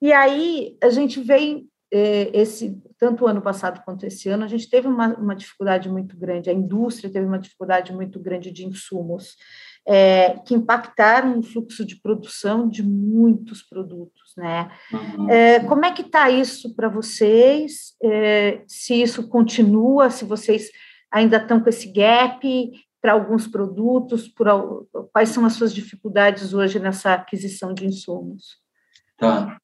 E 0.00 0.12
aí 0.12 0.76
a 0.82 0.90
gente 0.90 1.18
vem, 1.22 1.66
eh, 1.90 2.30
esse, 2.34 2.78
tanto 2.98 3.24
o 3.24 3.26
ano 3.26 3.40
passado 3.40 3.82
quanto 3.86 4.04
esse 4.04 4.28
ano, 4.28 4.44
a 4.44 4.46
gente 4.46 4.68
teve 4.68 4.86
uma, 4.86 5.14
uma 5.14 5.34
dificuldade 5.34 5.88
muito 5.88 6.14
grande, 6.14 6.50
a 6.50 6.52
indústria 6.52 7.10
teve 7.10 7.24
uma 7.24 7.38
dificuldade 7.38 7.90
muito 7.90 8.20
grande 8.20 8.50
de 8.50 8.66
insumos, 8.66 9.34
é, 9.88 10.36
que 10.46 10.54
impactaram 10.54 11.38
o 11.38 11.42
fluxo 11.42 11.86
de 11.86 11.98
produção 12.02 12.68
de 12.68 12.82
muitos 12.82 13.62
produtos, 13.62 14.34
né? 14.36 14.70
Uhum. 14.92 15.30
É, 15.30 15.60
como 15.60 15.86
é 15.86 15.92
que 15.92 16.02
está 16.02 16.28
isso 16.28 16.74
para 16.74 16.88
vocês? 16.88 17.94
É, 18.02 18.62
se 18.66 19.00
isso 19.00 19.26
continua, 19.28 20.10
se 20.10 20.26
vocês 20.26 20.70
ainda 21.10 21.36
estão 21.38 21.60
com 21.60 21.68
esse 21.68 21.90
gap 21.90 22.42
para 23.04 23.12
alguns 23.12 23.46
produtos? 23.46 24.26
Por, 24.26 24.46
quais 25.12 25.28
são 25.28 25.44
as 25.44 25.52
suas 25.52 25.74
dificuldades 25.74 26.54
hoje 26.54 26.78
nessa 26.78 27.12
aquisição 27.12 27.74
de 27.74 27.84
insumos? 27.84 28.56
Tá. 29.18 29.58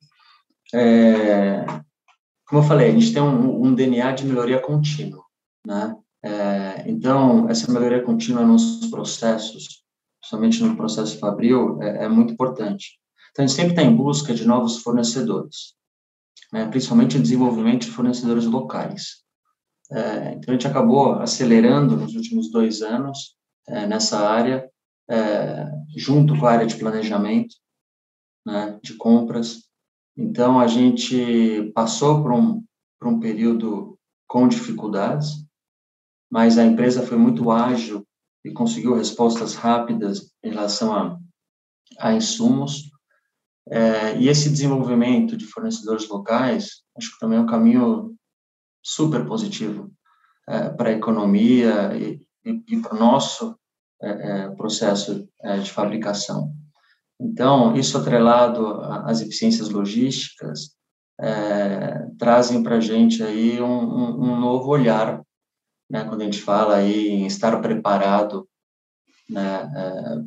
É, 0.75 1.65
como 2.47 2.61
eu 2.61 2.67
falei, 2.67 2.91
a 2.91 2.93
gente 2.93 3.15
tem 3.15 3.23
um, 3.23 3.65
um 3.65 3.75
DNA 3.75 4.13
de 4.13 4.27
melhoria 4.27 4.61
contínua, 4.61 5.25
né? 5.67 5.97
É, 6.23 6.85
então, 6.87 7.49
essa 7.49 7.73
melhoria 7.73 8.03
contínua 8.03 8.45
nos 8.45 8.91
processos 8.91 9.81
principalmente 10.21 10.63
no 10.63 10.77
processo 10.77 11.19
fabril, 11.19 11.83
é, 11.83 12.05
é 12.05 12.09
muito 12.09 12.35
importante. 12.35 13.01
Então, 13.31 13.43
a 13.43 13.49
gente 13.49 13.57
sempre 13.57 13.73
está 13.73 13.83
em 13.83 13.97
busca 13.97 14.35
de 14.35 14.47
novos 14.47 14.83
fornecedores, 14.83 15.75
né, 16.53 16.67
principalmente 16.69 17.19
desenvolvimento 17.19 17.87
de 17.87 17.93
fornecedores 17.93 18.45
locais. 18.45 19.25
É, 19.93 20.33
então, 20.35 20.53
a 20.53 20.53
gente 20.53 20.69
acabou 20.69 21.15
acelerando 21.15 21.97
nos 21.97 22.15
últimos 22.15 22.51
dois 22.51 22.81
anos 22.81 23.37
é, 23.67 23.87
nessa 23.87 24.21
área, 24.21 24.71
é, 25.09 25.69
junto 25.97 26.39
com 26.39 26.47
a 26.47 26.53
área 26.53 26.67
de 26.67 26.77
planejamento, 26.77 27.57
né, 28.47 28.79
de 28.83 28.95
compras. 28.95 29.69
Então, 30.17 30.61
a 30.61 30.67
gente 30.67 31.73
passou 31.75 32.23
por 32.23 32.33
um, 32.33 32.65
por 32.99 33.09
um 33.09 33.19
período 33.19 33.99
com 34.29 34.47
dificuldades, 34.47 35.45
mas 36.31 36.57
a 36.57 36.65
empresa 36.65 37.05
foi 37.05 37.19
muito 37.19 37.51
ágil 37.51 38.07
e 38.45 38.53
conseguiu 38.53 38.95
respostas 38.95 39.55
rápidas 39.55 40.33
em 40.43 40.51
relação 40.51 40.95
a, 40.95 41.19
a 41.99 42.13
insumos. 42.13 42.91
É, 43.69 44.17
e 44.19 44.29
esse 44.29 44.49
desenvolvimento 44.49 45.37
de 45.37 45.47
fornecedores 45.47 46.09
locais, 46.09 46.83
acho 46.97 47.13
que 47.13 47.19
também 47.19 47.39
é 47.39 47.43
um 47.43 47.47
caminho 47.47 48.17
super 48.83 49.27
positivo 49.27 49.91
é, 50.49 50.71
para 50.71 50.91
a 50.91 50.93
economia 50.93 51.95
e, 51.97 52.21
e, 52.45 52.65
e 52.69 52.81
para 52.81 52.95
o 52.95 52.99
nosso 52.99 53.57
é, 54.03 54.09
é 54.09 54.49
processo 54.51 55.29
é, 55.43 55.59
de 55.59 55.71
fabricação. 55.71 56.53
Então, 57.21 57.77
isso 57.77 57.99
atrelado 57.99 58.81
às 58.81 59.21
eficiências 59.21 59.69
logísticas, 59.69 60.75
é, 61.21 62.07
trazem 62.19 62.63
para 62.63 62.77
a 62.77 62.81
gente 62.81 63.23
aí 63.23 63.61
um, 63.61 63.67
um, 63.67 64.23
um, 64.23 64.41
novo 64.41 64.71
olhar, 64.71 65.23
né, 65.91 66.05
quando 66.05 66.23
a 66.23 66.25
gente 66.25 66.41
fala 66.41 66.77
aí 66.77 67.09
em 67.09 67.27
estar 67.27 67.61
preparado 67.61 68.49
né, 69.29 69.71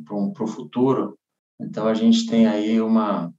para 0.04 0.14
o 0.14 0.46
futuro, 0.46 1.18
então 1.60 1.88
a 1.88 1.94
gente 1.94 2.26
tem 2.26 2.46
aí 2.46 2.80
uma, 2.80 3.34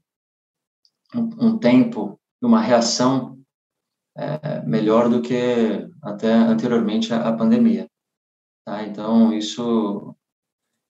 um, 1.16 1.48
um 1.48 1.58
tempo, 1.58 2.20
uma 2.42 2.60
reação 2.60 3.35
é, 4.18 4.62
melhor 4.62 5.10
do 5.10 5.22
que 5.22 5.88
até 6.02 6.32
anteriormente 6.32 7.14
a 7.14 7.34
pandemia. 7.34 7.88
Tá? 8.66 8.84
Então, 8.84 9.34
isso 9.34 10.16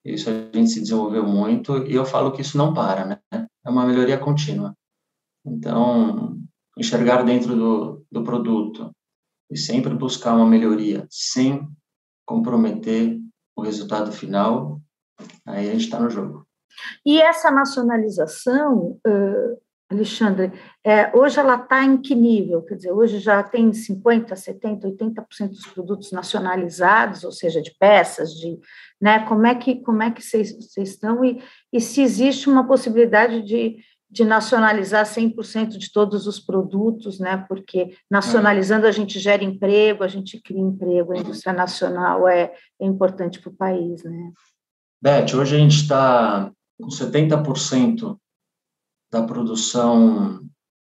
isso 0.04 0.30
a 0.30 0.32
gente 0.32 0.70
se 0.70 0.80
desenvolveu 0.80 1.26
muito 1.26 1.78
e 1.78 1.94
eu 1.94 2.04
falo 2.04 2.30
que 2.30 2.40
isso 2.40 2.56
não 2.56 2.72
para, 2.72 3.04
né? 3.04 3.20
É 3.32 3.68
uma 3.68 3.84
melhoria 3.84 4.16
contínua. 4.16 4.72
Então, 5.44 6.38
enxergar 6.78 7.24
dentro 7.24 7.56
do, 7.56 8.06
do 8.10 8.22
produto 8.22 8.92
e 9.50 9.58
sempre 9.58 9.94
buscar 9.94 10.34
uma 10.34 10.46
melhoria 10.46 11.06
sem 11.10 11.68
comprometer 12.24 13.18
o 13.56 13.62
resultado 13.62 14.12
final, 14.12 14.80
aí 15.44 15.68
a 15.68 15.72
gente 15.72 15.84
está 15.84 15.98
no 15.98 16.10
jogo. 16.10 16.46
E 17.04 17.20
essa 17.20 17.50
nacionalização, 17.50 19.00
Alexandre, 19.88 20.52
é, 20.84 21.16
hoje 21.16 21.38
ela 21.38 21.54
está 21.54 21.84
em 21.84 21.96
que 21.96 22.14
nível? 22.14 22.60
Quer 22.62 22.74
dizer, 22.74 22.92
hoje 22.92 23.20
já 23.20 23.40
tem 23.42 23.70
50%, 23.70 24.32
70%, 24.32 24.80
80% 24.80 25.48
dos 25.50 25.66
produtos 25.66 26.10
nacionalizados, 26.10 27.22
ou 27.22 27.30
seja, 27.30 27.62
de 27.62 27.72
peças, 27.78 28.32
de, 28.32 28.58
né, 29.00 29.20
como 29.26 29.46
é 29.46 29.54
que 29.54 29.76
como 29.76 30.02
é 30.02 30.10
que 30.10 30.20
vocês 30.22 30.56
estão 30.76 31.24
e, 31.24 31.40
e 31.72 31.80
se 31.80 32.02
existe 32.02 32.48
uma 32.48 32.66
possibilidade 32.66 33.42
de, 33.42 33.76
de 34.10 34.24
nacionalizar 34.24 35.04
100% 35.06 35.78
de 35.78 35.92
todos 35.92 36.26
os 36.26 36.40
produtos, 36.40 37.20
né, 37.20 37.44
porque 37.48 37.96
nacionalizando 38.10 38.88
a 38.88 38.92
gente 38.92 39.20
gera 39.20 39.44
emprego, 39.44 40.02
a 40.02 40.08
gente 40.08 40.42
cria 40.42 40.60
emprego, 40.60 41.12
a 41.12 41.18
indústria 41.18 41.52
nacional 41.52 42.26
é, 42.26 42.52
é 42.80 42.84
importante 42.84 43.40
para 43.40 43.50
o 43.50 43.56
país, 43.56 44.02
né? 44.02 44.32
Beth, 45.00 45.32
hoje 45.36 45.54
a 45.54 45.58
gente 45.58 45.76
está 45.76 46.50
com 46.80 46.88
70% 46.88 48.18
da 49.10 49.22
produção 49.22 50.40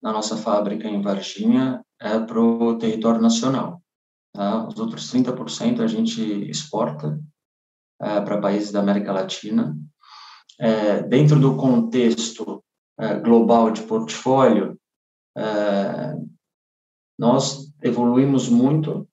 na 0.02 0.12
nossa 0.12 0.36
fábrica 0.36 0.88
em 0.88 1.02
Varginha 1.02 1.84
é 2.00 2.20
para 2.20 2.40
o 2.40 2.78
território 2.78 3.22
nacional. 3.22 3.82
Tá? 4.34 4.68
Os 4.68 4.80
outros 4.80 5.12
30% 5.12 5.82
a 5.82 5.88
gente 5.88 6.22
exporta 6.50 7.20
é, 8.02 8.22
para 8.22 8.42
países 8.42 8.72
da 8.72 8.80
América 8.80 9.12
Latina. 9.12 9.78
É, 10.60 11.04
dentro 11.04 11.40
do 11.40 11.56
contexto 11.56 12.64
é, 13.00 13.20
global 13.20 13.72
de 13.72 13.84
portfólio, 13.84 14.80
é, 15.38 16.16
nós 17.18 17.72
evoluímos 17.84 18.50
muito 18.50 19.08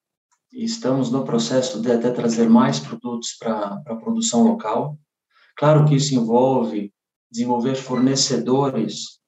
e 0.53 0.65
estamos 0.65 1.11
no 1.11 1.25
processo 1.25 1.81
de 1.81 1.93
até 1.93 2.11
trazer 2.11 2.49
mais 2.49 2.81
produtos 2.81 3.37
para 3.39 3.83
a 3.87 3.97
produção 3.97 4.43
local. 4.43 4.99
Claro 5.57 5.85
que 5.85 5.95
isso 5.95 6.15
envolve 6.15 6.93
desenvolver 7.31 7.75
fornecedores, 7.75 9.19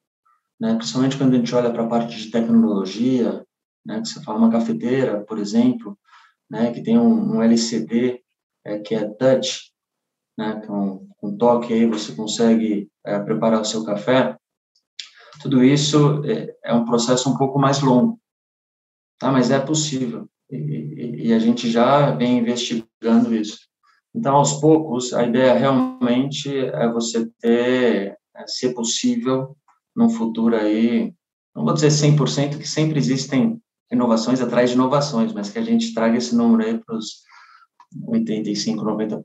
né, 0.60 0.74
principalmente 0.74 1.16
quando 1.16 1.34
a 1.34 1.36
gente 1.36 1.54
olha 1.54 1.72
para 1.72 1.84
a 1.84 1.88
parte 1.88 2.16
de 2.16 2.30
tecnologia, 2.30 3.44
né, 3.84 4.00
que 4.00 4.08
você 4.08 4.22
fala 4.22 4.38
uma 4.38 4.50
cafeteira, 4.50 5.24
por 5.24 5.38
exemplo, 5.38 5.98
né, 6.48 6.72
que 6.72 6.82
tem 6.82 6.98
um, 6.98 7.36
um 7.36 7.42
LCD 7.42 8.22
é, 8.64 8.78
que 8.78 8.94
é 8.94 9.08
touch, 9.08 9.72
né, 10.36 10.62
com 10.66 11.06
é 11.22 11.26
um 11.26 11.36
toque 11.36 11.72
aí 11.72 11.86
você 11.86 12.14
consegue 12.14 12.90
é, 13.04 13.18
preparar 13.18 13.60
o 13.60 13.64
seu 13.64 13.84
café. 13.84 14.36
Tudo 15.42 15.62
isso 15.62 16.24
é, 16.24 16.54
é, 16.64 16.74
um 16.74 16.84
processo 16.84 17.28
um 17.30 17.36
pouco 17.36 17.58
mais 17.58 17.80
longo, 17.80 18.18
tá? 19.18 19.30
Mas 19.30 19.50
é 19.50 19.60
possível 19.60 20.28
e, 20.50 20.56
e, 20.56 21.28
e 21.28 21.32
a 21.32 21.38
gente 21.38 21.70
já 21.70 22.10
vem 22.12 22.38
investigando 22.38 23.34
isso. 23.34 23.69
Então, 24.14 24.36
aos 24.36 24.54
poucos, 24.54 25.12
a 25.12 25.24
ideia 25.24 25.54
realmente 25.54 26.56
é 26.56 26.88
você 26.90 27.26
ter, 27.40 28.18
é, 28.36 28.46
se 28.46 28.74
possível, 28.74 29.56
no 29.94 30.10
futuro 30.10 30.56
aí, 30.56 31.12
não 31.54 31.64
vou 31.64 31.74
dizer 31.74 31.88
100%, 31.88 32.58
que 32.58 32.68
sempre 32.68 32.98
existem 32.98 33.60
inovações 33.90 34.40
atrás 34.40 34.70
de 34.70 34.76
inovações, 34.76 35.32
mas 35.32 35.50
que 35.50 35.58
a 35.58 35.62
gente 35.62 35.94
traga 35.94 36.16
esse 36.16 36.34
número 36.34 36.64
aí 36.64 36.78
para 36.78 36.96
os 36.96 37.22
85%, 38.08 38.76
90%. 38.76 39.22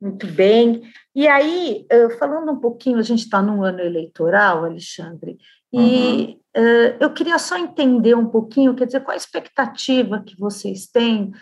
Muito 0.00 0.26
bem. 0.26 0.82
E 1.14 1.26
aí, 1.26 1.86
falando 2.18 2.52
um 2.52 2.60
pouquinho, 2.60 2.98
a 2.98 3.02
gente 3.02 3.20
está 3.20 3.40
num 3.40 3.62
ano 3.62 3.80
eleitoral, 3.80 4.64
Alexandre, 4.64 5.38
e 5.72 6.38
uhum. 6.56 6.96
eu 7.00 7.12
queria 7.12 7.38
só 7.38 7.56
entender 7.56 8.14
um 8.14 8.26
pouquinho, 8.26 8.74
quer 8.74 8.86
dizer, 8.86 9.00
qual 9.00 9.14
a 9.14 9.16
expectativa 9.16 10.22
que 10.24 10.38
vocês 10.38 10.86
têm 10.86 11.32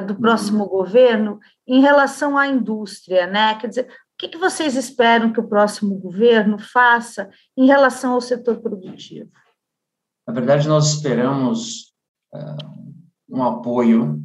do 0.00 0.14
uhum. 0.14 0.20
próximo 0.20 0.66
governo 0.66 1.38
em 1.66 1.80
relação 1.80 2.36
à 2.36 2.46
indústria, 2.46 3.26
né? 3.26 3.54
Quer 3.56 3.68
dizer, 3.68 3.84
o 3.84 4.18
que, 4.18 4.28
que 4.28 4.38
vocês 4.38 4.74
esperam 4.74 5.32
que 5.32 5.40
o 5.40 5.48
próximo 5.48 5.94
governo 5.98 6.58
faça 6.58 7.30
em 7.56 7.66
relação 7.66 8.14
ao 8.14 8.20
setor 8.20 8.60
produtivo? 8.60 9.30
Na 10.26 10.32
verdade, 10.32 10.66
nós 10.66 10.94
esperamos 10.94 11.92
uh, 12.34 12.96
um 13.28 13.42
apoio 13.44 14.22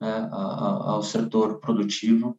né, 0.00 0.28
ao 0.30 1.02
setor 1.02 1.58
produtivo. 1.58 2.38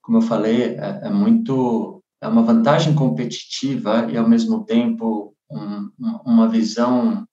Como 0.00 0.18
eu 0.18 0.22
falei, 0.22 0.76
é, 0.76 1.00
é, 1.04 1.10
muito 1.10 2.02
é 2.20 2.28
uma 2.28 2.42
vantagem 2.42 2.94
competitiva 2.94 4.10
e 4.10 4.16
ao 4.16 4.28
mesmo 4.28 4.64
tempo 4.64 5.34
um, 5.50 5.90
uma 6.24 6.48
visão 6.48 7.26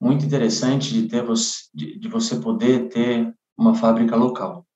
muito 0.00 0.26
interessante 0.26 0.92
de 0.92 1.08
ter 1.08 1.24
de, 1.72 1.98
de 1.98 2.08
você 2.08 2.36
poder 2.36 2.88
ter 2.88 3.34
uma 3.56 3.74
fábrica 3.74 4.16
local, 4.16 4.66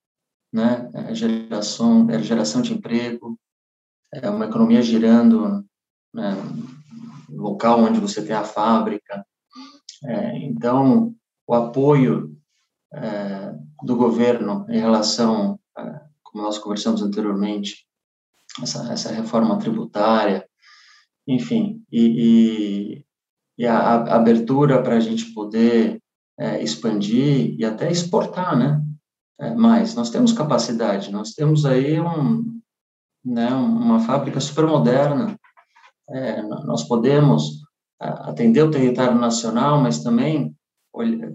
né? 0.52 0.90
É 0.94 1.14
geração, 1.14 2.08
é 2.10 2.22
geração 2.22 2.62
de 2.62 2.72
emprego, 2.72 3.38
é 4.12 4.28
uma 4.30 4.46
economia 4.46 4.82
girando, 4.82 5.64
né? 6.14 6.34
local 7.28 7.80
onde 7.80 8.00
você 8.00 8.24
tem 8.24 8.34
a 8.34 8.44
fábrica. 8.44 9.24
É, 10.04 10.38
então, 10.38 11.14
o 11.46 11.54
apoio 11.54 12.36
é, 12.92 13.54
do 13.82 13.96
governo 13.96 14.66
em 14.68 14.78
relação, 14.78 15.58
a, 15.76 16.06
como 16.22 16.44
nós 16.44 16.58
conversamos 16.58 17.02
anteriormente, 17.02 17.86
essa, 18.62 18.92
essa 18.92 19.12
reforma 19.12 19.58
tributária, 19.58 20.48
enfim, 21.26 21.84
e, 21.92 22.06
e, 22.98 23.06
e 23.58 23.66
a, 23.66 23.78
a 23.78 24.16
abertura 24.16 24.82
para 24.82 24.96
a 24.96 25.00
gente 25.00 25.32
poder 25.34 26.00
é, 26.38 26.62
expandir 26.62 27.54
e 27.58 27.64
até 27.64 27.90
exportar, 27.90 28.56
né? 28.56 28.82
É, 29.40 29.54
mais. 29.54 29.94
Nós 29.94 30.10
temos 30.10 30.32
capacidade, 30.32 31.12
nós 31.12 31.32
temos 31.32 31.64
aí 31.64 32.00
um, 32.00 32.60
né, 33.24 33.48
uma 33.54 34.00
fábrica 34.00 34.40
super 34.40 34.66
moderna. 34.66 35.38
É, 36.10 36.42
nós 36.42 36.84
podemos 36.84 37.60
atender 38.00 38.62
o 38.62 38.70
território 38.70 39.18
nacional, 39.18 39.80
mas 39.80 40.02
também 40.02 40.56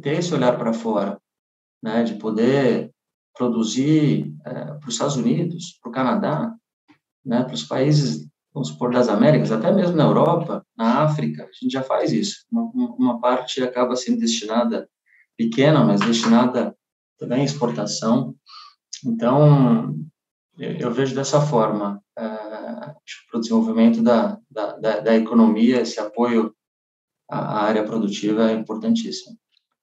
ter 0.01 0.19
esse 0.19 0.33
olhar 0.33 0.57
para 0.57 0.73
fora, 0.73 1.19
né, 1.81 2.03
de 2.03 2.15
poder 2.15 2.91
produzir 3.37 4.33
é, 4.45 4.65
para 4.65 4.87
os 4.87 4.93
Estados 4.93 5.15
Unidos, 5.15 5.77
para 5.81 5.89
o 5.89 5.93
Canadá, 5.93 6.55
né, 7.25 7.43
para 7.43 7.53
os 7.53 7.63
países, 7.63 8.27
vamos 8.53 8.69
supor, 8.69 8.91
das 8.93 9.09
Américas, 9.09 9.51
até 9.51 9.71
mesmo 9.71 9.95
na 9.95 10.03
Europa, 10.03 10.65
na 10.77 11.03
África, 11.03 11.43
a 11.43 11.51
gente 11.53 11.71
já 11.71 11.83
faz 11.83 12.11
isso. 12.11 12.45
Uma, 12.51 12.95
uma 12.97 13.19
parte 13.19 13.61
acaba 13.61 13.95
sendo 13.95 14.19
destinada 14.19 14.87
pequena, 15.37 15.83
mas 15.83 16.01
destinada 16.01 16.75
também 17.17 17.41
à 17.41 17.45
exportação. 17.45 18.35
Então, 19.05 19.95
eu 20.57 20.91
vejo 20.91 21.15
dessa 21.15 21.41
forma. 21.41 22.01
Para 22.15 23.37
o 23.37 23.39
desenvolvimento 23.39 24.03
da, 24.03 24.37
da, 24.49 24.77
da, 24.77 24.99
da, 24.99 25.15
economia, 25.15 25.81
esse 25.81 25.99
apoio 25.99 26.53
à 27.27 27.65
área 27.65 27.83
produtiva 27.83 28.51
é 28.51 28.53
importantíssimo. 28.53 29.35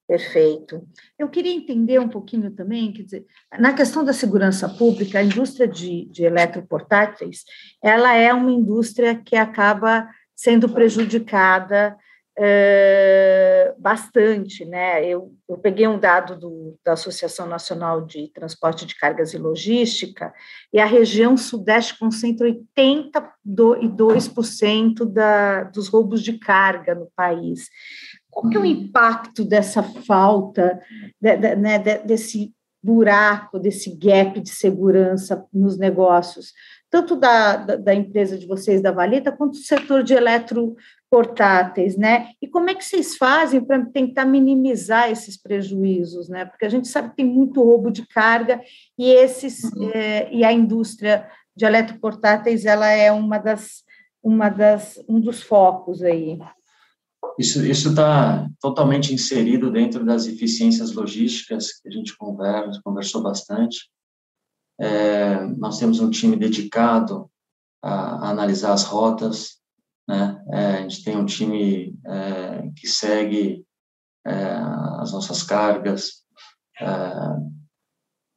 Perfeito. 0.07 0.87
Eu 1.19 1.29
queria 1.29 1.53
entender 1.53 2.01
um 2.01 2.09
pouquinho 2.09 2.51
também, 2.53 2.93
quer 2.93 3.03
dizer, 3.03 3.27
na 3.59 3.73
questão 3.73 4.05
da 4.05 4.13
segurança 4.13 4.69
pública, 4.69 5.19
a 5.19 5.25
indústria 5.25 5.69
de, 5.69 6.07
de 6.07 6.25
eletroportáteis, 6.25 7.45
ela 7.83 8.15
é 8.15 8.33
uma 8.33 8.51
indústria 8.51 9.15
que 9.15 9.37
acaba 9.37 10.09
sendo 10.35 10.69
prejudicada 10.69 11.97
é, 12.43 13.75
bastante, 13.79 14.65
né? 14.65 15.05
Eu, 15.05 15.35
eu 15.47 15.59
peguei 15.59 15.87
um 15.87 15.99
dado 15.99 16.39
do, 16.39 16.75
da 16.83 16.95
Associação 16.95 17.47
Nacional 17.47 18.07
de 18.07 18.29
Transporte 18.29 18.87
de 18.87 18.95
Cargas 18.95 19.35
e 19.35 19.39
Logística, 19.39 20.33
e 20.73 20.81
a 20.81 20.87
região 20.87 21.37
Sudeste 21.37 21.99
concentra 21.99 22.49
82% 22.49 25.05
da, 25.05 25.65
dos 25.65 25.89
roubos 25.89 26.23
de 26.23 26.39
carga 26.39 26.95
no 26.95 27.11
país. 27.15 27.69
Qual 28.31 28.49
que 28.49 28.57
é 28.57 28.61
o 28.61 28.65
impacto 28.65 29.45
dessa 29.45 29.83
falta, 29.83 30.81
de, 31.21 31.37
de, 31.37 31.57
né, 31.57 31.79
desse 31.79 32.55
buraco, 32.83 33.59
desse 33.59 33.95
gap 33.95 34.41
de 34.41 34.49
segurança 34.49 35.45
nos 35.53 35.77
negócios, 35.77 36.55
tanto 36.91 37.15
da, 37.15 37.57
da, 37.57 37.77
da, 37.77 37.95
empresa 37.95 38.39
de 38.39 38.47
vocês, 38.47 38.81
da 38.83 38.91
Valita, 38.91 39.31
quanto 39.31 39.53
do 39.53 39.59
setor 39.59 40.03
de 40.03 40.15
eletroportáteis, 41.11 41.97
né? 41.97 42.31
E 42.41 42.47
como 42.47 42.71
é 42.71 42.75
que 42.75 42.85
vocês 42.85 43.17
fazem 43.17 43.61
para 43.61 43.85
tentar 43.87 44.25
minimizar 44.25 45.11
esses 45.11 45.37
prejuízos, 45.37 46.29
né? 46.29 46.45
Porque 46.45 46.65
a 46.65 46.69
gente 46.69 46.89
sabe 46.89 47.11
que 47.11 47.17
tem 47.17 47.27
muito 47.27 47.63
roubo 47.63 47.91
de 47.91 48.07
carga 48.07 48.61
e 48.97 49.11
esses 49.11 49.65
uhum. 49.65 49.91
é, 49.93 50.33
e 50.33 50.45
a 50.45 50.53
indústria 50.53 51.29
de 51.55 51.65
eletroportáteis 51.65 52.65
ela 52.65 52.89
é 52.89 53.11
uma 53.11 53.39
das 53.39 53.83
uma 54.23 54.49
das 54.49 55.03
um 55.09 55.21
dos 55.21 55.43
focos 55.43 56.03
aí. 56.03 56.39
Isso 57.39 57.61
está 57.61 58.49
totalmente 58.61 59.13
inserido 59.13 59.71
dentro 59.71 60.05
das 60.05 60.27
eficiências 60.27 60.93
logísticas 60.93 61.73
que 61.73 61.89
a 61.89 61.91
gente 61.91 62.17
conversa, 62.17 62.81
conversou 62.85 63.23
bastante. 63.23 63.91
É, 64.79 65.45
nós 65.59 65.79
temos 65.79 66.01
um 66.01 66.11
time 66.11 66.37
dedicado 66.37 67.31
a, 67.83 68.27
a 68.27 68.31
analisar 68.31 68.73
as 68.73 68.85
rotas, 68.85 69.60
né? 70.11 70.43
É, 70.53 70.67
a 70.79 70.83
gente 70.83 71.05
tem 71.05 71.17
um 71.17 71.25
time 71.25 71.97
é, 72.05 72.69
que 72.77 72.89
segue 72.89 73.65
é, 74.27 74.33
as 74.99 75.13
nossas 75.13 75.45
cargas. 75.45 76.25
É, 76.81 76.87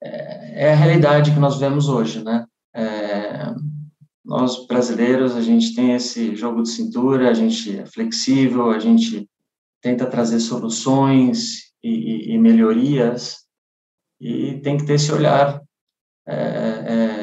é, 0.03 0.65
é 0.65 0.73
a 0.73 0.75
realidade 0.75 1.33
que 1.33 1.39
nós 1.39 1.59
vemos 1.59 1.89
hoje, 1.89 2.23
né? 2.23 2.45
nós 4.25 4.65
brasileiros 4.65 5.35
a 5.35 5.41
gente 5.41 5.75
tem 5.75 5.93
esse 5.93 6.35
jogo 6.35 6.63
de 6.63 6.69
cintura, 6.69 7.29
a 7.29 7.33
gente 7.33 7.77
é 7.77 7.85
flexível, 7.85 8.71
a 8.71 8.79
gente 8.79 9.29
tenta 9.81 10.07
trazer 10.07 10.39
soluções 10.39 11.73
e, 11.83 11.89
e, 11.89 12.33
e 12.33 12.37
melhorias 12.37 13.39
e 14.19 14.59
tem 14.61 14.77
que 14.77 14.85
ter 14.85 14.93
esse 14.93 15.11
olhar 15.11 15.61
é, 16.25 16.35
é, 16.35 17.22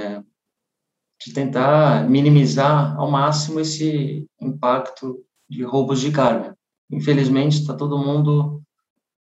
de 1.25 1.35
tentar 1.35 2.09
minimizar 2.09 2.97
ao 2.97 3.11
máximo 3.11 3.61
esse 3.61 4.27
impacto 4.41 5.23
de 5.49 5.63
roubos 5.63 6.01
de 6.01 6.11
carga. 6.11 6.57
Infelizmente 6.91 7.61
está 7.61 7.75
todo 7.75 7.99
mundo 7.99 8.63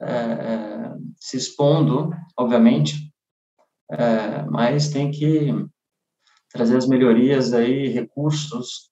é, 0.02 0.12
é, 0.12 0.96
se 1.18 1.38
expondo, 1.38 2.12
obviamente, 2.38 3.12
é, 3.92 4.44
mas 4.44 4.90
tem 4.90 5.12
que 5.12 5.50
trazer 6.50 6.78
as 6.78 6.88
melhorias 6.88 7.54
aí, 7.54 7.88
recursos 7.90 8.90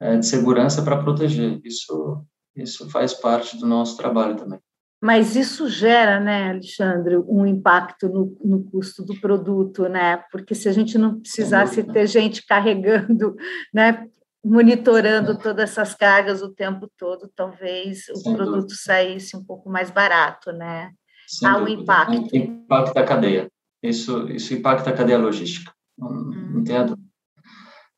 é, 0.00 0.16
de 0.16 0.26
segurança 0.26 0.82
para 0.82 1.02
proteger. 1.02 1.60
Isso, 1.64 2.24
isso 2.56 2.88
faz 2.88 3.12
parte 3.12 3.58
do 3.58 3.66
nosso 3.66 3.96
trabalho 3.96 4.36
também. 4.36 4.60
Mas 5.00 5.34
isso 5.34 5.66
gera, 5.66 6.20
né, 6.20 6.50
Alexandre, 6.50 7.16
um 7.16 7.46
impacto 7.46 8.06
no, 8.08 8.36
no 8.44 8.62
custo 8.64 9.02
do 9.02 9.18
produto, 9.18 9.88
né? 9.88 10.18
Porque 10.30 10.54
se 10.54 10.68
a 10.68 10.72
gente 10.72 10.98
não 10.98 11.18
precisasse 11.18 11.82
ter 11.82 12.06
gente 12.06 12.46
carregando, 12.46 13.34
né, 13.72 14.06
monitorando 14.44 15.38
todas 15.38 15.70
essas 15.70 15.94
cargas 15.94 16.42
o 16.42 16.52
tempo 16.52 16.86
todo, 16.98 17.30
talvez 17.34 18.08
o 18.10 18.16
Sem 18.16 18.34
produto 18.34 18.60
dúvida. 18.60 18.74
saísse 18.74 19.36
um 19.36 19.42
pouco 19.42 19.70
mais 19.70 19.90
barato, 19.90 20.52
né? 20.52 20.90
Sem 21.26 21.48
Há 21.48 21.56
um 21.56 21.68
impacto. 21.68 22.36
Impacta 22.36 23.00
a 23.00 23.04
cadeia. 23.04 23.50
Isso, 23.82 24.28
isso 24.30 24.52
impacta 24.52 24.90
a 24.90 24.92
cadeia 24.92 25.18
logística. 25.18 25.72
Hum. 25.98 26.58
Entendo. 26.58 26.98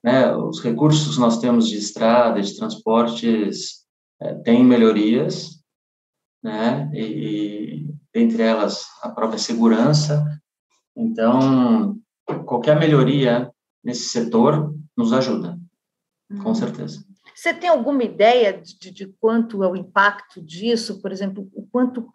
Né, 0.05 0.35
os 0.37 0.61
recursos 0.61 1.15
que 1.15 1.21
nós 1.21 1.39
temos 1.39 1.69
de 1.69 1.77
estrada, 1.77 2.41
de 2.41 2.57
transportes, 2.57 3.83
é, 4.21 4.35
têm 4.35 4.65
melhorias, 4.65 5.62
né, 6.43 6.91
e, 6.93 7.05
e 7.05 7.95
entre 8.15 8.43
elas 8.43 8.87
a 9.03 9.09
própria 9.09 9.39
segurança. 9.39 10.25
Então, 10.97 11.99
qualquer 12.45 12.79
melhoria 12.79 13.51
nesse 13.83 14.09
setor 14.09 14.75
nos 14.97 15.13
ajuda, 15.13 15.59
com 16.43 16.51
hum. 16.51 16.55
certeza. 16.55 17.05
Você 17.35 17.55
tem 17.55 17.69
alguma 17.69 18.05
ideia 18.05 18.61
de, 18.61 18.91
de, 18.91 19.07
quanto 19.19 19.65
é 19.65 19.69
o 19.69 19.77
impacto 19.77 20.41
disso? 20.41 21.01
Por 21.01 21.11
exemplo, 21.11 21.49
o 21.55 21.67
quanto 21.67 22.09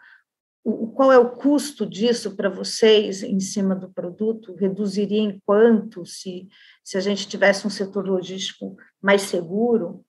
o, 0.63 0.87
qual 0.87 1.13
é 1.13 1.17
o 1.17 1.29
custo 1.29 1.85
disso 1.85 2.35
para 2.35 2.49
vocês 2.49 3.23
em 3.23 3.39
cima 3.39 3.73
do 3.73 3.89
produto? 3.89 4.53
Reduziria 4.55 5.21
em 5.21 5.41
quanto 5.45 6.05
se, 6.05 6.47
se 6.83 6.97
a 6.97 6.99
gente 6.99 7.27
tivesse 7.27 7.65
um 7.65 7.69
setor 7.69 8.05
logístico 8.05 8.75
mais 9.01 9.21
seguro? 9.21 10.05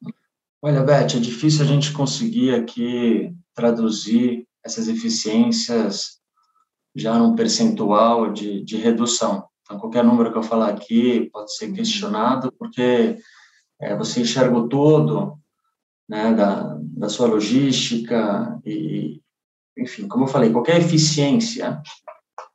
Olha, 0.60 0.82
Beth, 0.82 1.14
é 1.14 1.20
difícil 1.20 1.62
a 1.62 1.68
gente 1.68 1.92
conseguir 1.92 2.52
aqui 2.52 3.32
traduzir 3.54 4.44
essas 4.64 4.88
eficiências 4.88 6.18
já 6.96 7.16
num 7.16 7.36
percentual 7.36 8.32
de, 8.32 8.64
de 8.64 8.76
redução. 8.76 9.46
Então, 9.62 9.78
qualquer 9.78 10.02
número 10.02 10.32
que 10.32 10.38
eu 10.38 10.42
falar 10.42 10.70
aqui 10.70 11.30
pode 11.32 11.54
ser 11.54 11.72
questionado, 11.72 12.50
porque 12.58 13.18
é, 13.80 13.96
você 13.96 14.22
enxerga 14.22 14.56
o 14.56 14.68
todo 14.68 15.38
né, 16.08 16.32
da, 16.32 16.76
da 16.80 17.08
sua 17.08 17.28
logística 17.28 18.60
e, 18.64 19.22
enfim, 19.76 20.08
como 20.08 20.24
eu 20.24 20.28
falei, 20.28 20.50
qualquer 20.50 20.80
eficiência 20.80 21.80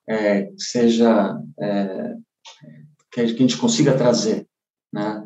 é, 0.10 0.51
seja 0.58 1.39
é, 1.58 2.16
que 3.10 3.22
a 3.22 3.28
gente 3.28 3.58
consiga 3.58 3.97
trazer, 3.97 4.45
né, 4.91 5.26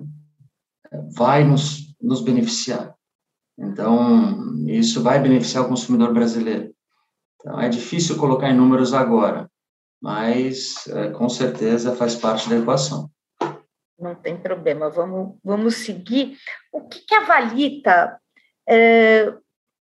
vai 1.16 1.44
nos, 1.44 1.87
nos 2.02 2.22
beneficiar. 2.22 2.96
Então, 3.58 4.68
isso 4.68 5.02
vai 5.02 5.20
beneficiar 5.20 5.66
o 5.66 5.70
consumidor 5.70 6.14
brasileiro. 6.14 6.74
Então, 7.40 7.60
é 7.60 7.70
difícil 7.70 8.18
colocar 8.18 8.50
em 8.50 8.56
números 8.56 8.94
agora, 8.94 9.50
mas 10.02 10.88
é, 10.88 11.10
com 11.10 11.28
certeza 11.28 11.96
faz 11.96 12.16
parte 12.16 12.50
da 12.50 12.58
equação. 12.58 13.10
Não 14.00 14.14
tem 14.14 14.38
problema, 14.38 14.90
vamos, 14.90 15.38
vamos 15.44 15.76
seguir. 15.78 16.38
O 16.72 16.88
que, 16.88 17.00
que 17.00 17.16
a 17.16 17.26
Valita 17.26 18.20
é, 18.70 19.34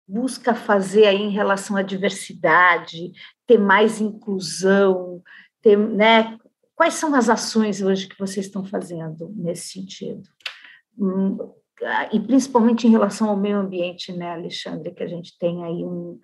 busca 0.06 0.54
fazer 0.54 1.06
aí 1.06 1.20
em 1.20 1.30
relação 1.30 1.76
à 1.76 1.82
diversidade, 1.82 3.12
ter 3.46 3.58
mais 3.58 4.00
inclusão, 4.00 5.20
ter, 5.60 5.76
né? 5.76 6.38
Quais 6.76 6.94
são 6.94 7.14
as 7.14 7.28
ações 7.28 7.80
hoje 7.80 8.08
que 8.08 8.18
vocês 8.18 8.46
estão 8.46 8.64
fazendo 8.64 9.32
nesse 9.34 9.72
sentido? 9.72 10.28
Hum, 10.98 11.38
e 12.12 12.20
principalmente 12.20 12.86
em 12.86 12.90
relação 12.90 13.28
ao 13.28 13.36
meio 13.36 13.58
ambiente, 13.58 14.12
né, 14.12 14.32
Alexandre, 14.32 14.92
que 14.92 15.02
a 15.02 15.06
gente 15.06 15.36
tem 15.38 15.64
aí 15.64 15.84
um, 15.84 16.18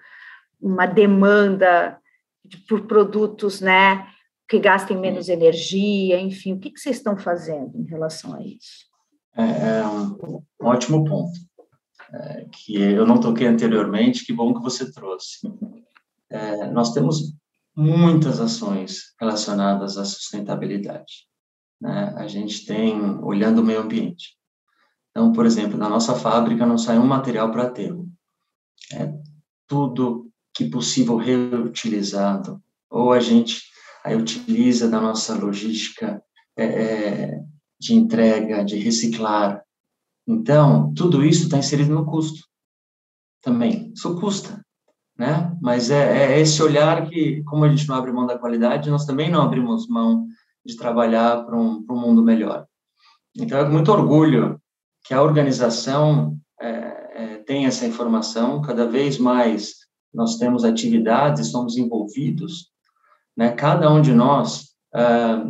uma 0.60 0.86
demanda 0.86 1.98
de, 2.44 2.56
por 2.58 2.86
produtos, 2.86 3.60
né, 3.60 4.06
que 4.48 4.58
gastem 4.58 4.96
menos 4.96 5.28
energia, 5.28 6.18
enfim, 6.20 6.54
o 6.54 6.58
que, 6.58 6.70
que 6.70 6.80
vocês 6.80 6.96
estão 6.96 7.16
fazendo 7.16 7.76
em 7.76 7.84
relação 7.84 8.34
a 8.34 8.42
isso? 8.42 8.88
É, 9.36 9.78
é 9.78 9.86
um, 9.86 10.42
um 10.60 10.66
ótimo 10.66 11.04
ponto 11.04 11.38
é, 12.12 12.46
que 12.52 12.80
eu 12.80 13.06
não 13.06 13.20
toquei 13.20 13.46
anteriormente, 13.46 14.24
que 14.24 14.32
bom 14.32 14.52
que 14.52 14.62
você 14.62 14.90
trouxe. 14.92 15.40
É, 16.28 16.66
nós 16.70 16.92
temos 16.92 17.34
muitas 17.76 18.40
ações 18.40 19.14
relacionadas 19.20 19.96
à 19.96 20.04
sustentabilidade. 20.04 21.26
Né? 21.80 22.12
A 22.16 22.26
gente 22.26 22.66
tem, 22.66 23.00
olhando 23.22 23.60
o 23.60 23.64
meio 23.64 23.80
ambiente. 23.80 24.36
Então, 25.10 25.32
por 25.32 25.46
exemplo, 25.46 25.78
na 25.78 25.88
nossa 25.88 26.14
fábrica 26.14 26.66
não 26.66 26.78
sai 26.78 26.98
um 26.98 27.06
material 27.06 27.50
para 27.50 27.64
aterro. 27.64 28.08
É 28.92 29.12
tudo 29.66 30.30
que 30.54 30.68
possível 30.68 31.16
reutilizado. 31.16 32.62
Ou 32.88 33.12
a 33.12 33.20
gente 33.20 33.62
aí 34.04 34.16
utiliza 34.16 34.88
da 34.88 35.00
nossa 35.00 35.34
logística 35.34 36.22
é, 36.56 36.64
é 36.64 37.40
de 37.78 37.94
entrega, 37.94 38.64
de 38.64 38.76
reciclar, 38.76 39.62
então, 40.30 40.94
tudo 40.94 41.24
isso 41.24 41.44
está 41.44 41.58
inserido 41.58 41.92
no 41.92 42.06
custo 42.06 42.46
também. 43.42 43.90
Isso 43.92 44.18
custa, 44.20 44.64
né? 45.18 45.56
Mas 45.60 45.90
é, 45.90 46.34
é, 46.34 46.40
esse 46.40 46.62
olhar 46.62 47.08
que, 47.08 47.42
como 47.44 47.64
a 47.64 47.68
gente 47.68 47.88
não 47.88 47.96
abre 47.96 48.12
mão 48.12 48.26
da 48.26 48.38
qualidade, 48.38 48.90
nós 48.90 49.04
também 49.04 49.28
não 49.28 49.42
abrimos 49.42 49.88
mão 49.88 50.26
de 50.64 50.76
trabalhar 50.76 51.44
para 51.44 51.58
um, 51.58 51.84
um 51.90 52.00
mundo 52.00 52.22
melhor. 52.22 52.64
Então, 53.36 53.58
é 53.58 53.64
com 53.64 53.72
muito 53.72 53.90
orgulho 53.90 54.60
que 55.04 55.14
a 55.14 55.22
organização 55.22 56.36
é, 56.60 56.68
é, 56.68 57.36
tem 57.38 57.66
essa 57.66 57.86
informação, 57.86 58.60
cada 58.62 58.86
vez 58.86 59.18
mais 59.18 59.74
nós 60.12 60.36
temos 60.36 60.64
atividades, 60.64 61.50
somos 61.50 61.76
envolvidos, 61.76 62.70
né, 63.36 63.52
cada 63.52 63.90
um 63.90 64.02
de 64.02 64.12
nós, 64.12 64.70
ah, 64.92 65.44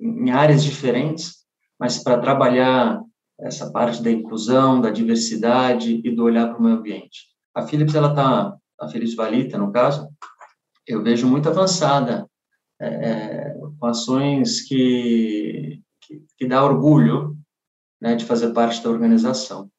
em 0.00 0.30
áreas 0.30 0.64
diferentes, 0.64 1.44
mas 1.78 2.02
para 2.02 2.18
trabalhar 2.18 3.00
essa 3.38 3.70
parte 3.70 4.02
da 4.02 4.10
inclusão, 4.10 4.80
da 4.80 4.90
diversidade 4.90 6.00
e 6.02 6.10
do 6.10 6.24
olhar 6.24 6.48
para 6.48 6.58
o 6.58 6.62
meio 6.62 6.76
ambiente. 6.76 7.26
A 7.54 7.62
Philips, 7.62 7.94
ela 7.94 8.08
está, 8.08 8.56
a 8.80 8.88
Philips 8.88 9.14
Valita, 9.14 9.56
no 9.56 9.70
caso, 9.70 10.08
eu 10.86 11.02
vejo 11.02 11.28
muito 11.28 11.48
avançada, 11.48 12.28
é, 12.80 12.86
é, 12.88 13.54
com 13.78 13.86
ações 13.86 14.62
que, 14.62 15.80
que, 16.00 16.24
que 16.36 16.46
dá 16.46 16.64
orgulho 16.64 17.37
né, 18.00 18.14
de 18.14 18.24
fazer 18.24 18.52
parte 18.52 18.82
da 18.82 18.90
organização. 18.90 19.70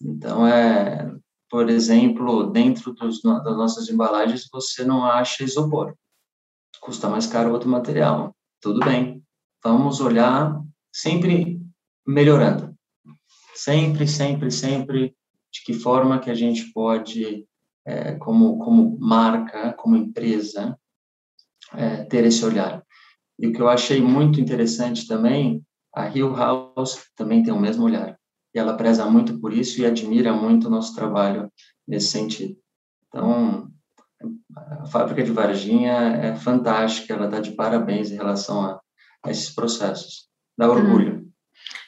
Então, 0.00 0.46
é, 0.46 1.14
por 1.50 1.70
exemplo, 1.70 2.50
dentro 2.50 2.92
dos, 2.92 3.22
das 3.22 3.56
nossas 3.56 3.88
embalagens, 3.88 4.48
você 4.52 4.84
não 4.84 5.04
acha 5.04 5.44
isopor. 5.44 5.94
Custa 6.80 7.08
mais 7.08 7.26
caro 7.26 7.52
outro 7.52 7.68
material. 7.68 8.34
Tudo 8.60 8.80
bem. 8.80 9.22
Vamos 9.62 10.00
olhar 10.00 10.60
sempre 10.92 11.60
melhorando. 12.06 12.74
Sempre, 13.54 14.06
sempre, 14.06 14.50
sempre 14.50 15.16
de 15.52 15.64
que 15.64 15.72
forma 15.72 16.18
que 16.18 16.30
a 16.30 16.34
gente 16.34 16.70
pode, 16.72 17.46
é, 17.84 18.14
como, 18.16 18.58
como 18.58 18.98
marca, 18.98 19.72
como 19.72 19.96
empresa, 19.96 20.78
é, 21.72 22.04
ter 22.04 22.24
esse 22.24 22.44
olhar. 22.44 22.84
E 23.38 23.46
o 23.48 23.52
que 23.52 23.60
eu 23.60 23.68
achei 23.68 24.00
muito 24.00 24.40
interessante 24.40 25.06
também, 25.06 25.64
a 25.96 26.08
Hill 26.08 26.36
House 26.36 27.06
também 27.16 27.42
tem 27.42 27.54
o 27.54 27.58
mesmo 27.58 27.84
olhar. 27.84 28.18
E 28.54 28.58
ela 28.58 28.76
preza 28.76 29.06
muito 29.06 29.40
por 29.40 29.52
isso 29.52 29.80
e 29.80 29.86
admira 29.86 30.32
muito 30.32 30.66
o 30.66 30.70
nosso 30.70 30.94
trabalho 30.94 31.50
nesse 31.88 32.08
sentido. 32.08 32.54
Então, 33.08 33.70
a 34.54 34.86
fábrica 34.86 35.22
de 35.22 35.32
Varginha 35.32 35.92
é 35.92 36.36
fantástica, 36.36 37.14
ela 37.14 37.24
está 37.24 37.40
de 37.40 37.52
parabéns 37.52 38.10
em 38.10 38.16
relação 38.16 38.62
a, 38.62 38.80
a 39.24 39.30
esses 39.30 39.54
processos. 39.54 40.28
Dá 40.56 40.70
orgulho. 40.70 41.20
Hum. 41.20 41.30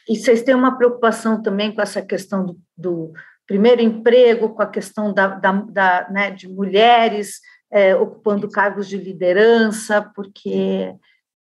E 0.09 0.17
vocês 0.17 0.43
têm 0.43 0.55
uma 0.55 0.77
preocupação 0.77 1.43
também 1.43 1.75
com 1.75 1.83
essa 1.83 2.01
questão 2.01 2.47
do, 2.47 2.59
do 2.77 3.13
primeiro 3.47 3.83
emprego, 3.83 4.55
com 4.55 4.63
a 4.63 4.67
questão 4.67 5.13
da, 5.13 5.29
da, 5.29 5.53
da 5.53 6.11
né, 6.11 6.31
de 6.31 6.49
mulheres 6.49 7.41
é, 7.71 7.95
ocupando 7.95 8.49
cargos 8.49 8.89
de 8.89 8.97
liderança, 8.97 10.01
porque 10.15 10.95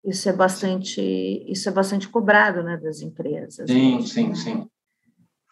isso 0.04 0.30
é 0.30 0.34
bastante 0.34 1.02
isso 1.48 1.68
é 1.70 1.72
bastante 1.72 2.08
cobrado, 2.08 2.64
né, 2.64 2.78
das 2.78 3.02
empresas. 3.02 3.70
Sim, 3.70 4.02
sim, 4.02 4.36
sim. 4.36 4.68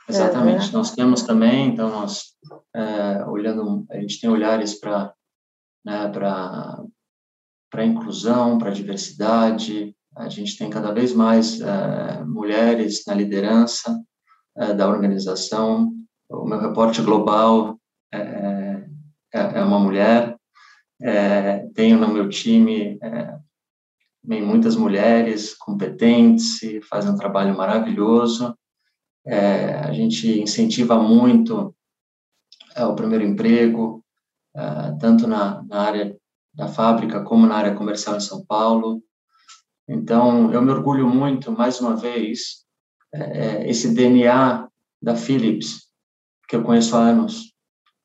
Exatamente. 0.08 0.70
É. 0.70 0.72
Nós 0.72 0.91
temos 0.91 1.24
também, 1.24 1.70
então 1.70 1.89
nós 1.89 2.36
é, 2.74 3.26
olhando, 3.26 3.86
a 3.89 4.00
gente 4.00 4.22
tem 4.22 4.30
olhares 4.30 4.80
para 4.80 5.14
né, 5.84 6.10
para 6.10 6.84
para 7.70 7.86
inclusão, 7.86 8.58
para 8.58 8.72
diversidade. 8.72 9.93
A 10.16 10.30
gente 10.30 10.58
tem 10.58 10.70
cada 10.70 10.93
vez 10.93 11.14
mais 11.14 11.60
é, 11.60 12.24
mulheres 12.24 13.04
na 13.06 13.14
liderança 13.14 14.02
é, 14.56 14.74
da 14.74 14.88
organização. 14.88 15.91
O 16.30 16.46
meu 16.46 16.60
reporte 16.60 17.02
global 17.02 17.78
é, 18.14 18.88
é, 19.34 19.39
é 19.60 19.64
uma 19.64 19.80
mulher. 19.80 20.38
É, 21.02 21.68
tenho 21.74 22.00
no 22.00 22.08
meu 22.08 22.30
time 22.30 22.98
é, 24.30 24.41
muitas 24.41 24.76
mulheres 24.76 25.53
competentes, 25.53 26.59
fazem 26.89 27.11
um 27.11 27.17
trabalho 27.17 27.55
maravilhoso. 27.55 28.57
É, 29.26 29.76
a 29.76 29.91
gente 29.91 30.39
incentiva 30.39 31.01
muito 31.01 31.76
é, 32.76 32.86
o 32.86 32.95
primeiro 32.95 33.23
emprego, 33.23 34.03
é, 34.55 34.91
tanto 34.99 35.28
na, 35.28 35.63
na, 35.63 35.82
área 35.82 36.17
da 36.53 36.67
fábrica 36.67 37.23
como 37.23 37.47
na 37.47 37.55
área 37.55 37.76
comercial 37.76 38.15
em 38.15 38.21
São 38.21 38.45
Paulo. 38.45 39.01
Então, 39.88 40.51
eu 40.51 40.61
me 40.61 40.71
orgulho 40.71 41.07
muito, 41.07 41.51
mais 41.51 41.80
uma 41.80 41.95
vez, 41.95 42.65
é, 43.13 43.69
esse 43.69 43.93
DNA 43.93 44.67
da 45.01 45.15
Philips, 45.15 45.89
que 46.47 46.55
eu 46.55 46.63
conheço 46.63 46.95
há 46.95 46.99
anos, 46.99 47.53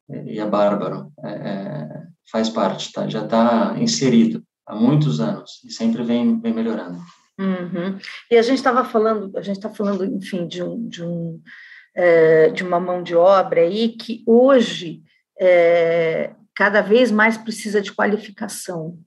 e 0.08 0.40
a 0.40 0.46
Bárbaro, 0.46 1.12
é, 1.24 2.06
faz 2.30 2.48
parte, 2.48 2.92
tá? 2.92 3.08
já 3.08 3.24
está 3.24 3.76
inserido 3.78 4.42
há 4.70 4.74
muitos 4.74 5.20
anos 5.20 5.62
e 5.64 5.70
sempre 5.70 6.02
vem, 6.02 6.40
vem 6.40 6.54
melhorando. 6.54 6.98
Uhum. 7.38 7.98
E 8.30 8.36
a 8.36 8.42
gente 8.42 8.58
estava 8.58 8.84
falando, 8.84 9.36
a 9.36 9.42
gente 9.42 9.56
está 9.56 9.70
falando, 9.70 10.04
enfim, 10.04 10.46
de 10.46 10.62
um, 10.62 10.88
de 10.88 11.02
um 11.02 11.40
é, 11.94 12.50
de 12.50 12.62
uma 12.62 12.78
mão 12.78 13.02
de 13.02 13.16
obra 13.16 13.62
aí 13.62 13.88
que 13.88 14.22
hoje 14.26 15.02
é, 15.40 16.30
cada 16.54 16.80
vez 16.80 17.10
mais 17.10 17.36
precisa 17.36 17.80
de 17.80 17.92
qualificação, 17.92 18.98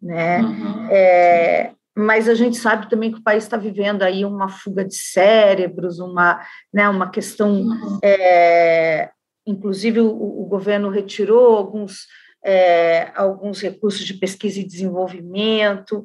né? 0.00 0.40
Uhum. 0.40 0.88
É, 0.90 1.72
mas 1.96 2.28
a 2.28 2.34
gente 2.34 2.56
sabe 2.56 2.88
também 2.88 3.12
que 3.12 3.18
o 3.18 3.22
país 3.22 3.44
está 3.44 3.56
vivendo 3.56 4.02
aí 4.02 4.24
uma 4.24 4.48
fuga 4.48 4.84
de 4.84 4.94
cérebros, 4.94 5.98
uma, 5.98 6.40
né, 6.72 6.88
uma 6.88 7.10
questão, 7.10 7.52
uhum. 7.52 7.98
é, 8.02 9.10
inclusive 9.46 10.00
o, 10.00 10.08
o, 10.08 10.46
governo 10.46 10.88
retirou 10.88 11.54
alguns 11.54 12.06
é, 12.44 13.10
alguns 13.14 13.60
recursos 13.60 14.04
de 14.04 14.14
pesquisa 14.14 14.60
e 14.60 14.64
desenvolvimento. 14.64 16.04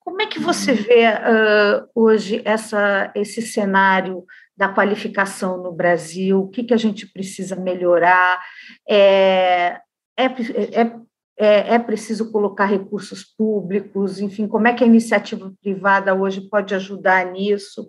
Como 0.00 0.20
é 0.20 0.26
que 0.26 0.38
você 0.38 0.72
uhum. 0.72 0.76
vê 0.76 1.08
uh, 1.08 1.88
hoje 1.94 2.42
essa, 2.44 3.10
esse 3.14 3.40
cenário 3.40 4.24
da 4.56 4.68
qualificação 4.68 5.62
no 5.62 5.72
Brasil? 5.72 6.40
O 6.40 6.48
que, 6.48 6.62
que 6.62 6.74
a 6.74 6.78
gente 6.78 7.06
precisa 7.06 7.56
melhorar? 7.56 8.40
É, 8.88 9.80
é, 10.16 10.24
é, 10.24 10.96
é, 11.38 11.74
é 11.74 11.78
preciso 11.78 12.30
colocar 12.30 12.66
recursos 12.66 13.24
públicos? 13.24 14.20
Enfim, 14.20 14.46
como 14.46 14.68
é 14.68 14.74
que 14.74 14.84
a 14.84 14.86
iniciativa 14.86 15.52
privada 15.62 16.14
hoje 16.14 16.42
pode 16.42 16.74
ajudar 16.74 17.32
nisso? 17.32 17.88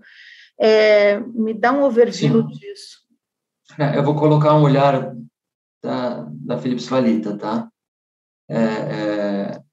É, 0.59 1.19
me 1.19 1.53
dá 1.53 1.73
um 1.73 1.83
overview 1.83 2.41
Sim. 2.43 2.47
disso. 2.47 3.05
É, 3.77 3.97
eu 3.97 4.03
vou 4.03 4.15
colocar 4.15 4.55
um 4.55 4.63
olhar 4.63 5.13
da, 5.83 6.27
da 6.31 6.57
Philips 6.57 6.87
Valita, 6.87 7.37
tá? 7.37 7.69
É, 8.47 8.57
é, 8.57 9.63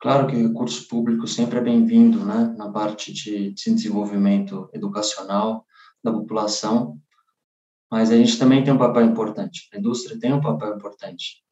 claro 0.00 0.26
que 0.26 0.36
o 0.36 0.48
recurso 0.48 0.88
público 0.88 1.26
sempre 1.26 1.58
é 1.58 1.62
bem-vindo, 1.62 2.24
né, 2.24 2.54
na 2.56 2.70
parte 2.70 3.12
de, 3.12 3.52
de 3.52 3.74
desenvolvimento 3.74 4.68
educacional 4.72 5.66
da 6.02 6.12
população, 6.12 6.98
mas 7.90 8.10
a 8.10 8.16
gente 8.16 8.38
também 8.38 8.64
tem 8.64 8.72
um 8.72 8.78
papel 8.78 9.04
importante, 9.04 9.68
a 9.72 9.78
indústria 9.78 10.18
tem 10.18 10.32
um 10.32 10.40
papel 10.40 10.74
importante, 10.74 11.42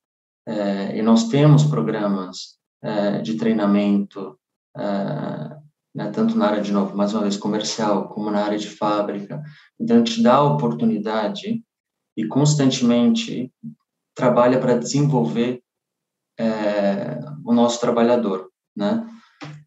é, 0.47 0.97
e 0.97 1.03
nós 1.03 1.29
temos 1.29 1.65
programas 1.65 2.59
é, 2.83 3.21
de 3.21 3.37
treinamento, 3.37 4.39
é, 4.75 4.83
né, 5.95 6.11
tanto 6.11 6.39
na 6.39 6.47
área, 6.47 6.63
de 6.63 6.73
novo, 6.73 6.97
mais 6.97 7.13
uma 7.13 7.23
vez, 7.23 7.37
comercial, 7.37 8.09
como 8.09 8.31
na 8.31 8.45
área 8.45 8.59
de 8.59 8.69
fábrica, 8.69 9.43
então 9.79 9.97
a 9.97 9.99
gente 9.99 10.23
dá 10.23 10.37
a 10.37 10.45
oportunidade 10.45 11.63
e 12.17 12.27
constantemente 12.27 13.53
trabalha 14.15 14.59
para 14.59 14.79
desenvolver 14.79 15.63
é, 16.41 17.21
o 17.45 17.53
nosso 17.53 17.81
trabalhador, 17.81 18.51
né? 18.77 19.07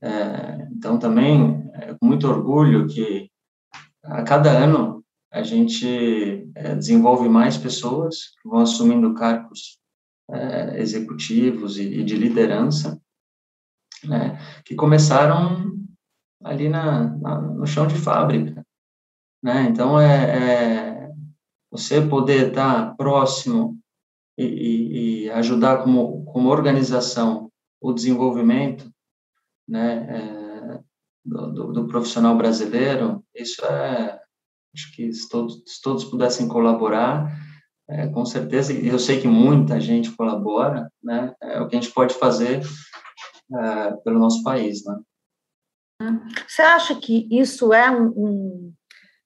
É, 0.02 0.68
então, 0.72 0.98
também, 0.98 1.70
é 1.74 1.94
com 1.94 2.06
muito 2.06 2.28
orgulho 2.28 2.88
que 2.88 3.30
a 4.04 4.24
cada 4.24 4.52
ano 4.52 5.04
a 5.32 5.42
gente 5.44 6.48
é, 6.56 6.76
desenvolve 6.76 7.30
mais 7.30 7.58
pessoas 7.58 8.36
que 8.42 8.50
vão 8.50 8.60
assumindo 8.60 9.14
cargos 9.14 9.80
é, 10.30 10.80
executivos 10.80 11.78
e, 11.78 12.00
e, 12.00 12.04
de 12.04 12.16
liderança, 12.16 13.00
né, 14.04 14.38
que 14.66 14.76
começaram 14.76 15.74
ali 16.44 16.70
na, 16.70 17.18
na, 17.18 17.42
no 17.42 17.66
chão 17.66 17.88
de 17.88 17.96
fábrica. 17.96 18.66
Né? 19.42 19.64
Então, 19.70 20.00
é, 20.00 21.06
é 21.06 21.10
você 21.72 22.02
poder 22.02 22.50
estar 22.50 22.96
próximo 22.96 23.80
e, 24.38 25.26
e, 25.26 25.32
ajudar 25.32 25.84
como, 25.84 26.26
como 26.26 26.50
organização 26.50 27.52
o 27.80 27.94
desenvolvimento 27.94 28.90
né, 29.68 30.08
é, 30.10 30.80
do, 31.24 31.52
do, 31.52 31.74
do, 31.74 31.88
profissional 31.88 32.36
brasileiro, 32.36 33.24
isso 33.36 33.64
é, 33.66 34.20
acho 34.74 34.96
que 34.96 35.12
se 35.14 35.30
todos, 35.30 35.64
se 35.66 35.82
todos 35.82 36.06
pudessem 36.06 36.48
colaborar, 36.48 37.32
é, 37.88 38.08
com 38.08 38.26
certeza, 38.26 38.74
eu 38.74 38.98
sei 38.98 39.22
que 39.22 39.28
muita 39.28 39.80
gente 39.80 40.12
colabora, 40.12 40.90
né, 41.04 41.34
é 41.42 41.60
o 41.60 41.68
que 41.68 41.76
a 41.76 41.82
gente 41.82 41.94
pode 41.94 42.14
fazer 42.16 42.62
é, 43.56 43.92
pelo 44.04 44.20
nosso 44.20 44.42
país, 44.44 44.84
né. 44.86 45.00
Você 46.48 46.62
acha 46.62 46.96
que 46.96 47.28
isso 47.32 47.74
é 47.74 47.90
um, 47.90 48.08
um 48.08 48.74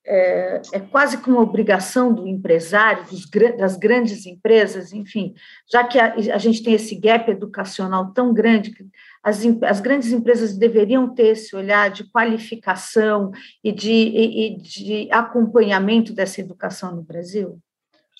é, 0.09 0.61
é, 0.71 0.79
quase 0.79 1.17
como 1.17 1.41
obrigação 1.41 2.13
do 2.13 2.25
empresário, 2.25 3.03
dos, 3.05 3.29
das 3.57 3.75
grandes 3.75 4.25
empresas, 4.25 4.93
enfim, 4.93 5.35
já 5.69 5.83
que 5.83 5.99
a, 5.99 6.13
a, 6.13 6.37
gente 6.37 6.63
tem 6.63 6.73
esse 6.73 6.95
gap 6.95 7.29
educacional 7.29 8.13
tão 8.13 8.33
grande, 8.33 8.73
as, 9.21 9.41
as 9.63 9.81
grandes 9.81 10.13
empresas 10.13 10.57
deveriam 10.57 11.13
ter 11.13 11.27
esse 11.27 11.53
olhar 11.53 11.89
de 11.89 12.05
qualificação 12.05 13.31
e 13.61 13.73
de, 13.73 13.91
e, 13.91 14.47
e 14.47 14.57
de 14.61 15.11
acompanhamento 15.11 16.13
dessa 16.13 16.39
educação 16.39 16.95
no 16.95 17.03
Brasil? 17.03 17.59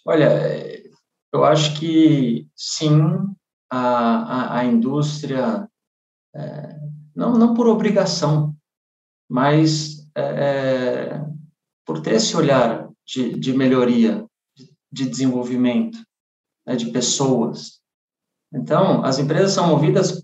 Olha, 0.05 0.29
eu 1.33 1.45
acho 1.45 1.79
que 1.79 2.47
sim, 2.53 2.99
a, 3.69 3.77
a, 3.77 4.59
a 4.59 4.65
indústria, 4.65 5.65
é, 6.35 6.75
não, 7.15 7.33
não 7.33 7.53
por 7.53 7.65
obrigação, 7.65 8.53
mas 9.29 10.05
é, 10.13 10.21
é 10.21 11.36
por 11.87 12.01
ter 12.01 12.15
esse 12.15 12.35
olhar 12.35 12.89
de, 13.05 13.39
de 13.39 13.53
melhoria, 13.53 14.25
de 14.91 15.09
desenvolvimento, 15.09 15.97
né, 16.65 16.75
de 16.75 16.91
pessoas. 16.91 17.79
Então, 18.53 19.05
as 19.05 19.17
empresas 19.17 19.53
são 19.53 19.69
movidas 19.69 20.21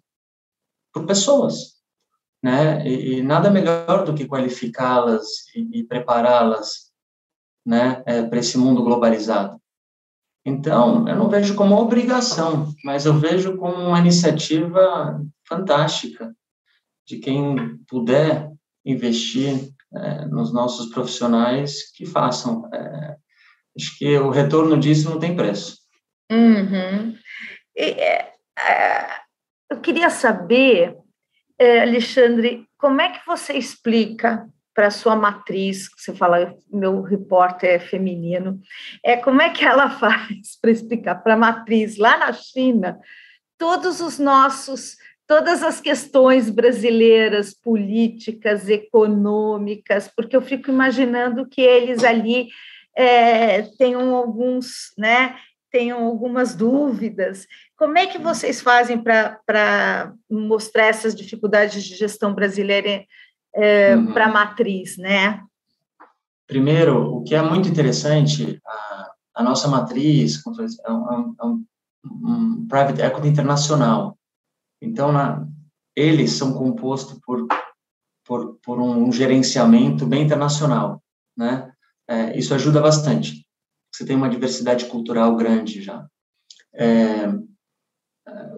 por 0.94 1.06
pessoas, 1.06 1.82
né? 2.44 2.86
E, 2.86 3.20
e 3.20 3.24
nada 3.24 3.50
melhor 3.50 4.04
do 4.04 4.14
que 4.14 4.28
qualificá-las 4.28 5.48
e, 5.56 5.80
e 5.80 5.84
prepará-las, 5.86 6.92
né, 7.66 8.04
é, 8.06 8.22
para 8.24 8.40
esse 8.40 8.58
mundo 8.58 8.84
globalizado. 8.84 9.58
Então, 10.46 11.08
eu 11.08 11.16
não 11.16 11.30
vejo 11.30 11.56
como 11.56 11.78
obrigação, 11.78 12.74
mas 12.84 13.06
eu 13.06 13.18
vejo 13.18 13.56
como 13.56 13.76
uma 13.76 14.00
iniciativa 14.00 15.26
fantástica 15.48 16.36
de 17.08 17.20
quem 17.20 17.78
puder 17.88 18.52
investir 18.86 19.74
é, 19.96 20.26
nos 20.26 20.54
nossos 20.54 20.88
profissionais 20.88 21.92
que 21.92 22.06
façam. 22.06 22.70
É, 22.74 23.16
acho 23.78 23.98
que 23.98 24.18
o 24.18 24.30
retorno 24.30 24.78
disso 24.78 25.10
não 25.10 25.20
tem 25.20 25.36
preço. 25.36 25.78
Uhum. 26.32 27.16
E, 27.76 27.84
é, 27.84 28.34
é 28.58 29.24
eu 29.70 29.80
queria 29.80 30.10
saber, 30.12 30.96
Alexandre, 31.82 32.68
como 32.78 33.02
é 33.02 33.10
que 33.10 33.26
você 33.26 33.54
explica 33.54 34.48
para 34.74 34.90
sua 34.90 35.16
matriz, 35.16 35.90
você 35.96 36.14
fala, 36.14 36.56
meu 36.72 37.02
repórter 37.02 37.70
é 37.70 37.80
feminino, 37.80 38.60
é 39.04 39.16
como 39.16 39.42
é 39.42 39.50
que 39.50 39.64
ela 39.64 39.90
faz 40.00 40.58
para 40.60 40.72
explicar 40.72 41.16
para 41.16 41.36
a 41.36 41.38
matriz 41.38 41.98
lá 41.98 42.18
na 42.18 42.34
China 42.34 43.00
todos 43.58 44.02
os 44.02 44.18
nossos 44.18 44.98
todas 45.34 45.64
as 45.64 45.82
questões 45.82 46.48
brasileiras, 46.48 47.56
políticas, 47.56 48.70
econômicas, 48.70 50.08
porque 50.16 50.36
eu 50.36 50.44
fico 50.44 50.70
imaginando 50.70 51.48
que 51.48 51.60
eles 51.60 52.04
ali 52.04 52.50
é, 52.96 53.64
tenham 53.80 54.14
alguns, 54.16 54.94
né, 54.96 55.36
tenham 55.72 56.06
algumas 56.06 56.54
dúvidas. 56.54 57.48
Como 57.76 57.98
é 57.98 58.06
que 58.06 58.20
vocês 58.20 58.62
fazem 58.62 59.02
para 59.02 60.14
mostrar 60.30 60.86
essas 60.86 61.16
dificuldades 61.16 61.84
de 61.84 61.96
gestão 61.96 62.32
brasileira 62.32 63.04
é, 63.56 63.96
uhum. 63.96 64.14
para 64.14 64.26
a 64.26 64.32
matriz, 64.32 64.98
né? 65.00 65.42
Primeiro, 66.46 67.12
o 67.12 67.24
que 67.24 67.34
é 67.34 67.42
muito 67.42 67.68
interessante, 67.68 68.62
a, 68.64 69.12
a 69.38 69.42
nossa 69.42 69.68
matriz 69.68 70.44
é 70.86 70.92
um, 70.92 71.36
é 71.42 71.44
um, 71.44 71.66
um 72.06 72.68
private 72.68 73.02
equity 73.02 73.30
internacional. 73.30 74.16
Então, 74.84 75.12
na, 75.12 75.48
eles 75.96 76.34
são 76.34 76.54
compostos 76.54 77.18
por, 77.26 77.48
por, 78.26 78.60
por 78.64 78.80
um 78.82 79.12
gerenciamento 79.12 80.06
bem 80.06 80.24
internacional, 80.24 81.02
né? 81.38 81.72
É, 82.08 82.38
isso 82.38 82.54
ajuda 82.54 82.82
bastante. 82.82 83.48
Você 83.94 84.06
tem 84.06 84.16
uma 84.16 84.30
diversidade 84.30 84.86
cultural 84.86 85.36
grande 85.38 85.82
já. 85.82 86.06
É, 86.74 87.28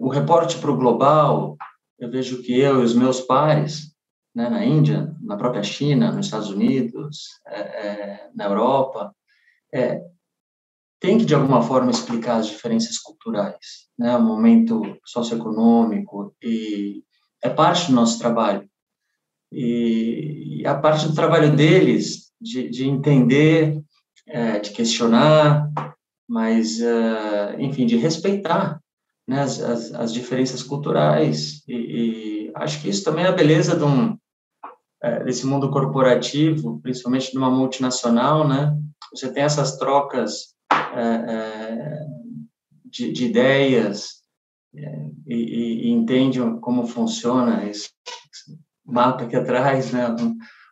o 0.00 0.08
reporte 0.08 0.58
para 0.58 0.70
o 0.70 0.76
global, 0.76 1.56
eu 1.98 2.10
vejo 2.10 2.42
que 2.42 2.58
eu 2.58 2.80
e 2.80 2.84
os 2.84 2.94
meus 2.94 3.20
pares, 3.20 3.94
né, 4.34 4.48
na 4.48 4.64
Índia, 4.64 5.14
na 5.20 5.36
própria 5.36 5.62
China, 5.62 6.10
nos 6.10 6.26
Estados 6.26 6.50
Unidos, 6.50 7.28
é, 7.46 7.60
é, 7.60 8.30
na 8.34 8.46
Europa, 8.46 9.14
é, 9.72 10.02
tem 11.00 11.18
que, 11.18 11.24
de 11.24 11.34
alguma 11.34 11.62
forma, 11.62 11.90
explicar 11.90 12.36
as 12.36 12.46
diferenças 12.46 12.98
culturais, 12.98 13.85
né? 13.98 14.16
o 14.16 14.22
momento 14.22 14.82
socioeconômico, 15.04 16.34
e 16.42 17.02
é 17.42 17.48
parte 17.48 17.88
do 17.88 17.94
nosso 17.94 18.18
trabalho. 18.18 18.68
E, 19.52 20.62
a 20.66 20.74
parte 20.74 21.06
do 21.06 21.14
trabalho 21.14 21.54
deles, 21.54 22.32
de, 22.40 22.68
de 22.68 22.88
entender, 22.88 23.80
é, 24.26 24.58
de 24.58 24.70
questionar, 24.70 25.70
mas, 26.28 26.80
uh, 26.80 27.58
enfim, 27.58 27.86
de 27.86 27.96
respeitar 27.96 28.80
né, 29.26 29.42
as, 29.42 29.60
as, 29.60 29.94
as 29.94 30.12
diferenças 30.12 30.62
culturais. 30.62 31.62
E, 31.68 31.74
e, 31.74 32.52
acho 32.54 32.80
que 32.80 32.88
isso 32.88 33.04
também 33.04 33.24
é 33.24 33.28
a 33.28 33.32
beleza 33.32 33.76
de 33.76 33.84
um, 33.84 34.16
é, 35.02 35.22
desse 35.24 35.46
mundo 35.46 35.70
corporativo, 35.70 36.80
principalmente 36.80 37.34
numa 37.34 37.50
multinacional, 37.50 38.46
né? 38.46 38.76
Você 39.12 39.32
tem 39.32 39.42
essas 39.42 39.76
trocas 39.76 40.54
é, 40.72 41.00
é, 41.00 42.06
de, 42.96 43.12
de, 43.12 43.26
ideias 43.26 44.22
é, 44.74 45.06
e, 45.26 45.88
e, 45.88 45.90
entende 45.90 46.40
como 46.60 46.86
funciona 46.86 47.68
esse, 47.68 47.90
mapa 48.84 49.24
aqui 49.24 49.36
atrás, 49.36 49.92
né, 49.92 50.14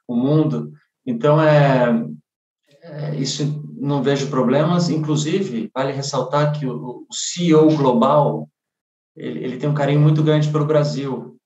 o 0.09 0.17
mundo. 0.17 0.73
Então, 1.07 1.41
é, 1.43 2.07
é, 2.83 3.17
isso 3.17 3.63
não 3.77 4.03
vejo 4.03 4.31
problemas. 4.31 4.89
Inclusive, 4.89 5.71
vale 5.75 5.93
ressaltar 5.93 6.59
que 6.59 6.67
o, 6.67 7.07
o 7.09 7.15
CEO 7.15 7.77
global 7.77 8.49
ele, 9.17 9.45
ele, 9.45 9.57
tem 9.59 9.69
um 9.69 9.75
carinho 9.75 10.01
muito 10.01 10.23
grande 10.23 10.51
pelo 10.51 10.67
Brasil. 10.67 11.37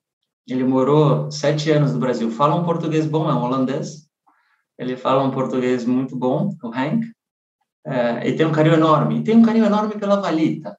Ele 0.47 0.65
morou 0.65 1.31
sete 1.31 1.71
anos 1.71 1.93
no 1.93 2.01
Brasil. 2.01 2.31
Fala 2.31 2.55
um 2.55 2.65
português 2.65 3.07
bom, 3.07 3.29
é 3.29 3.35
um 3.35 3.43
holandês. 3.43 4.09
Ele 4.79 4.97
fala 4.97 5.23
um 5.23 5.31
português 5.31 5.85
muito 5.85 6.17
bom, 6.17 6.51
o 6.63 6.69
Hank 6.69 7.05
é, 7.89 8.29
e 8.29 8.37
tem 8.37 8.45
um 8.45 8.53
carinho 8.53 8.77
enorme. 8.77 9.19
E 9.19 9.25
tem 9.25 9.37
um 9.37 9.43
carinho 9.43 9.65
enorme 9.65 9.99
pela 9.99 10.21
Valita, 10.21 10.79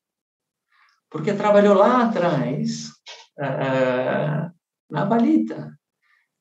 porque 1.09 1.33
trabalhou 1.33 1.73
lá 1.75 2.03
atrás 2.03 2.91
é, 3.39 4.49
na 4.89 5.05
Valita. 5.05 5.73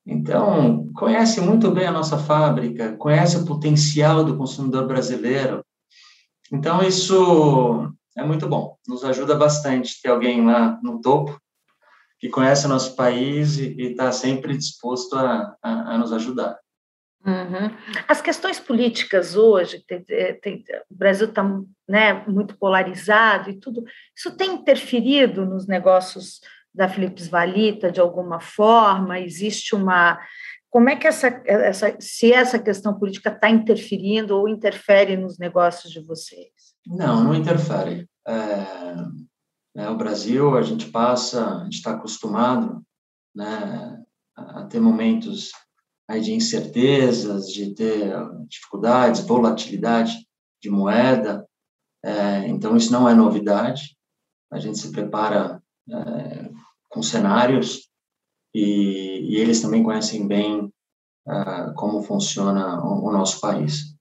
Então, 0.07 0.91
conhece 0.95 1.41
muito 1.41 1.71
bem 1.71 1.87
a 1.87 1.93
nossa 1.93 2.19
fábrica, 2.19 2.97
conhece 2.97 3.37
o 3.37 3.45
potencial 3.45 4.25
do 4.25 4.37
consumidor 4.37 4.87
brasileiro. 4.87 5.65
Então, 6.53 6.83
isso 6.83 7.93
é 8.17 8.25
muito 8.25 8.49
bom, 8.49 8.77
nos 8.87 9.05
ajuda 9.05 9.37
bastante 9.37 10.01
ter 10.03 10.09
alguém 10.09 10.45
lá 10.45 10.79
no 10.83 11.01
topo 11.01 11.39
que 12.19 12.29
conhece 12.29 12.67
o 12.67 12.69
nosso 12.69 12.97
país 12.97 13.59
e 13.59 13.81
está 13.81 14.11
sempre 14.11 14.57
disposto 14.57 15.15
a, 15.15 15.57
a, 15.63 15.95
a 15.95 15.99
nos 15.99 16.13
ajudar. 16.13 16.59
Uhum. 17.29 17.71
As 18.09 18.23
questões 18.23 18.59
políticas 18.59 19.37
hoje, 19.37 19.85
tem, 19.87 20.03
tem, 20.41 20.65
o 20.91 20.95
Brasil 20.95 21.29
está 21.29 21.45
né, 21.87 22.25
muito 22.27 22.57
polarizado 22.57 23.51
e 23.51 23.61
tudo, 23.61 23.85
isso 24.17 24.35
tem 24.35 24.55
interferido 24.55 25.45
nos 25.45 25.67
negócios 25.67 26.41
da 26.75 26.89
Philips 26.89 27.29
Valita 27.29 27.91
de 27.91 28.01
alguma 28.01 28.41
forma? 28.41 29.19
Existe 29.19 29.75
uma. 29.75 30.19
Como 30.71 30.89
é 30.89 30.97
que 30.97 31.07
essa, 31.07 31.43
essa 31.45 31.97
se 31.99 32.33
essa 32.33 32.59
questão 32.59 32.99
política 32.99 33.31
está 33.31 33.51
interferindo 33.51 34.37
ou 34.37 34.49
interfere 34.49 35.17
nos 35.17 35.39
negócios 35.39 35.93
de 35.93 36.01
vocês? 36.01 36.53
Não, 36.87 37.25
não 37.25 37.35
interfere. 37.35 38.09
É, 38.27 38.65
né, 39.75 39.89
o 39.89 39.97
Brasil, 39.97 40.57
a 40.57 40.63
gente 40.63 40.91
passa, 40.91 41.61
a 41.61 41.65
gente 41.65 41.75
está 41.75 41.93
acostumado 41.93 42.83
né, 43.35 44.03
a 44.37 44.65
ter 44.65 44.81
momentos 44.81 45.51
aí 46.09 46.21
de 46.21 46.33
incertezas, 46.33 47.49
de 47.53 47.75
ter 47.75 48.13
dificuldades, 48.49 49.21
volatilidade 49.27 50.27
de 50.63 50.71
moeda. 50.71 51.47
É, 52.03 52.49
então, 52.49 52.77
isso 52.77 52.91
não 52.91 53.09
é 53.09 53.15
novidade. 53.15 53.97
A 54.51 54.59
gente 54.59 54.79
se 54.79 54.91
prepara 54.91 55.63
é, 55.91 56.51
com 56.89 57.03
cenários 57.03 57.89
e, 58.55 59.35
e, 59.35 59.37
eles 59.37 59.61
também 59.61 59.83
conhecem 59.83 60.27
bem 60.27 60.73
é, 61.29 61.73
como 61.77 62.03
funciona 62.03 62.83
o, 62.83 63.09
o 63.09 63.13
nosso 63.13 63.41
país. 63.41 63.95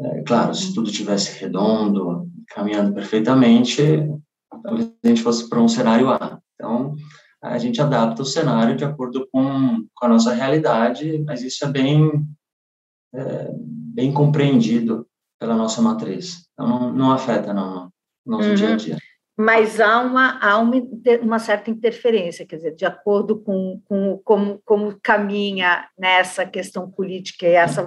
É, 0.00 0.22
claro, 0.22 0.54
se 0.54 0.74
tudo 0.74 0.90
tivesse 0.90 1.38
redondo, 1.38 2.28
caminhando 2.48 2.92
perfeitamente, 2.92 3.82
talvez 4.62 4.92
a 5.04 5.08
gente 5.08 5.22
fosse 5.22 5.48
para 5.48 5.60
um 5.60 5.68
cenário 5.68 6.10
A. 6.10 6.40
Então, 6.54 6.96
a 7.42 7.58
gente 7.58 7.82
adapta 7.82 8.22
o 8.22 8.26
cenário 8.26 8.76
de 8.76 8.84
acordo 8.84 9.28
com, 9.32 9.84
com 9.94 10.06
a 10.06 10.08
nossa 10.08 10.32
realidade, 10.32 11.22
mas 11.26 11.42
isso 11.42 11.64
é 11.64 11.68
bem, 11.68 12.24
é, 13.12 13.50
bem 13.52 14.12
compreendido 14.12 15.06
pela 15.40 15.56
nossa 15.56 15.82
matriz. 15.82 16.46
Então, 16.52 16.68
não, 16.68 16.92
não 16.92 17.10
afeta 17.10 17.52
não, 17.52 17.90
no 18.24 18.36
nosso 18.36 18.50
uhum. 18.50 18.54
dia 18.54 18.72
a 18.72 18.76
dia. 18.76 18.96
mas 19.36 19.80
há 19.80 20.00
uma, 20.02 20.38
há 20.38 20.56
uma, 20.58 20.76
uma, 21.20 21.38
certa 21.40 21.68
interferência, 21.68 22.46
quer 22.46 22.56
dizer, 22.56 22.76
de 22.76 22.84
acordo 22.84 23.40
com, 23.40 23.82
com 23.86 24.20
como, 24.24 24.60
como 24.64 24.96
caminha 25.02 25.88
nessa 25.98 26.46
questão 26.46 26.88
política 26.88 27.44
e 27.44 27.54
essa 27.54 27.84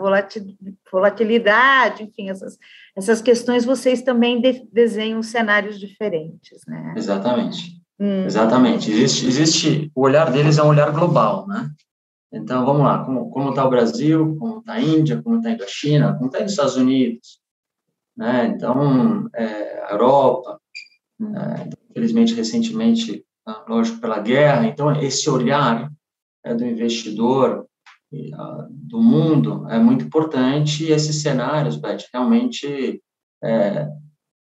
volatilidade, 0.92 2.04
enfim, 2.04 2.30
essas, 2.30 2.58
essas 2.94 3.22
questões, 3.22 3.64
vocês 3.64 4.02
também 4.02 4.42
de, 4.42 4.68
desenham 4.70 5.24
cenários 5.24 5.80
diferentes, 5.80 6.60
né? 6.68 6.94
Exatamente, 6.98 7.85
hum. 8.00 8.26
exatamente. 8.26 8.92
Existe, 8.92 9.28
existe, 9.28 9.92
o 9.96 10.02
olhar 10.02 10.32
deles 10.32 10.58
é 10.58 10.64
um 10.64 10.70
olhar 10.70 10.92
global, 10.92 11.48
né? 11.48 11.70
Então, 12.32 12.66
vamos 12.66 12.84
lá, 12.84 13.04
como 13.06 13.50
está 13.50 13.66
o 13.66 13.70
Brasil, 13.70 14.36
como 14.38 14.60
está 14.60 14.74
a 14.74 14.82
Índia, 14.82 15.22
como 15.22 15.38
está 15.38 15.52
a 15.52 15.68
China, 15.68 16.14
como 16.16 16.26
está 16.26 16.44
os 16.44 16.52
Estados 16.52 16.76
Unidos, 16.76 17.40
né? 18.16 18.48
Então, 18.48 19.30
é, 19.34 19.86
a 19.86 19.92
Europa, 19.92 20.60
é, 21.22 21.70
infelizmente, 21.90 22.34
recentemente, 22.34 23.24
tá, 23.46 23.64
lógico, 23.70 24.02
pela 24.02 24.20
guerra. 24.20 24.66
Então, 24.68 24.92
esse 25.02 25.30
olhar 25.30 25.90
é, 26.44 26.54
do 26.54 26.66
investidor 26.66 27.66
do 28.70 29.02
mundo 29.02 29.68
é 29.70 29.78
muito 29.78 30.06
importante 30.06 30.86
e 30.86 30.92
esses 30.92 31.22
cenários, 31.22 31.76
Beth, 31.76 32.06
realmente 32.14 33.02
é, 33.44 33.90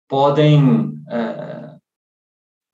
podem, 0.09 0.95
é, 1.09 1.64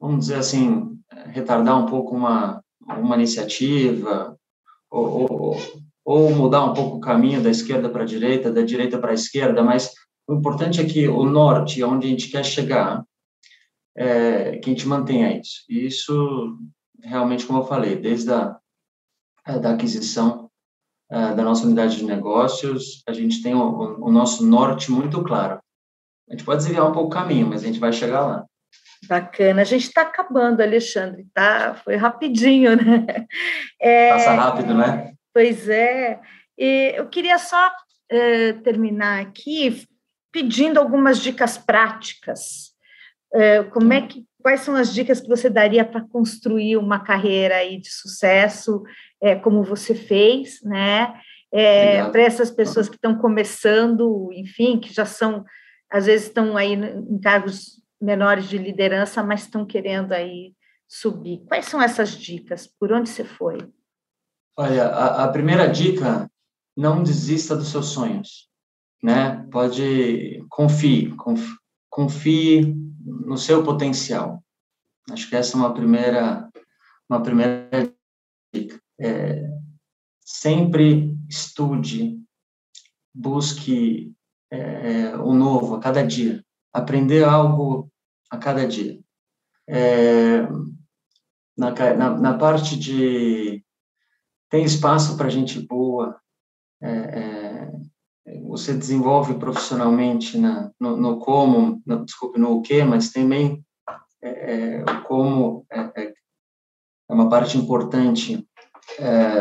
vamos 0.01 0.21
dizer 0.21 0.37
assim, 0.37 0.99
retardar 1.27 1.79
um 1.79 1.87
pouco 1.87 2.17
uma, 2.17 2.63
uma 2.81 3.17
iniciativa 3.17 4.37
ou, 4.91 5.31
ou, 5.31 5.57
ou 6.05 6.31
mudar 6.35 6.65
um 6.65 6.75
pouco 6.75 6.97
o 6.97 7.01
caminho 7.01 7.43
da 7.43 7.51
esquerda 7.51 7.89
para 7.89 8.03
a 8.03 8.07
direita, 8.07 8.51
da 8.51 8.63
direita 8.63 8.99
para 8.99 9.11
a 9.11 9.15
esquerda, 9.15 9.63
mas 9.63 9.93
o 10.27 10.35
importante 10.35 10.81
é 10.81 10.85
que 10.85 11.09
o 11.09 11.25
norte, 11.25 11.83
onde 11.83 12.07
a 12.07 12.11
gente 12.11 12.29
quer 12.29 12.45
chegar, 12.45 13.05
é, 13.97 14.59
que 14.59 14.71
a 14.71 14.73
gente 14.73 14.87
mantenha 14.87 15.39
isso. 15.39 15.65
E 15.69 15.87
isso, 15.87 16.57
realmente, 17.03 17.45
como 17.45 17.61
eu 17.61 17.67
falei, 17.67 17.97
desde 17.97 18.33
a 18.33 18.59
da 19.61 19.73
aquisição 19.73 20.51
é, 21.11 21.35
da 21.35 21.43
nossa 21.43 21.67
unidade 21.67 21.97
de 21.97 22.05
negócios, 22.05 23.03
a 23.07 23.13
gente 23.13 23.43
tem 23.43 23.55
o, 23.55 24.05
o, 24.05 24.13
nosso 24.13 24.47
norte 24.47 24.93
muito 24.93 25.23
claro. 25.25 25.61
A 26.29 26.33
gente 26.33 26.45
pode 26.45 26.63
desviar 26.63 26.89
um 26.89 26.93
pouco 26.93 27.09
o 27.09 27.13
caminho, 27.13 27.49
mas 27.49 27.65
a 27.65 27.67
gente 27.67 27.81
vai 27.81 27.93
chegar 27.93 28.25
lá. 28.25 28.47
Bacana. 29.07 29.63
A 29.63 29.65
gente 29.65 29.85
está 29.85 30.03
acabando, 30.03 30.63
Alexandre, 30.63 31.27
tá? 31.33 31.75
Foi 31.85 31.97
rapidinho, 31.97 32.77
né? 32.77 33.27
É, 33.81 34.11
Passa 34.11 34.33
rápido, 34.33 34.75
né? 34.75 35.15
Pois 35.33 35.69
é. 35.69 36.21
E 36.59 36.95
eu 36.97 37.09
queria 37.09 37.39
só 37.39 37.71
é, 38.11 38.53
terminar 38.55 39.21
aqui 39.21 39.85
pedindo 40.33 40.79
algumas 40.79 41.19
dicas 41.21 41.59
práticas 41.59 42.71
é, 43.33 43.63
como 43.65 43.93
é 43.93 44.03
que, 44.03 44.25
quais 44.43 44.61
são 44.61 44.75
as 44.75 44.93
dicas 44.93 45.21
que 45.21 45.29
você 45.29 45.49
daria 45.49 45.85
para 45.85 46.01
construir 46.01 46.77
uma 46.77 47.01
carreira 47.01 47.57
aí 47.57 47.79
de 47.79 47.89
sucesso, 47.91 48.83
é, 49.21 49.37
como 49.37 49.63
você 49.63 49.95
fez, 49.95 50.61
né? 50.63 51.15
É, 51.53 52.09
para 52.11 52.23
essas 52.23 52.51
pessoas 52.51 52.89
que 52.89 52.95
estão 52.95 53.17
começando, 53.19 54.31
enfim, 54.33 54.79
que 54.79 54.93
já 54.93 55.05
são, 55.05 55.45
às 55.91 56.07
vezes 56.07 56.29
estão 56.29 56.57
aí 56.57 56.75
em 56.75 57.21
cargos 57.21 57.81
menores 58.01 58.49
de 58.49 58.59
liderança, 58.59 59.23
mas 59.23 59.43
estão 59.43 59.67
querendo 59.67 60.13
aí 60.13 60.55
subir. 60.89 61.45
Quais 61.47 61.67
são 61.67 61.81
essas 61.81 62.11
dicas? 62.11 62.67
Por 62.67 62.93
onde 62.93 63.09
você 63.09 63.25
foi? 63.25 63.59
Olha, 64.57 64.87
a, 64.87 65.25
a 65.25 65.29
primeira 65.29 65.67
dica, 65.67 66.31
não 66.77 67.03
desista 67.03 67.57
dos 67.57 67.69
seus 67.69 67.87
sonhos, 67.87 68.49
né? 69.03 69.47
Pode, 69.51 70.45
confie, 70.49 71.15
confie, 71.17 71.57
confie 71.89 72.75
no 73.05 73.37
seu 73.37 73.63
potencial. 73.65 74.43
Acho 75.11 75.29
que 75.29 75.37
essa 75.37 75.57
é 75.57 75.61
uma 75.61 75.75
primeira, 75.75 76.49
uma 77.09 77.23
primeira 77.23 77.93
dica. 78.53 78.81
É, 79.01 79.43
sempre 80.21 81.17
estude, 81.29 82.21
busque 83.15 84.13
é, 84.51 85.17
o 85.17 85.33
novo 85.33 85.77
a 85.77 85.81
cada 85.81 86.07
dia, 86.07 86.45
aprender 86.73 87.25
algo 87.25 87.90
a 88.31 88.39
cada 88.39 88.67
dia. 88.67 89.01
É, 89.69 90.43
na, 91.57 91.71
na, 91.97 92.19
na, 92.19 92.39
parte 92.39 92.79
de 92.79 93.63
tem 94.49 94.65
espaço 94.65 95.17
para 95.17 95.29
gente 95.29 95.61
boa, 95.61 96.19
é, 96.83 96.89
é 96.89 98.41
você 98.51 98.75
desenvolve 98.75 99.35
profissionalmente 99.35 100.39
na, 100.39 100.71
no, 100.79 100.97
no 100.97 101.19
como, 101.19 101.83
no, 101.87 102.05
desculpe, 102.05 102.39
no 102.39 102.57
o 102.57 102.63
que, 102.63 102.83
mas 102.83 103.11
também 103.11 103.65
é, 104.23 104.29
é, 104.29 104.83
o 104.83 105.03
como 105.05 105.67
é, 105.71 105.81
é, 106.03 106.15
uma 107.09 107.29
parte 107.29 107.57
importante 107.57 108.47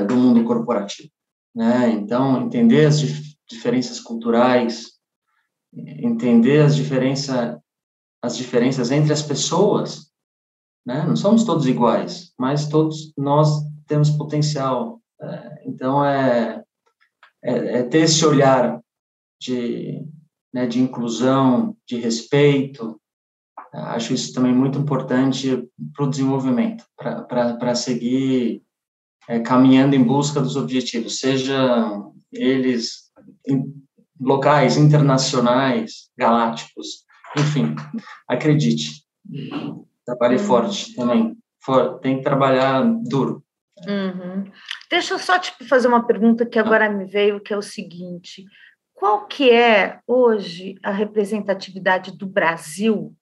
do 0.08 0.16
mundo 0.16 0.44
corporativo. 0.44 1.10
Né? 1.56 1.90
Então, 1.90 2.44
entender 2.44 2.86
as 2.86 3.00
dif 3.00 3.36
diferenças 3.50 4.00
culturais, 4.00 4.92
entender 5.74 6.62
as, 6.62 6.76
diferença, 6.76 7.60
as 8.22 8.38
diferenças 8.38 8.92
entre 8.92 9.14
as 9.14 9.22
pessoas, 9.22 10.12
né? 10.86 11.04
não 11.06 11.16
somos 11.16 11.44
todos 11.44 11.68
iguais, 11.68 12.34
mas 12.38 12.68
todos 12.68 13.14
nós 13.18 13.64
temos 13.88 14.10
potencial. 14.10 15.02
É, 15.22 15.64
então, 15.66 16.04
é, 16.04 16.64
é, 17.44 17.80
é 17.80 17.84
ter 17.84 18.00
esse 18.00 18.26
olhar 18.26 18.82
de, 19.42 20.06
né, 20.54 20.68
de 20.68 20.82
inclusão, 20.82 21.76
de 21.88 21.98
respeito. 21.98 23.00
Acho 23.72 24.14
isso 24.14 24.34
também 24.34 24.54
muito 24.54 24.80
importante 24.80 25.70
para 25.94 26.06
o 26.06 26.10
desenvolvimento, 26.10 26.86
para 26.98 27.76
seguir 27.76 28.64
é, 29.28 29.40
caminhando 29.40 29.96
em 29.96 30.04
busca 30.04 30.42
dos 30.42 30.56
objetivos, 30.56 31.20
seja 31.20 32.02
eles 32.32 33.10
locais, 34.20 34.76
internacionais, 34.76 36.10
galácticos, 36.18 37.06
enfim, 37.38 37.76
acredite, 38.28 39.04
trabalhe 40.06 40.38
uhum. 40.38 40.44
forte 40.44 40.96
também, 40.96 41.38
For, 41.62 42.00
tem 42.00 42.18
que 42.18 42.24
trabalhar 42.24 42.84
duro. 43.04 43.44
Uhum. 43.88 44.50
Deixa 44.90 45.14
eu 45.14 45.20
só 45.20 45.38
te 45.38 45.52
fazer 45.68 45.88
uma 45.88 46.06
pergunta 46.06 46.46
que 46.46 46.60
agora 46.60 46.90
me 46.90 47.06
veio, 47.06 47.40
que 47.40 47.54
é 47.54 47.58
o 47.58 47.62
seguinte: 47.62 48.46
qual 48.94 49.28
que 49.28 49.52
é 49.52 50.00
hoje 50.08 50.76
a 50.84 50.92
representatividade 50.92 52.18
do 52.18 52.26
Brasil 52.26 53.16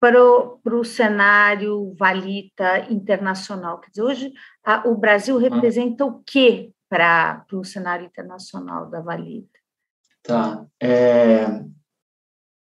para 0.00 0.22
o, 0.22 0.58
para 0.58 0.76
o 0.76 0.84
cenário 0.84 1.94
valita 1.98 2.86
internacional? 2.90 3.80
Quer 3.80 3.90
dizer, 3.90 4.02
hoje 4.02 4.32
a, 4.64 4.88
o 4.88 4.96
Brasil 4.96 5.36
hum. 5.36 5.40
representa 5.40 6.04
o 6.04 6.22
que 6.22 6.72
para, 6.88 7.44
para 7.48 7.58
o 7.58 7.64
cenário 7.64 8.06
internacional 8.06 8.88
da 8.88 9.00
valita? 9.00 9.58
Tá. 10.22 10.64
É, 10.80 11.46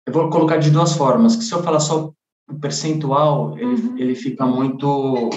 eu 0.07 0.13
vou 0.13 0.31
colocar 0.31 0.57
de 0.59 0.71
duas 0.71 0.93
formas, 0.93 1.37
que 1.37 1.45
se 1.45 1.53
eu 1.53 1.63
falar 1.63 1.81
só 1.81 2.13
o 2.49 2.61
percentual, 2.61 3.59
ele, 3.59 3.75
uhum. 3.75 3.99
ele 3.99 4.15
fica 4.15 4.47
muito 4.47 5.31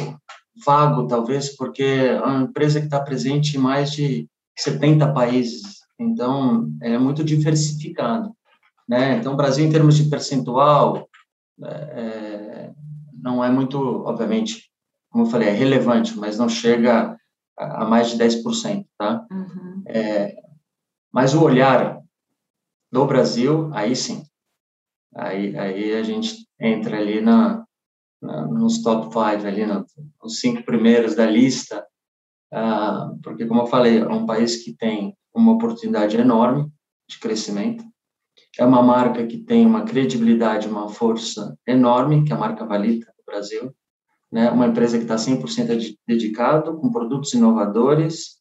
vago, 0.66 1.08
talvez, 1.08 1.56
porque 1.56 1.84
é 1.84 2.22
uma 2.22 2.44
empresa 2.44 2.80
que 2.80 2.86
está 2.86 3.00
presente 3.00 3.58
em 3.58 3.60
mais 3.60 3.92
de 3.92 4.28
70 4.58 5.12
países 5.14 5.80
então, 6.00 6.72
é 6.82 6.98
muito 6.98 7.24
diversificado. 7.24 8.34
Né? 8.88 9.18
Então, 9.18 9.34
o 9.34 9.38
Brasil, 9.38 9.66
em 9.66 9.72
termos 9.72 9.98
de 9.98 10.10
percentual, 10.10 11.08
é, 11.62 11.68
é, 11.68 12.74
não 13.22 13.44
é 13.44 13.52
muito, 13.52 13.78
obviamente, 14.06 14.72
como 15.12 15.26
eu 15.26 15.30
falei, 15.30 15.50
é 15.50 15.52
relevante, 15.52 16.18
mas 16.18 16.38
não 16.38 16.48
chega 16.48 17.18
a, 17.58 17.84
a 17.84 17.86
mais 17.86 18.12
de 18.12 18.18
10%, 18.18 18.86
tá? 18.98 19.26
Uhum. 19.30 19.84
É, 19.86 20.36
mas 21.12 21.34
o 21.34 21.44
olhar 21.44 22.00
do 22.92 23.06
Brasil, 23.06 23.70
aí 23.74 23.96
sim, 23.96 24.24
aí, 25.16 25.58
aí 25.58 25.94
a 25.96 26.04
gente 26.04 26.48
entra 26.60 26.98
ali 26.98 27.22
na, 27.22 27.66
na 28.22 28.48
nos 28.48 28.82
top 28.82 29.14
five, 29.14 29.48
ali 29.48 29.66
no, 29.66 29.86
nos 30.22 30.40
cinco 30.40 30.64
primeiros 30.64 31.16
da 31.16 31.26
lista, 31.26 31.86
ah, 32.52 33.12
porque, 33.24 33.46
como 33.46 33.62
eu 33.62 33.68
falei, 33.68 34.00
é 34.00 34.08
um 34.08 34.26
país 34.26 34.64
que 34.64 34.74
tem 34.74 35.16
uma 35.34 35.54
oportunidade 35.54 36.18
enorme 36.18 36.72
de 37.08 37.20
crescimento. 37.20 37.84
É 38.58 38.66
uma 38.66 38.82
marca 38.82 39.26
que 39.26 39.38
tem 39.38 39.66
uma 39.66 39.84
credibilidade, 39.84 40.68
uma 40.68 40.90
força 40.90 41.56
enorme, 41.68 42.26
que 42.26 42.32
é 42.32 42.36
a 42.36 42.40
marca 42.40 42.66
Valita 42.66 43.14
do 43.18 43.24
Brasil. 43.26 43.74
Né? 44.32 44.50
Uma 44.50 44.68
empresa 44.68 44.98
que 44.98 45.04
está 45.04 45.16
100% 45.16 45.96
dedicado, 46.08 46.78
com 46.78 46.92
produtos 46.92 47.34
inovadores 47.34 48.40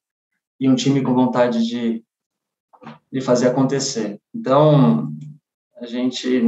e 0.58 0.68
um 0.68 0.74
time 0.74 1.02
com 1.02 1.14
vontade 1.14 1.66
de, 1.66 2.04
de 3.12 3.20
fazer 3.20 3.48
acontecer. 3.48 4.20
Então, 4.34 5.12
a 5.80 5.86
gente, 5.86 6.42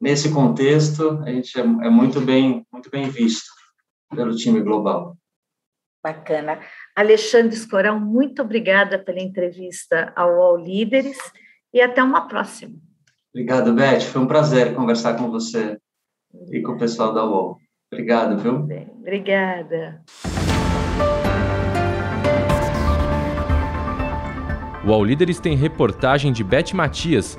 nesse 0.00 0.32
contexto, 0.32 1.22
a 1.24 1.30
gente 1.30 1.58
é, 1.58 1.62
é 1.62 1.90
muito 1.90 2.20
bem, 2.20 2.66
muito 2.72 2.90
bem 2.90 3.08
visto 3.08 3.50
pelo 4.14 4.34
time 4.34 4.60
global. 4.60 5.16
Bacana. 6.02 6.60
Alexandre 6.96 7.54
Escorão, 7.54 8.00
muito 8.00 8.42
obrigada 8.42 8.98
pela 8.98 9.20
entrevista 9.20 10.12
ao 10.16 10.30
All 10.42 10.56
Líderes 10.56 11.16
e 11.72 11.80
até 11.80 12.02
uma 12.02 12.26
próxima. 12.26 12.74
Obrigado, 13.32 13.72
Beth. 13.72 14.00
Foi 14.00 14.20
um 14.20 14.26
prazer 14.26 14.74
conversar 14.74 15.16
com 15.16 15.30
você. 15.30 15.78
e 16.50 16.60
com 16.60 16.72
o 16.72 16.78
pessoal 16.78 17.14
da 17.14 17.24
UOL. 17.24 17.58
Obrigado, 17.90 18.38
viu? 18.38 18.58
Bem, 18.58 18.90
obrigada. 18.98 20.02
O 24.84 24.92
All 24.92 25.04
Líderes 25.04 25.38
tem 25.38 25.56
reportagem 25.56 26.32
de 26.32 26.42
Beth 26.42 26.74
Matias 26.74 27.38